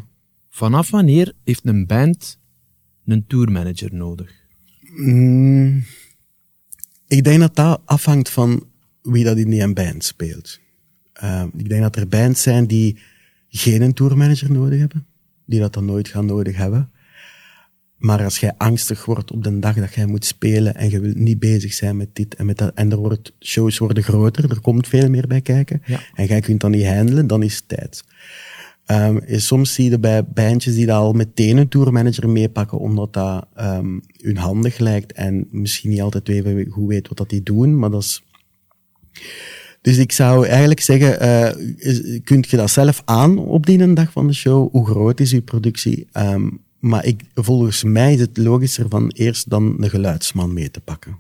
Vanaf 0.49 0.89
wanneer 0.89 1.34
heeft 1.43 1.65
een 1.65 1.86
band 1.86 2.39
een 3.06 3.28
tourmanager 3.28 3.93
nodig? 3.93 4.32
Mm, 4.95 5.84
ik 7.08 7.23
denk 7.23 7.39
dat 7.39 7.56
dat 7.56 7.82
afhangt 7.86 8.30
van 8.30 8.67
wie 9.02 9.23
dat 9.23 9.38
in 9.38 9.49
die 9.49 9.73
band 9.73 10.04
speelt. 10.04 10.60
Uh, 11.23 11.43
ik 11.58 11.69
denk 11.69 11.82
dat 11.82 11.95
er 11.95 12.08
bands 12.08 12.41
zijn 12.41 12.67
die 12.67 12.97
geen 13.49 13.93
tourmanager 13.93 14.52
nodig 14.52 14.80
hebben, 14.80 15.06
die 15.45 15.60
dat 15.60 15.73
dan 15.73 15.86
nooit 15.86 16.08
gaan 16.08 16.26
nodig 16.26 16.56
hebben. 16.56 16.91
Maar 18.03 18.23
als 18.23 18.39
jij 18.39 18.53
angstig 18.57 19.05
wordt 19.05 19.31
op 19.31 19.43
de 19.43 19.59
dag 19.59 19.75
dat 19.75 19.93
jij 19.93 20.05
moet 20.05 20.25
spelen 20.25 20.75
en 20.75 20.89
je 20.89 20.99
wil 20.99 21.13
niet 21.15 21.39
bezig 21.39 21.73
zijn 21.73 21.97
met 21.97 22.09
dit 22.13 22.35
en 22.35 22.45
met 22.45 22.57
dat, 22.57 22.71
en 22.73 22.91
er 22.91 22.97
wordt, 22.97 23.33
shows 23.39 23.77
worden 23.77 24.03
groter, 24.03 24.49
er 24.49 24.61
komt 24.61 24.87
veel 24.87 25.09
meer 25.09 25.27
bij 25.27 25.41
kijken, 25.41 25.81
Ja. 25.85 25.99
en 26.13 26.25
jij 26.25 26.39
kunt 26.39 26.61
dat 26.61 26.69
niet 26.69 26.85
handelen, 26.85 27.27
dan 27.27 27.43
is 27.43 27.55
het 27.55 27.67
tijd. 27.67 28.03
Um, 28.87 29.21
soms 29.25 29.73
zie 29.73 29.89
je 29.89 29.99
bij 29.99 30.25
bandjes 30.25 30.75
die 30.75 30.85
dat 30.85 30.95
al 30.95 31.13
meteen 31.13 31.57
een 31.57 31.67
tourmanager 31.67 32.29
meepakken, 32.29 32.79
omdat 32.79 33.13
dat 33.13 33.47
um, 33.59 34.01
hun 34.21 34.37
handig 34.37 34.77
lijkt 34.77 35.11
en 35.11 35.47
misschien 35.51 35.89
niet 35.89 36.01
altijd 36.01 36.29
even 36.29 36.67
goed 36.69 36.87
weet 36.87 37.07
wat 37.07 37.17
dat 37.17 37.29
die 37.29 37.43
doen, 37.43 37.79
maar 37.79 37.91
dat 37.91 38.01
is... 38.01 38.23
Dus 39.81 39.97
ik 39.97 40.11
zou 40.11 40.47
eigenlijk 40.47 40.79
zeggen, 40.79 41.23
uh, 41.23 42.21
kunt 42.23 42.49
je 42.49 42.57
dat 42.57 42.69
zelf 42.69 43.01
aan 43.05 43.37
op 43.37 43.65
die 43.65 43.93
dag 43.93 44.11
van 44.11 44.27
de 44.27 44.33
show? 44.33 44.71
Hoe 44.71 44.85
groot 44.85 45.19
is 45.19 45.33
uw 45.33 45.41
productie? 45.41 46.07
Um, 46.17 46.62
maar 46.83 47.05
ik, 47.05 47.21
volgens 47.33 47.83
mij 47.83 48.13
is 48.13 48.19
het 48.19 48.37
logischer 48.37 48.85
van 48.89 49.09
eerst 49.09 49.49
dan 49.49 49.75
een 49.77 49.89
geluidsman 49.89 50.53
mee 50.53 50.71
te 50.71 50.79
pakken. 50.79 51.19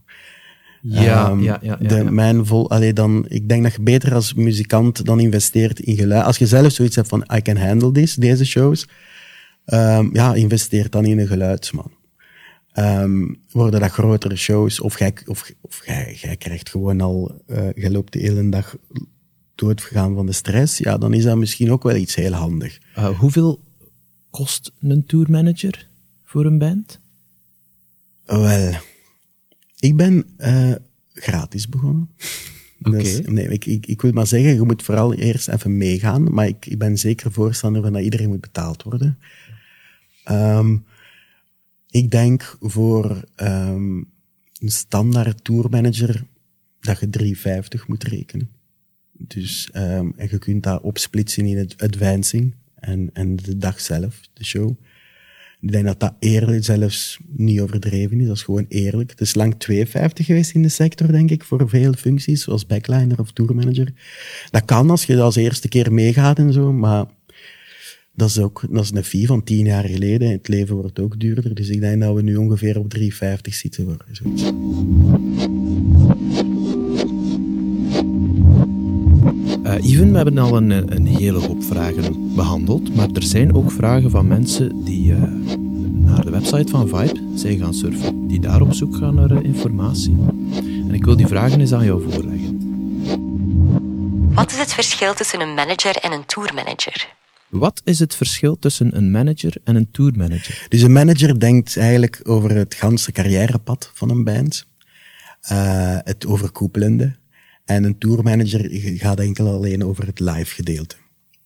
Ja, 0.81 1.29
Um, 1.29 1.41
ja, 1.41 1.59
ja. 1.61 1.77
ja, 1.79 1.87
de, 1.87 1.95
ja. 1.95 2.11
Mijn 2.11 2.45
vol, 2.45 2.69
allee, 2.69 2.93
dan, 2.93 3.25
ik 3.27 3.49
denk 3.49 3.63
dat 3.63 3.73
je 3.73 3.81
beter 3.81 4.13
als 4.13 4.33
muzikant 4.33 5.05
dan 5.05 5.19
investeert 5.19 5.79
in 5.79 5.95
geluid. 5.95 6.25
Als 6.25 6.37
je 6.37 6.47
zelf 6.47 6.71
zoiets 6.71 6.95
hebt 6.95 7.07
van, 7.07 7.25
I 7.35 7.41
can 7.41 7.57
handle 7.57 7.91
this, 7.91 8.15
deze 8.15 8.45
shows, 8.45 8.87
um, 9.65 10.09
ja, 10.13 10.33
investeer 10.33 10.89
dan 10.89 11.05
in 11.05 11.19
een 11.19 11.27
geluidsman. 11.27 11.91
Um, 12.73 13.39
worden 13.51 13.79
dat 13.79 13.91
grotere 13.91 14.35
shows, 14.35 14.79
of 14.79 14.99
jij, 14.99 15.13
of, 15.25 15.51
of 15.61 15.81
jij, 15.85 16.17
jij 16.21 16.35
krijgt 16.35 16.69
gewoon 16.69 17.01
al, 17.01 17.41
uh, 17.47 17.57
jij 17.75 17.89
loopt 17.89 18.13
de 18.13 18.19
hele 18.19 18.49
dag 18.49 18.75
doodgegaan 19.55 20.15
van 20.15 20.25
de 20.25 20.31
stress, 20.31 20.77
ja, 20.77 20.97
dan 20.97 21.13
is 21.13 21.23
dat 21.23 21.37
misschien 21.37 21.71
ook 21.71 21.83
wel 21.83 21.95
iets 21.95 22.15
heel 22.15 22.33
handig. 22.33 22.79
Uh, 22.97 23.19
hoeveel 23.19 23.59
kost 24.33 24.71
een 24.79 25.05
tourmanager 25.05 25.89
voor 26.23 26.45
een 26.45 26.57
band? 26.57 26.99
Wel, 28.25 28.73
ik 29.79 29.95
ben 29.95 30.25
uh, 30.37 30.75
gratis 31.13 31.69
begonnen. 31.69 32.09
Oké. 32.83 32.97
Dus, 32.97 33.21
nee, 33.21 33.47
ik, 33.47 33.65
ik, 33.65 33.85
ik 33.85 34.01
wil 34.01 34.11
maar 34.11 34.27
zeggen, 34.27 34.53
je 34.53 34.61
moet 34.61 34.83
vooral 34.83 35.13
eerst 35.13 35.47
even 35.47 35.77
meegaan, 35.77 36.33
maar 36.33 36.47
ik, 36.47 36.65
ik 36.65 36.77
ben 36.77 36.97
zeker 36.97 37.31
voorstander 37.31 37.81
van 37.81 37.93
dat 37.93 38.01
iedereen 38.01 38.29
moet 38.29 38.41
betaald 38.41 38.83
worden. 38.83 39.17
Um, 40.31 40.85
ik 41.89 42.11
denk 42.11 42.57
voor 42.59 43.23
um, 43.35 44.09
een 44.59 44.71
standaard 44.71 45.43
tourmanager 45.43 46.23
dat 46.79 46.99
je 46.99 47.35
3,50 47.79 47.85
moet 47.87 48.03
rekenen. 48.03 48.49
Dus, 49.11 49.69
um, 49.75 50.13
en 50.17 50.27
je 50.29 50.37
kunt 50.37 50.63
dat 50.63 50.81
opsplitsen 50.81 51.45
in 51.45 51.57
het 51.57 51.81
advancing 51.81 52.53
en, 52.83 53.09
en 53.13 53.35
de 53.35 53.57
dag 53.57 53.79
zelf, 53.79 54.21
de 54.33 54.45
show. 54.45 54.75
Ik 55.61 55.71
denk 55.71 55.85
dat 55.85 55.99
dat 55.99 56.13
eerlijk 56.19 56.63
zelfs 56.63 57.19
niet 57.27 57.59
overdreven 57.61 58.19
is. 58.19 58.27
Dat 58.27 58.35
is 58.35 58.43
gewoon 58.43 58.65
eerlijk. 58.67 59.09
Het 59.09 59.21
is 59.21 59.35
lang 59.35 59.53
2,50 59.71 59.85
geweest 60.13 60.53
in 60.53 60.61
de 60.61 60.69
sector, 60.69 61.11
denk 61.11 61.31
ik, 61.31 61.43
voor 61.43 61.69
veel 61.69 61.93
functies, 61.93 62.43
zoals 62.43 62.65
backliner 62.65 63.19
of 63.19 63.31
tourmanager. 63.31 63.93
Dat 64.49 64.65
kan 64.65 64.89
als 64.89 65.05
je 65.05 65.15
dat 65.15 65.23
als 65.23 65.35
eerste 65.35 65.67
keer 65.67 65.93
meegaat 65.93 66.37
en 66.37 66.53
zo, 66.53 66.73
maar 66.73 67.05
Dat 68.15 68.29
is 68.29 68.39
ook 68.39 68.65
dat 68.69 68.83
is 68.83 68.91
een 68.91 69.03
fee 69.03 69.27
van 69.27 69.43
tien 69.43 69.65
jaar 69.65 69.85
geleden. 69.85 70.31
Het 70.31 70.47
leven 70.47 70.75
wordt 70.75 70.99
ook 70.99 71.19
duurder. 71.19 71.55
Dus 71.55 71.69
ik 71.69 71.79
denk 71.79 72.01
dat 72.01 72.15
we 72.15 72.21
nu 72.21 72.35
ongeveer 72.35 72.79
op 72.79 72.95
3,50 72.97 73.05
zitten. 73.41 73.83
Voor 73.83 74.05
zoiets. 74.11 74.43
Uh, 79.73 79.89
Even, 79.89 80.11
we 80.11 80.15
hebben 80.15 80.37
al 80.37 80.57
een, 80.57 80.69
een, 80.69 81.05
hele 81.05 81.39
hoop 81.39 81.63
vragen 81.63 82.35
behandeld, 82.35 82.95
maar 82.95 83.09
er 83.13 83.23
zijn 83.23 83.53
ook 83.53 83.71
vragen 83.71 84.09
van 84.09 84.27
mensen 84.27 84.83
die 84.83 85.11
uh, 85.11 85.21
naar 85.91 86.25
de 86.25 86.29
website 86.29 86.71
van 86.71 86.87
Vibe 86.87 87.19
zijn 87.35 87.57
gaan 87.57 87.73
surfen, 87.73 88.27
die 88.27 88.39
daar 88.39 88.61
op 88.61 88.73
zoek 88.73 88.95
gaan 88.95 89.15
naar 89.15 89.31
uh, 89.31 89.43
informatie. 89.43 90.17
En 90.87 90.93
ik 90.93 91.05
wil 91.05 91.15
die 91.15 91.27
vragen 91.27 91.59
eens 91.59 91.73
aan 91.73 91.85
jou 91.85 92.11
voorleggen. 92.11 92.61
Wat 94.33 94.51
is 94.51 94.57
het 94.57 94.73
verschil 94.73 95.13
tussen 95.13 95.41
een 95.41 95.53
manager 95.53 95.95
en 95.95 96.11
een 96.11 96.25
tourmanager? 96.25 97.07
Wat 97.49 97.81
is 97.83 97.99
het 97.99 98.15
verschil 98.15 98.59
tussen 98.59 98.97
een 98.97 99.11
manager 99.11 99.55
en 99.63 99.75
een 99.75 99.91
tourmanager? 99.91 100.65
Dus 100.69 100.81
een 100.81 100.93
manager 100.93 101.39
denkt 101.39 101.77
eigenlijk 101.77 102.19
over 102.23 102.51
het 102.51 102.73
ganse 102.73 103.11
carrièrepad 103.11 103.91
van 103.93 104.09
een 104.09 104.23
band, 104.23 104.65
uh, 105.51 105.97
het 106.03 106.25
overkoepelende. 106.25 107.15
En 107.65 107.83
een 107.83 107.97
tourmanager 107.97 108.67
gaat 108.97 109.19
enkel 109.19 109.47
alleen 109.47 109.83
over 109.83 110.05
het 110.05 110.19
live 110.19 110.53
gedeelte. 110.55 110.95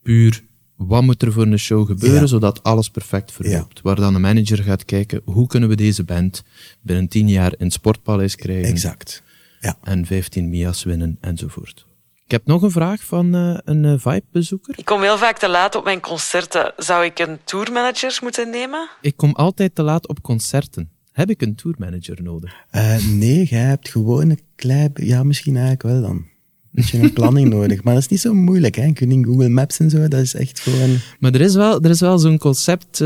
Puur, 0.03 0.43
wat 0.75 1.03
moet 1.03 1.21
er 1.21 1.32
voor 1.32 1.45
een 1.45 1.60
show 1.60 1.88
gebeuren 1.88 2.27
zodat 2.27 2.63
alles 2.63 2.89
perfect 2.89 3.32
verloopt? 3.32 3.82
Waar 3.82 3.95
dan 3.95 4.15
een 4.15 4.21
manager 4.21 4.63
gaat 4.63 4.86
kijken, 4.86 5.21
hoe 5.25 5.47
kunnen 5.47 5.69
we 5.69 5.75
deze 5.75 6.03
band 6.03 6.43
binnen 6.82 7.08
tien 7.08 7.30
jaar 7.30 7.53
in 7.58 7.65
het 7.65 7.73
Sportpaleis 7.73 8.36
krijgen? 8.36 8.69
Exact. 8.69 9.23
Ja. 9.60 9.77
En 9.84 10.06
15 10.06 10.49
Mia's 10.49 10.84
winnen 10.84 11.17
enzovoort. 11.21 11.86
Ik 12.25 12.32
heb 12.32 12.45
nog 12.45 12.62
een 12.62 12.71
vraag 12.71 13.03
van 13.03 13.36
uh, 13.36 13.58
een 13.63 13.84
uh, 13.84 13.93
Vibe-bezoeker. 13.97 14.73
Ik 14.77 14.86
kom 14.86 15.01
heel 15.01 15.17
vaak 15.17 15.38
te 15.38 15.49
laat 15.49 15.75
op 15.75 15.84
mijn 15.84 15.99
concerten. 15.99 16.73
Zou 16.77 17.06
ik 17.06 17.19
een 17.19 17.38
tourmanager 17.43 18.19
moeten 18.21 18.49
nemen? 18.49 18.89
Ik 19.01 19.17
kom 19.17 19.34
altijd 19.34 19.75
te 19.75 19.84
laat 19.84 20.08
op 20.08 20.21
concerten. 20.21 20.91
Heb 21.17 21.30
ik 21.30 21.41
een 21.41 21.56
tourmanager 21.56 22.23
nodig? 22.23 22.65
Uh, 22.71 23.08
nee, 23.08 23.45
jij 23.45 23.62
hebt 23.62 23.89
gewoon 23.89 24.30
een 24.30 24.39
klein... 24.56 24.91
Ja, 24.93 25.23
misschien 25.23 25.56
eigenlijk 25.56 25.84
wel 25.84 26.01
dan. 26.01 26.25
Beetje 26.71 26.99
een 26.99 27.13
planning 27.13 27.49
nodig. 27.58 27.84
Maar 27.84 27.93
dat 27.93 28.03
is 28.03 28.10
niet 28.10 28.19
zo 28.19 28.34
moeilijk, 28.34 28.75
hè. 28.75 28.91
Kun 28.91 29.12
je 29.12 29.25
Google 29.25 29.49
Maps 29.49 29.80
en 29.80 29.89
zo, 29.89 30.08
dat 30.08 30.21
is 30.21 30.34
echt 30.34 30.60
gewoon... 30.60 30.97
Maar 31.19 31.34
er 31.34 31.41
is 31.41 31.56
wel, 31.56 31.82
er 31.82 31.89
is 31.89 31.99
wel 31.99 32.19
zo'n 32.19 32.38
concept, 32.38 32.97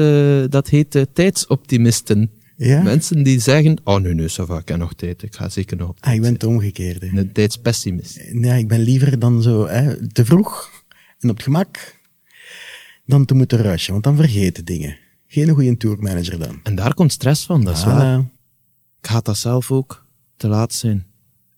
dat 0.52 0.70
heet 0.70 1.08
tijdsoptimisten. 1.14 2.32
Ja? 2.58 2.82
Mensen 2.82 3.24
die 3.24 3.40
zeggen, 3.40 3.82
oh 3.84 4.00
nee, 4.00 4.14
nee, 4.14 4.30
ça 4.30 4.46
va, 4.46 4.58
ik 4.58 4.68
heb 4.68 4.78
nog 4.78 4.94
tijd, 4.94 5.24
ik 5.24 5.36
ga 5.36 5.50
zeker 5.50 5.78
nog 5.78 5.90
op 5.90 5.98
Ah, 6.00 6.14
ik 6.14 6.22
ben 6.22 6.34
het 6.34 6.44
omgekeerde. 6.44 7.10
Een 7.14 7.32
tijdspessimist. 7.32 8.22
Nee, 8.32 8.60
ik 8.60 8.68
ben 8.68 8.80
liever 8.80 9.20
dan 9.20 9.42
zo 9.42 9.68
hè, 9.68 10.08
te 10.08 10.26
vroeg 10.26 10.70
en 11.20 11.30
op 11.30 11.36
het 11.36 11.44
gemak 11.44 12.00
dan 13.06 13.26
te 13.26 13.34
moeten 13.34 13.62
rushen, 13.62 13.92
want 13.92 14.04
dan 14.04 14.16
vergeten 14.16 14.66
dingen. 14.66 14.98
Geen 15.34 15.50
goede 15.50 15.78
tourmanager 15.78 16.40
dan. 16.40 16.60
En 16.64 16.76
daar 16.76 16.94
komt 16.94 17.12
stress 17.12 17.46
van, 17.46 17.64
dat 17.64 17.78
is 17.78 17.84
Ah, 17.84 17.98
waar. 17.98 18.20
Ik 19.02 19.08
ga 19.08 19.20
dat 19.20 19.38
zelf 19.38 19.72
ook 19.72 20.06
te 20.38 20.48
laat 20.48 20.74
zijn. 20.74 21.06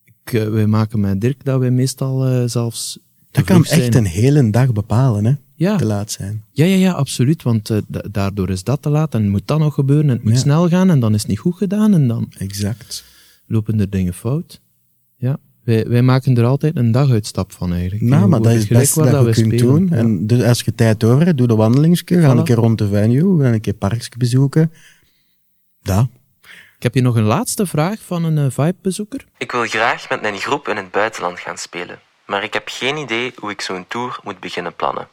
Ik, 0.04 0.34
uh, 0.34 0.48
wij 0.48 0.68
maken 0.68 1.00
met 1.00 1.22
Dirk 1.22 1.44
dat 1.46 1.60
wij 1.60 1.72
meestal 1.72 2.30
uh, 2.32 2.44
zelfs 2.48 3.00
Dat 3.32 3.44
kan 3.44 3.64
zijn. 3.66 3.82
echt 3.82 3.96
een 3.96 4.06
hele 4.06 4.50
dag 4.50 4.72
bepalen, 4.74 5.26
hè. 5.26 5.34
Ja. 5.56 5.78
Te 5.78 5.86
laat 5.86 6.12
zijn. 6.12 6.44
Ja, 6.52 6.66
ja, 6.66 6.76
ja, 6.76 6.92
absoluut. 6.92 7.44
Want 7.44 7.70
uh, 7.70 7.78
daardoor 8.12 8.50
is 8.50 8.64
dat 8.64 8.82
te 8.82 8.90
laat 8.90 9.14
en 9.14 9.30
moet 9.30 9.48
dat 9.48 9.60
nog 9.60 9.74
gebeuren 9.74 10.10
en 10.10 10.16
het 10.16 10.24
moet 10.24 10.34
Ja. 10.34 10.40
snel 10.40 10.70
gaan 10.70 10.90
en 10.90 11.00
dan 11.00 11.14
is 11.14 11.20
het 11.22 11.30
niet 11.30 11.40
goed 11.40 11.56
gedaan 11.56 11.94
en 11.94 12.08
dan 12.08 12.32
Exact. 12.38 13.04
lopen 13.48 13.80
er 13.80 13.90
dingen 13.90 14.14
fout. 14.14 14.62
Ja. 15.16 15.38
Wij, 15.64 15.88
wij 15.88 16.02
maken 16.02 16.38
er 16.38 16.46
altijd 16.46 16.76
een 16.78 16.92
daguitstap 16.92 17.52
van 17.52 17.74
eigenlijk. 17.74 18.02
Nou, 18.04 18.28
maar 18.28 18.42
dat 18.42 18.52
is 18.52 18.58
het 18.58 18.68
Gelijk 18.68 18.84
beste 18.86 19.02
dat 19.02 19.12
je 19.12 19.18
we 19.26 19.32
kunt 19.34 19.46
spelen. 19.54 19.66
doen. 19.66 19.88
Ja. 19.92 19.96
En 19.96 20.28
dus 20.28 20.44
als 20.44 20.62
je 20.62 20.76
tijd 20.76 21.04
over 21.04 21.26
hebt, 21.26 21.38
doe 21.38 21.48
de 21.48 21.56
wandelingsje, 21.56 22.22
ga 22.22 22.34
Voilà. 22.34 22.38
een 22.38 22.44
keer 22.44 22.56
rond 22.56 22.78
de 22.78 22.88
venue, 22.88 23.44
ga 23.44 23.54
een 23.54 23.62
keer 23.62 23.74
parkje 23.74 24.10
bezoeken. 24.18 24.72
Dat. 25.82 26.08
Ik 26.78 26.84
heb 26.84 26.94
hier 26.94 27.04
nog 27.04 27.16
een 27.16 27.24
laatste 27.24 27.66
vraag 27.66 28.00
van 28.06 28.24
een 28.24 28.38
uh, 28.38 28.46
Vibe-bezoeker. 28.50 29.26
Ik 29.38 29.52
wil 29.52 29.66
graag 29.66 30.10
met 30.10 30.22
mijn 30.22 30.38
groep 30.38 30.68
in 30.68 30.76
het 30.76 30.92
buitenland 30.92 31.40
gaan 31.40 31.58
spelen, 31.58 32.00
maar 32.28 32.44
ik 32.44 32.54
heb 32.54 32.64
geen 32.66 32.98
idee 32.98 33.32
hoe 33.36 33.52
ik 33.52 33.62
zo'n 33.62 33.86
tour 33.88 34.20
moet 34.24 34.40
beginnen 34.40 34.76
plannen. 34.76 35.08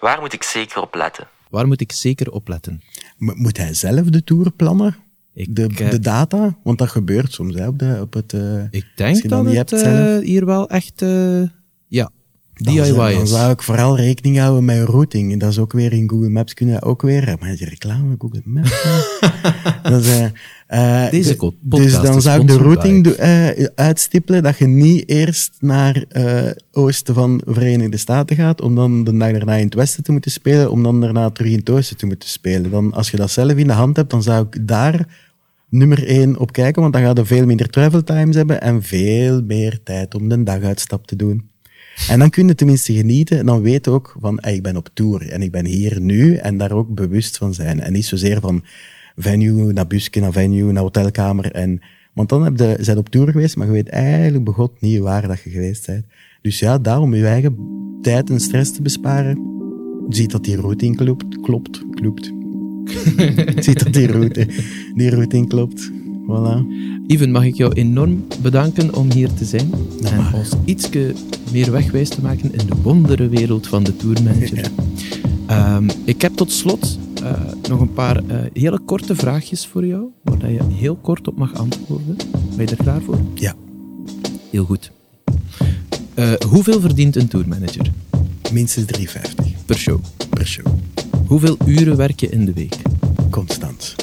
Waar 0.00 0.20
moet 0.20 0.32
ik 0.32 0.42
zeker 0.42 0.82
op 0.82 0.94
letten? 0.94 1.28
Waar 1.50 1.66
moet 1.66 1.80
ik 1.80 1.92
zeker 1.92 2.30
op 2.30 2.48
letten? 2.48 2.82
Mo- 3.16 3.34
Moet 3.34 3.56
hij 3.56 3.74
zelf 3.74 4.06
de 4.06 4.24
tour 4.24 4.50
plannen? 4.50 4.96
Ik, 5.38 5.54
De, 5.56 5.66
de 5.90 5.98
data? 6.00 6.56
Want 6.62 6.78
dat 6.78 6.88
gebeurt 6.88 7.32
soms 7.32 7.54
hè, 7.54 7.66
op, 7.68 7.78
de, 7.78 7.98
op 8.00 8.12
het... 8.14 8.32
eh, 8.32 8.40
ik 8.70 8.86
denk 8.94 9.16
dat 9.28 9.44
het 9.58 9.72
eh, 10.18 10.18
hier 10.18 10.46
wel 10.46 10.68
echt, 10.68 11.02
eh, 11.02 11.42
ja, 11.88 12.10
dan 12.54 12.74
DIY 12.74 12.84
zou- 12.84 13.14
Dan 13.14 13.26
zou 13.26 13.52
ik 13.52 13.62
vooral 13.62 13.96
rekening 13.96 14.38
houden 14.38 14.64
met 14.64 14.88
routing. 14.88 15.32
En 15.32 15.38
dat 15.38 15.50
is 15.50 15.58
ook 15.58 15.72
weer 15.72 15.92
in 15.92 16.08
Google 16.10 16.28
Maps 16.28 16.54
kunnen 16.54 16.82
ook 16.82 17.02
weer... 17.02 17.36
Maar 17.40 17.56
die 17.56 17.68
reclame 17.68 18.14
Google 18.18 18.40
Maps... 18.44 18.82
hè. 18.82 19.00
dat 19.90 20.04
is, 20.04 20.08
Deze 21.10 21.36
de- 21.36 21.52
Dus 21.60 21.92
dan 21.92 22.22
zou 22.22 22.40
ik 22.40 22.46
de 22.48 22.56
routing 22.56 23.04
do- 23.04 23.66
uitstippelen 23.74 24.42
dat 24.42 24.58
je 24.58 24.66
niet 24.66 25.08
eerst 25.08 25.50
naar 25.60 26.04
oosten 26.72 27.14
van 27.14 27.38
de 27.44 27.52
Verenigde 27.54 27.96
Staten 27.96 28.36
gaat, 28.36 28.60
om 28.60 28.74
dan 28.74 29.04
de 29.04 29.16
dag 29.16 29.30
daarna 29.32 29.54
in 29.54 29.64
het 29.64 29.74
westen 29.74 30.02
te 30.02 30.12
moeten 30.12 30.30
spelen, 30.30 30.70
om 30.70 30.82
dan 30.82 31.00
daarna 31.00 31.30
terug 31.30 31.50
in 31.52 31.58
het 31.58 31.70
oosten 31.70 31.96
te 31.96 32.06
moeten 32.06 32.28
spelen. 32.28 32.70
Dan, 32.70 32.92
als 32.92 33.10
je 33.10 33.16
dat 33.16 33.30
zelf 33.30 33.52
in 33.52 33.66
de 33.66 33.72
hand 33.72 33.96
hebt, 33.96 34.10
dan 34.10 34.22
zou 34.22 34.46
ik 34.50 34.66
daar 34.68 35.26
nummer 35.68 36.06
één 36.06 36.38
op 36.38 36.52
kijken, 36.52 36.82
want 36.82 36.94
dan 36.94 37.02
ga 37.02 37.12
je 37.14 37.24
veel 37.24 37.46
minder 37.46 37.68
travel 37.68 38.04
times 38.04 38.36
hebben 38.36 38.60
en 38.60 38.82
veel 38.82 39.42
meer 39.42 39.82
tijd 39.82 40.14
om 40.14 40.28
de 40.28 40.42
daguitstap 40.42 41.06
te 41.06 41.16
doen. 41.16 41.50
En 42.08 42.18
dan 42.18 42.30
kun 42.30 42.46
je 42.46 42.54
tenminste 42.54 42.92
genieten 42.92 43.38
en 43.38 43.46
dan 43.46 43.62
weet 43.62 43.88
ook 43.88 44.16
van, 44.20 44.40
ik 44.40 44.62
ben 44.62 44.76
op 44.76 44.88
tour 44.94 45.28
en 45.30 45.42
ik 45.42 45.50
ben 45.50 45.64
hier 45.64 46.00
nu 46.00 46.34
en 46.34 46.58
daar 46.58 46.72
ook 46.72 46.94
bewust 46.94 47.36
van 47.36 47.54
zijn. 47.54 47.80
En 47.80 47.92
niet 47.92 48.04
zozeer 48.04 48.40
van 48.40 48.64
venue 49.16 49.72
naar 49.72 49.86
busje, 49.86 50.20
naar 50.20 50.32
venue, 50.32 50.72
naar 50.72 50.82
hotelkamer. 50.82 51.52
En, 51.52 51.80
want 52.12 52.28
dan 52.28 52.44
heb 52.44 52.58
je, 52.58 52.76
zijn 52.80 52.98
op 52.98 53.08
tour 53.08 53.30
geweest, 53.30 53.56
maar 53.56 53.66
je 53.66 53.72
weet 53.72 53.88
eigenlijk 53.88 54.44
begot 54.44 54.80
niet 54.80 54.98
waar 54.98 55.28
dat 55.28 55.40
je 55.42 55.50
geweest 55.50 55.86
bent. 55.86 56.04
Dus 56.42 56.58
ja, 56.58 56.78
daarom 56.78 57.14
je 57.14 57.26
eigen 57.26 57.56
tijd 58.02 58.30
en 58.30 58.40
stress 58.40 58.72
te 58.72 58.82
besparen, 58.82 59.40
ziet 60.08 60.30
dat 60.30 60.44
die 60.44 60.56
routing 60.56 60.96
klopt, 60.96 61.40
klopt, 61.40 61.84
klopt. 61.90 62.37
ziet 63.64 63.84
dat 63.84 63.92
die 63.92 64.06
route, 64.06 64.46
die 64.94 65.10
routing 65.10 65.48
klopt. 65.48 65.90
Voilà. 66.28 66.64
Even, 67.06 67.30
mag 67.30 67.44
ik 67.44 67.54
jou 67.54 67.72
enorm 67.72 68.26
bedanken 68.42 68.94
om 68.94 69.12
hier 69.12 69.32
te 69.34 69.44
zijn 69.44 69.70
Dat 70.00 70.10
en 70.10 70.16
mag. 70.16 70.34
ons 70.34 70.50
ietske 70.64 71.14
meer 71.52 71.70
wegwijs 71.70 72.08
te 72.08 72.20
maken 72.20 72.52
in 72.52 72.66
de 72.66 72.74
wondere 72.82 73.28
wereld 73.28 73.66
van 73.66 73.84
de 73.84 73.96
tourmanager. 73.96 74.70
Ehm, 75.46 75.88
ik 76.04 76.22
heb 76.22 76.32
tot 76.34 76.52
slot 76.52 76.98
eh, 77.22 77.32
nog 77.68 77.80
een 77.80 77.92
paar 77.92 78.16
eh, 78.26 78.36
hele 78.52 78.78
korte 78.78 79.16
vraagjes 79.16 79.66
voor 79.66 79.86
jou, 79.86 80.04
waar 80.22 80.50
je 80.50 80.60
heel 80.72 80.96
kort 80.96 81.28
op 81.28 81.38
mag 81.38 81.54
antwoorden. 81.54 82.16
Ben 82.56 82.66
je 82.66 82.70
er 82.76 82.82
klaar 82.82 83.00
voor? 83.02 83.18
Ja, 83.34 83.54
Heel 84.50 84.64
goed. 84.64 84.90
Eh, 86.14 86.32
hoeveel 86.48 86.80
verdient 86.80 87.16
een 87.16 87.28
tourmanager 87.28 87.90
minstens 88.52 88.86
350 88.86 89.64
per 89.66 89.76
show? 89.78 90.00
per 90.30 90.46
show. 90.46 90.66
Hoeveel 91.28 91.56
uren 91.66 91.96
werk 91.96 92.20
je 92.20 92.28
in 92.28 92.44
de 92.44 92.52
week? 92.52 92.76
Constant. 93.30 93.94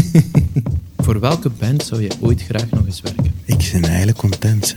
Voor 1.04 1.20
welke 1.20 1.50
band 1.58 1.82
zou 1.82 2.02
je 2.02 2.10
ooit 2.20 2.42
graag 2.42 2.70
nog 2.70 2.86
eens 2.86 3.00
werken? 3.00 3.32
Ik 3.44 3.68
ben 3.72 3.84
eigenlijk 3.84 4.18
content. 4.18 4.74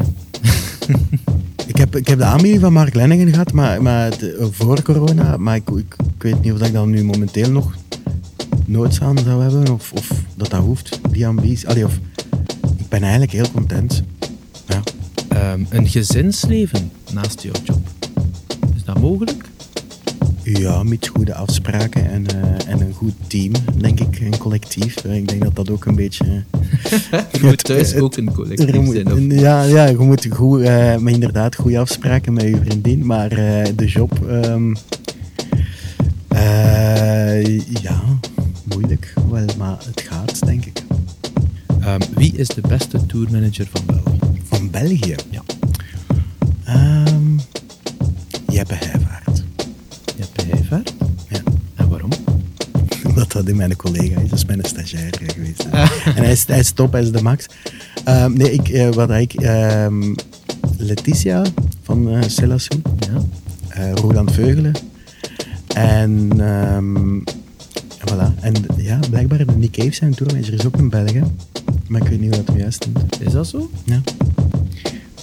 ik, 1.68 1.78
heb, 1.78 1.96
ik 1.96 2.08
heb 2.08 2.18
de 2.18 2.24
aanbieding 2.24 2.62
van 2.62 2.74
Mark 2.74 2.94
Lenningen 2.94 3.30
gehad, 3.30 3.52
maar, 3.52 3.82
maar 3.82 4.18
de- 4.18 4.48
voor 4.52 4.82
corona. 4.82 5.38
Maar 5.38 5.56
ik, 5.56 5.70
ik, 5.70 5.96
ik 6.16 6.22
weet 6.24 6.42
niet 6.42 6.54
of 6.54 6.62
ik 6.68 6.74
dat 6.74 6.86
nu 6.86 7.04
momenteel 7.04 7.52
nog 7.52 7.76
noods 8.66 9.02
aan 9.02 9.18
zou 9.18 9.42
hebben. 9.42 9.74
Of, 9.74 9.92
of 9.94 10.10
dat 10.36 10.50
dat 10.50 10.62
hoeft, 10.62 11.00
die 11.12 11.28
ambitie. 11.28 11.68
Allee, 11.68 11.86
of, 11.86 11.94
ik 12.78 12.88
ben 12.90 13.02
eigenlijk 13.02 13.32
heel 13.32 13.52
content. 13.52 14.04
Ja. 14.68 14.82
Ehm, 15.30 15.64
een 15.70 15.88
gezinsleven 15.88 16.92
naast 17.14 17.42
jouw 17.42 17.54
job. 17.64 17.80
Is 18.76 18.84
dat 18.84 19.00
mogelijk? 19.00 19.49
Ja, 20.54 20.84
met 20.84 21.08
goede 21.08 21.34
afspraken 21.36 22.10
en, 22.10 22.26
eh, 22.28 22.72
en 22.74 22.82
een 22.82 22.94
goed 22.94 23.14
team, 23.28 23.52
denk 23.78 24.00
ik, 24.00 24.20
een 24.20 24.38
collectief. 24.38 24.96
Eh, 24.96 25.16
Ik 25.16 25.28
denk 25.28 25.42
dat 25.44 25.56
dat 25.56 25.70
ook 25.70 25.86
een 25.86 25.96
beetje... 25.96 26.44
eh, 27.12 27.20
Er 27.34 27.46
moet 27.46 27.64
thuis 27.64 27.92
het- 27.92 28.02
ook 28.02 28.18
een 28.18 28.34
collectief 28.34 28.74
moet- 28.82 28.94
zijn. 28.96 29.14
Of... 29.14 29.20
Ja, 29.42 29.64
ja, 29.64 29.86
je 29.86 29.98
moet 29.98 30.28
goed, 30.30 30.62
maar 31.00 31.08
inderdaad 31.12 31.56
goede 31.56 31.80
afspraken 31.80 32.34
met 32.34 32.44
je 32.44 32.58
vriendin, 32.66 33.06
maar 33.06 33.30
de 33.76 33.86
job... 33.86 34.28
ehm, 34.28 34.74
eh, 36.28 37.58
ja, 37.82 38.02
moeilijk 38.64 39.14
wel, 39.30 39.46
maar 39.58 39.78
het 39.86 40.02
gaat, 40.02 40.46
denk 40.46 40.66
ik. 40.66 40.84
Ehm, 41.80 42.00
wie 42.16 42.34
is 42.36 42.48
de 42.48 42.62
beste 42.68 43.06
tourmanager 43.06 43.68
van 43.74 43.82
België? 43.86 44.42
Van 44.44 44.70
België? 44.70 45.16
Ja. 45.30 45.42
Ehm 46.66 47.38
Jeppe 48.48 48.74
Heijvaart. 48.74 49.19
Ja. 51.30 51.42
En 51.76 51.90
waarom? 51.90 52.10
Omdat 53.08 53.32
dat 53.32 53.48
in 53.48 53.56
mijn 53.56 53.76
collega 53.76 54.20
is, 54.22 54.30
dat 54.30 54.40
is 54.40 54.46
mijn 54.46 54.60
stagiair 54.64 55.14
geweest. 55.34 55.64
En 56.06 56.24
hij 56.24 56.32
is, 56.32 56.48
hij 56.48 56.60
is 56.60 56.72
top, 56.72 56.92
hij 56.92 57.02
is 57.02 57.12
de 57.12 57.22
max. 57.22 57.46
Ehm, 58.04 58.34
nee, 58.34 58.52
ik, 58.52 58.70
eh, 58.70 58.90
wat 58.90 59.12
ik... 59.12 59.34
ehm, 59.34 60.14
Letitia 60.78 61.44
van 61.84 62.10
eh 62.10 62.22
Selassou, 62.28 62.82
Ja. 63.00 63.22
eh 63.70 63.92
Roland 63.94 64.32
Veugelen 64.32 64.72
En, 65.74 66.32
en 66.40 67.24
voilà. 68.10 68.40
En 68.42 68.54
ja, 68.78 69.00
blijkbaar 69.10 69.38
de 69.38 69.46
Nick 69.58 69.72
Cave 69.72 69.94
zijn 69.94 70.16
tourmanager 70.16 70.54
is 70.54 70.66
ook 70.66 70.78
een 70.78 70.90
Belg, 70.90 71.14
hè. 71.14 71.22
Maar 71.88 72.02
ik 72.02 72.08
weet 72.08 72.20
niet 72.20 72.36
hoe 72.36 72.38
dat 72.44 72.48
hem 72.48 72.58
juist 72.58 72.88
noemt. 72.94 73.22
Is 73.22 73.32
dat 73.32 73.48
zo? 73.48 73.70
Ja. 73.84 74.02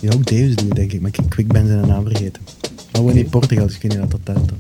Die 0.01 0.15
ook 0.15 0.27
Deus 0.27 0.55
doet, 0.57 0.75
denk 0.75 0.93
ik. 0.93 1.01
Maar 1.01 1.11
ik, 1.15 1.35
ik 1.37 1.47
ben 1.49 1.67
zijn 1.67 1.87
naam 1.87 2.05
vergeten. 2.05 2.43
Maar 2.93 3.03
woon 3.03 3.17
in 3.17 3.29
Portugal, 3.29 3.67
dus 3.67 3.77
ik 3.77 3.83
weet 3.83 3.91
niet 3.93 4.01
wat 4.01 4.11
dat 4.11 4.35
telt. 4.35 4.53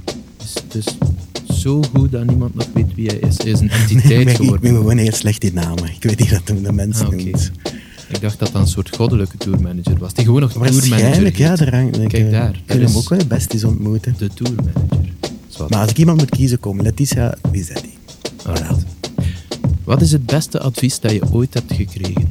Dus 0.68 0.84
het 0.84 1.42
is 1.48 1.60
zo 1.60 1.82
goed 1.94 2.12
dat 2.12 2.26
niemand 2.26 2.54
nog 2.54 2.66
weet 2.74 2.94
wie 2.94 3.06
hij 3.06 3.16
is. 3.16 3.38
Hij 3.38 3.46
is 3.50 3.60
een 3.60 3.66
Nee, 3.66 3.78
entiteit 3.78 4.04
ik 4.04 4.10
ben- 4.10 4.18
ik 4.18 4.24
ben 4.24 4.34
geworden. 4.36 4.70
gewoon 4.74 4.96
heel 4.98 5.12
slecht 5.12 5.44
in 5.44 5.54
namen. 5.54 5.84
Ik 5.84 6.02
weet 6.02 6.18
niet 6.18 6.30
wat 6.30 6.40
hem 6.44 6.62
de 6.62 6.72
mensen 6.72 7.06
Ah, 7.06 7.12
noemt. 7.12 7.50
Ik 8.08 8.20
dacht 8.20 8.38
dat 8.38 8.52
dat 8.52 8.62
een 8.62 8.68
soort 8.68 8.96
goddelijke 8.96 9.36
tourmanager 9.36 9.98
was. 9.98 10.14
Die 10.14 10.24
gewoon 10.24 10.40
nog 10.40 10.52
tourmanager 10.52 10.98
ja. 10.98 11.46
hangt, 11.76 11.96
ik, 11.98 12.08
Kijk 12.08 12.24
eh, 12.24 12.30
daar, 12.30 12.62
Ik 12.66 12.80
hem 12.80 12.96
ook 12.96 13.08
wel 13.08 13.26
best 13.28 13.52
eens 13.52 13.64
ontmoeten. 13.64 14.14
De 14.18 14.28
tourmanager. 14.34 14.84
Maar 15.68 15.78
als 15.80 15.90
ik 15.90 15.98
iemand 15.98 16.18
moet 16.18 16.30
kiezen, 16.30 16.60
kom 16.60 16.80
Letitia, 16.82 17.34
wie 17.50 17.60
is 17.60 17.68
dat 17.68 17.82
die? 17.82 17.94
Alright. 18.44 18.84
Wat 19.84 20.00
is 20.02 20.12
het 20.12 20.26
beste 20.26 20.60
advies 20.60 21.00
dat 21.00 21.10
je 21.12 21.32
ooit 21.32 21.54
hebt 21.54 21.72
gekregen? 21.72 22.28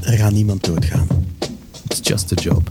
Er 0.00 0.12
gaat 0.18 0.32
niemand 0.32 0.64
doodgaan. 0.64 1.06
It's 1.88 2.00
just 2.08 2.32
a 2.38 2.42
job. 2.42 2.70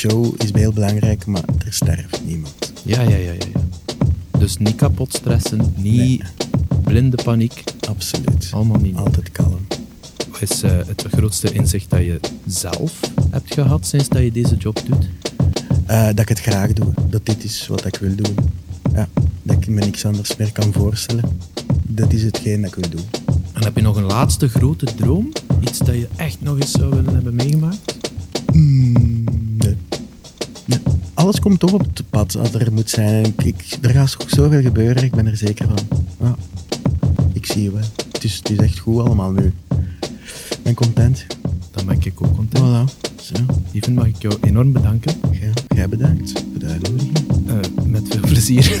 Show 0.00 0.34
is 0.36 0.52
heel 0.52 0.72
belangrijk, 0.72 1.26
maar 1.26 1.42
er 1.66 1.72
sterft 1.72 2.20
niemand. 2.24 2.72
Ja, 2.82 3.00
ja, 3.02 3.08
ja, 3.08 3.16
ja. 3.16 3.32
ja. 3.32 3.60
Dus 4.38 4.56
niet 4.56 4.74
kapot 4.74 5.14
stressen, 5.14 5.74
niet 5.76 5.96
Nee. 5.96 6.20
blinde 6.84 7.22
paniek. 7.24 7.64
Absoluut. 7.88 8.48
Allemaal 8.52 8.80
niet. 8.80 8.96
Altijd 8.96 9.32
kalm. 9.32 9.66
Wat 10.30 10.50
is 10.50 10.62
eh, 10.62 10.70
het 10.86 11.04
grootste 11.12 11.52
inzicht 11.52 11.90
dat 11.90 12.00
je 12.00 12.20
zelf 12.46 13.00
hebt 13.30 13.54
gehad 13.54 13.86
sinds 13.86 14.08
dat 14.08 14.22
je 14.22 14.32
deze 14.32 14.56
job 14.56 14.80
doet? 14.86 15.08
Eh, 15.86 16.04
dat 16.06 16.18
ik 16.18 16.28
het 16.28 16.40
graag 16.40 16.72
doe. 16.72 16.92
Dat 17.08 17.26
dit 17.26 17.44
is 17.44 17.66
wat 17.66 17.84
ik 17.86 17.96
wil 17.96 18.14
doen. 18.14 18.36
Ja. 18.94 19.08
Dat 19.42 19.56
ik 19.56 19.66
me 19.66 19.80
niks 19.80 20.04
anders 20.04 20.36
meer 20.36 20.52
kan 20.52 20.72
voorstellen. 20.72 21.38
Dat 21.82 22.12
is 22.12 22.22
hetgeen 22.22 22.60
dat 22.60 22.76
ik 22.76 22.76
wil 22.76 22.90
doen. 22.90 23.06
En 23.52 23.64
heb 23.64 23.76
je 23.76 23.82
nog 23.82 23.96
een 23.96 24.04
laatste 24.04 24.48
grote 24.48 24.86
droom? 24.96 25.32
Iets 25.60 25.78
dat 25.78 25.94
je 25.94 26.08
echt 26.16 26.40
nog 26.40 26.60
eens 26.60 26.70
zou 26.70 26.90
willen 26.90 27.14
hebben 27.14 27.34
meegemaakt? 27.34 27.98
Mm. 28.52 28.92
Nee. 28.92 29.19
Alles 31.20 31.40
komt 31.40 31.58
toch 31.60 31.72
op 31.72 31.80
het 31.80 32.02
pad 32.10 32.36
als 32.38 32.54
er 32.54 32.72
moet 32.72 32.90
zijn. 32.90 33.24
Ik, 33.24 33.42
ik- 33.44 33.78
er 33.80 33.90
gaat 33.90 34.16
ook 34.20 34.28
zoveel 34.30 34.60
gebeuren, 34.62 35.04
ik 35.04 35.10
ben 35.14 35.26
er 35.26 35.36
zeker 35.36 35.66
van. 35.68 35.78
Ja. 36.20 36.34
Ik 37.32 37.46
zie 37.46 37.62
je 37.62 37.70
wel. 37.72 37.82
Het 38.12 38.24
is, 38.24 38.36
het 38.36 38.50
is 38.50 38.56
echt 38.58 38.78
goed 38.78 38.98
allemaal 39.06 39.30
nu. 39.30 39.52
Ik 40.50 40.62
ben 40.62 40.74
content. 40.74 41.26
Dan 41.70 41.86
ben 41.86 41.96
ik 42.00 42.12
ook 42.22 42.34
content. 42.36 42.64
Voilà. 42.64 42.84
Zo. 43.22 43.34
Even 43.72 43.94
mag 43.94 44.06
ik 44.06 44.14
jou 44.22 44.34
enorm 44.40 44.72
bedanken. 44.72 45.12
Ja, 45.30 45.48
jij 45.76 45.88
bedankt 45.88 46.44
de 46.58 46.66
uitnodiging. 46.66 47.16
Eh, 47.46 47.54
met 47.84 48.02
veel 48.08 48.20
plezier. 48.20 48.78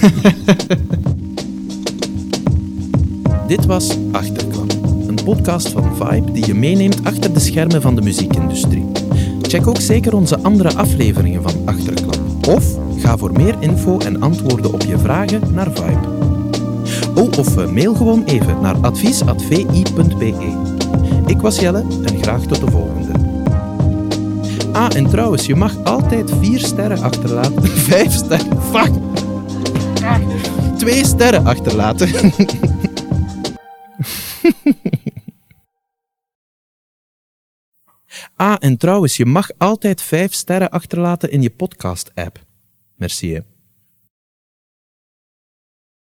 Dit 3.46 3.64
was 3.66 3.96
Achterklap, 4.12 4.72
een 5.08 5.18
podcast 5.24 5.68
van 5.68 5.96
Vibe 5.96 6.32
die 6.32 6.46
je 6.46 6.54
meeneemt 6.54 7.04
achter 7.04 7.32
de 7.32 7.40
schermen 7.40 7.82
van 7.82 7.94
de 7.94 8.02
muziekindustrie. 8.02 8.84
Check 9.42 9.66
ook 9.66 9.80
zeker 9.80 10.14
onze 10.14 10.38
andere 10.40 10.74
afleveringen 10.74 11.42
van 11.42 11.52
Achterklap. 11.64 12.19
Of 12.50 12.64
ga 12.98 13.16
voor 13.16 13.32
meer 13.32 13.54
info 13.58 13.98
en 13.98 14.22
antwoorden 14.22 14.72
op 14.72 14.82
je 14.82 14.98
vragen 14.98 15.42
naar 15.54 15.70
Vibe. 15.72 16.08
Of 17.38 17.56
eh, 17.56 17.70
mail 17.70 17.94
gewoon 17.94 18.24
even 18.24 18.60
naar 18.60 18.76
advies.vi.be. 18.80 20.34
Ik 21.26 21.40
was 21.40 21.60
Jelle 21.60 21.84
en 22.04 22.22
graag 22.22 22.40
tot 22.40 22.60
de 22.60 22.70
volgende. 22.70 23.12
Ah, 24.72 24.96
en 24.96 25.08
trouwens, 25.08 25.46
je 25.46 25.54
mag 25.54 25.84
altijd 25.84 26.32
vier 26.40 26.58
sterren 26.58 27.02
achterlaten. 27.02 27.66
Vijf 27.88 28.12
sterren. 28.12 28.62
Fuck. 28.70 28.90
Twee 30.78 31.04
sterren 31.04 31.46
achterlaten. 31.46 32.08
ah, 38.40 38.56
en 38.58 38.76
trouwens, 38.76 39.16
je 39.16 39.26
mag 39.26 39.50
altijd 39.58 40.02
vijf 40.02 40.32
sterren 40.32 40.70
achterlaten 40.70 41.30
in 41.30 41.42
je 41.42 41.50
podcast-app. 41.50 42.38
Merci. 42.96 43.34
Hè. 43.34 43.40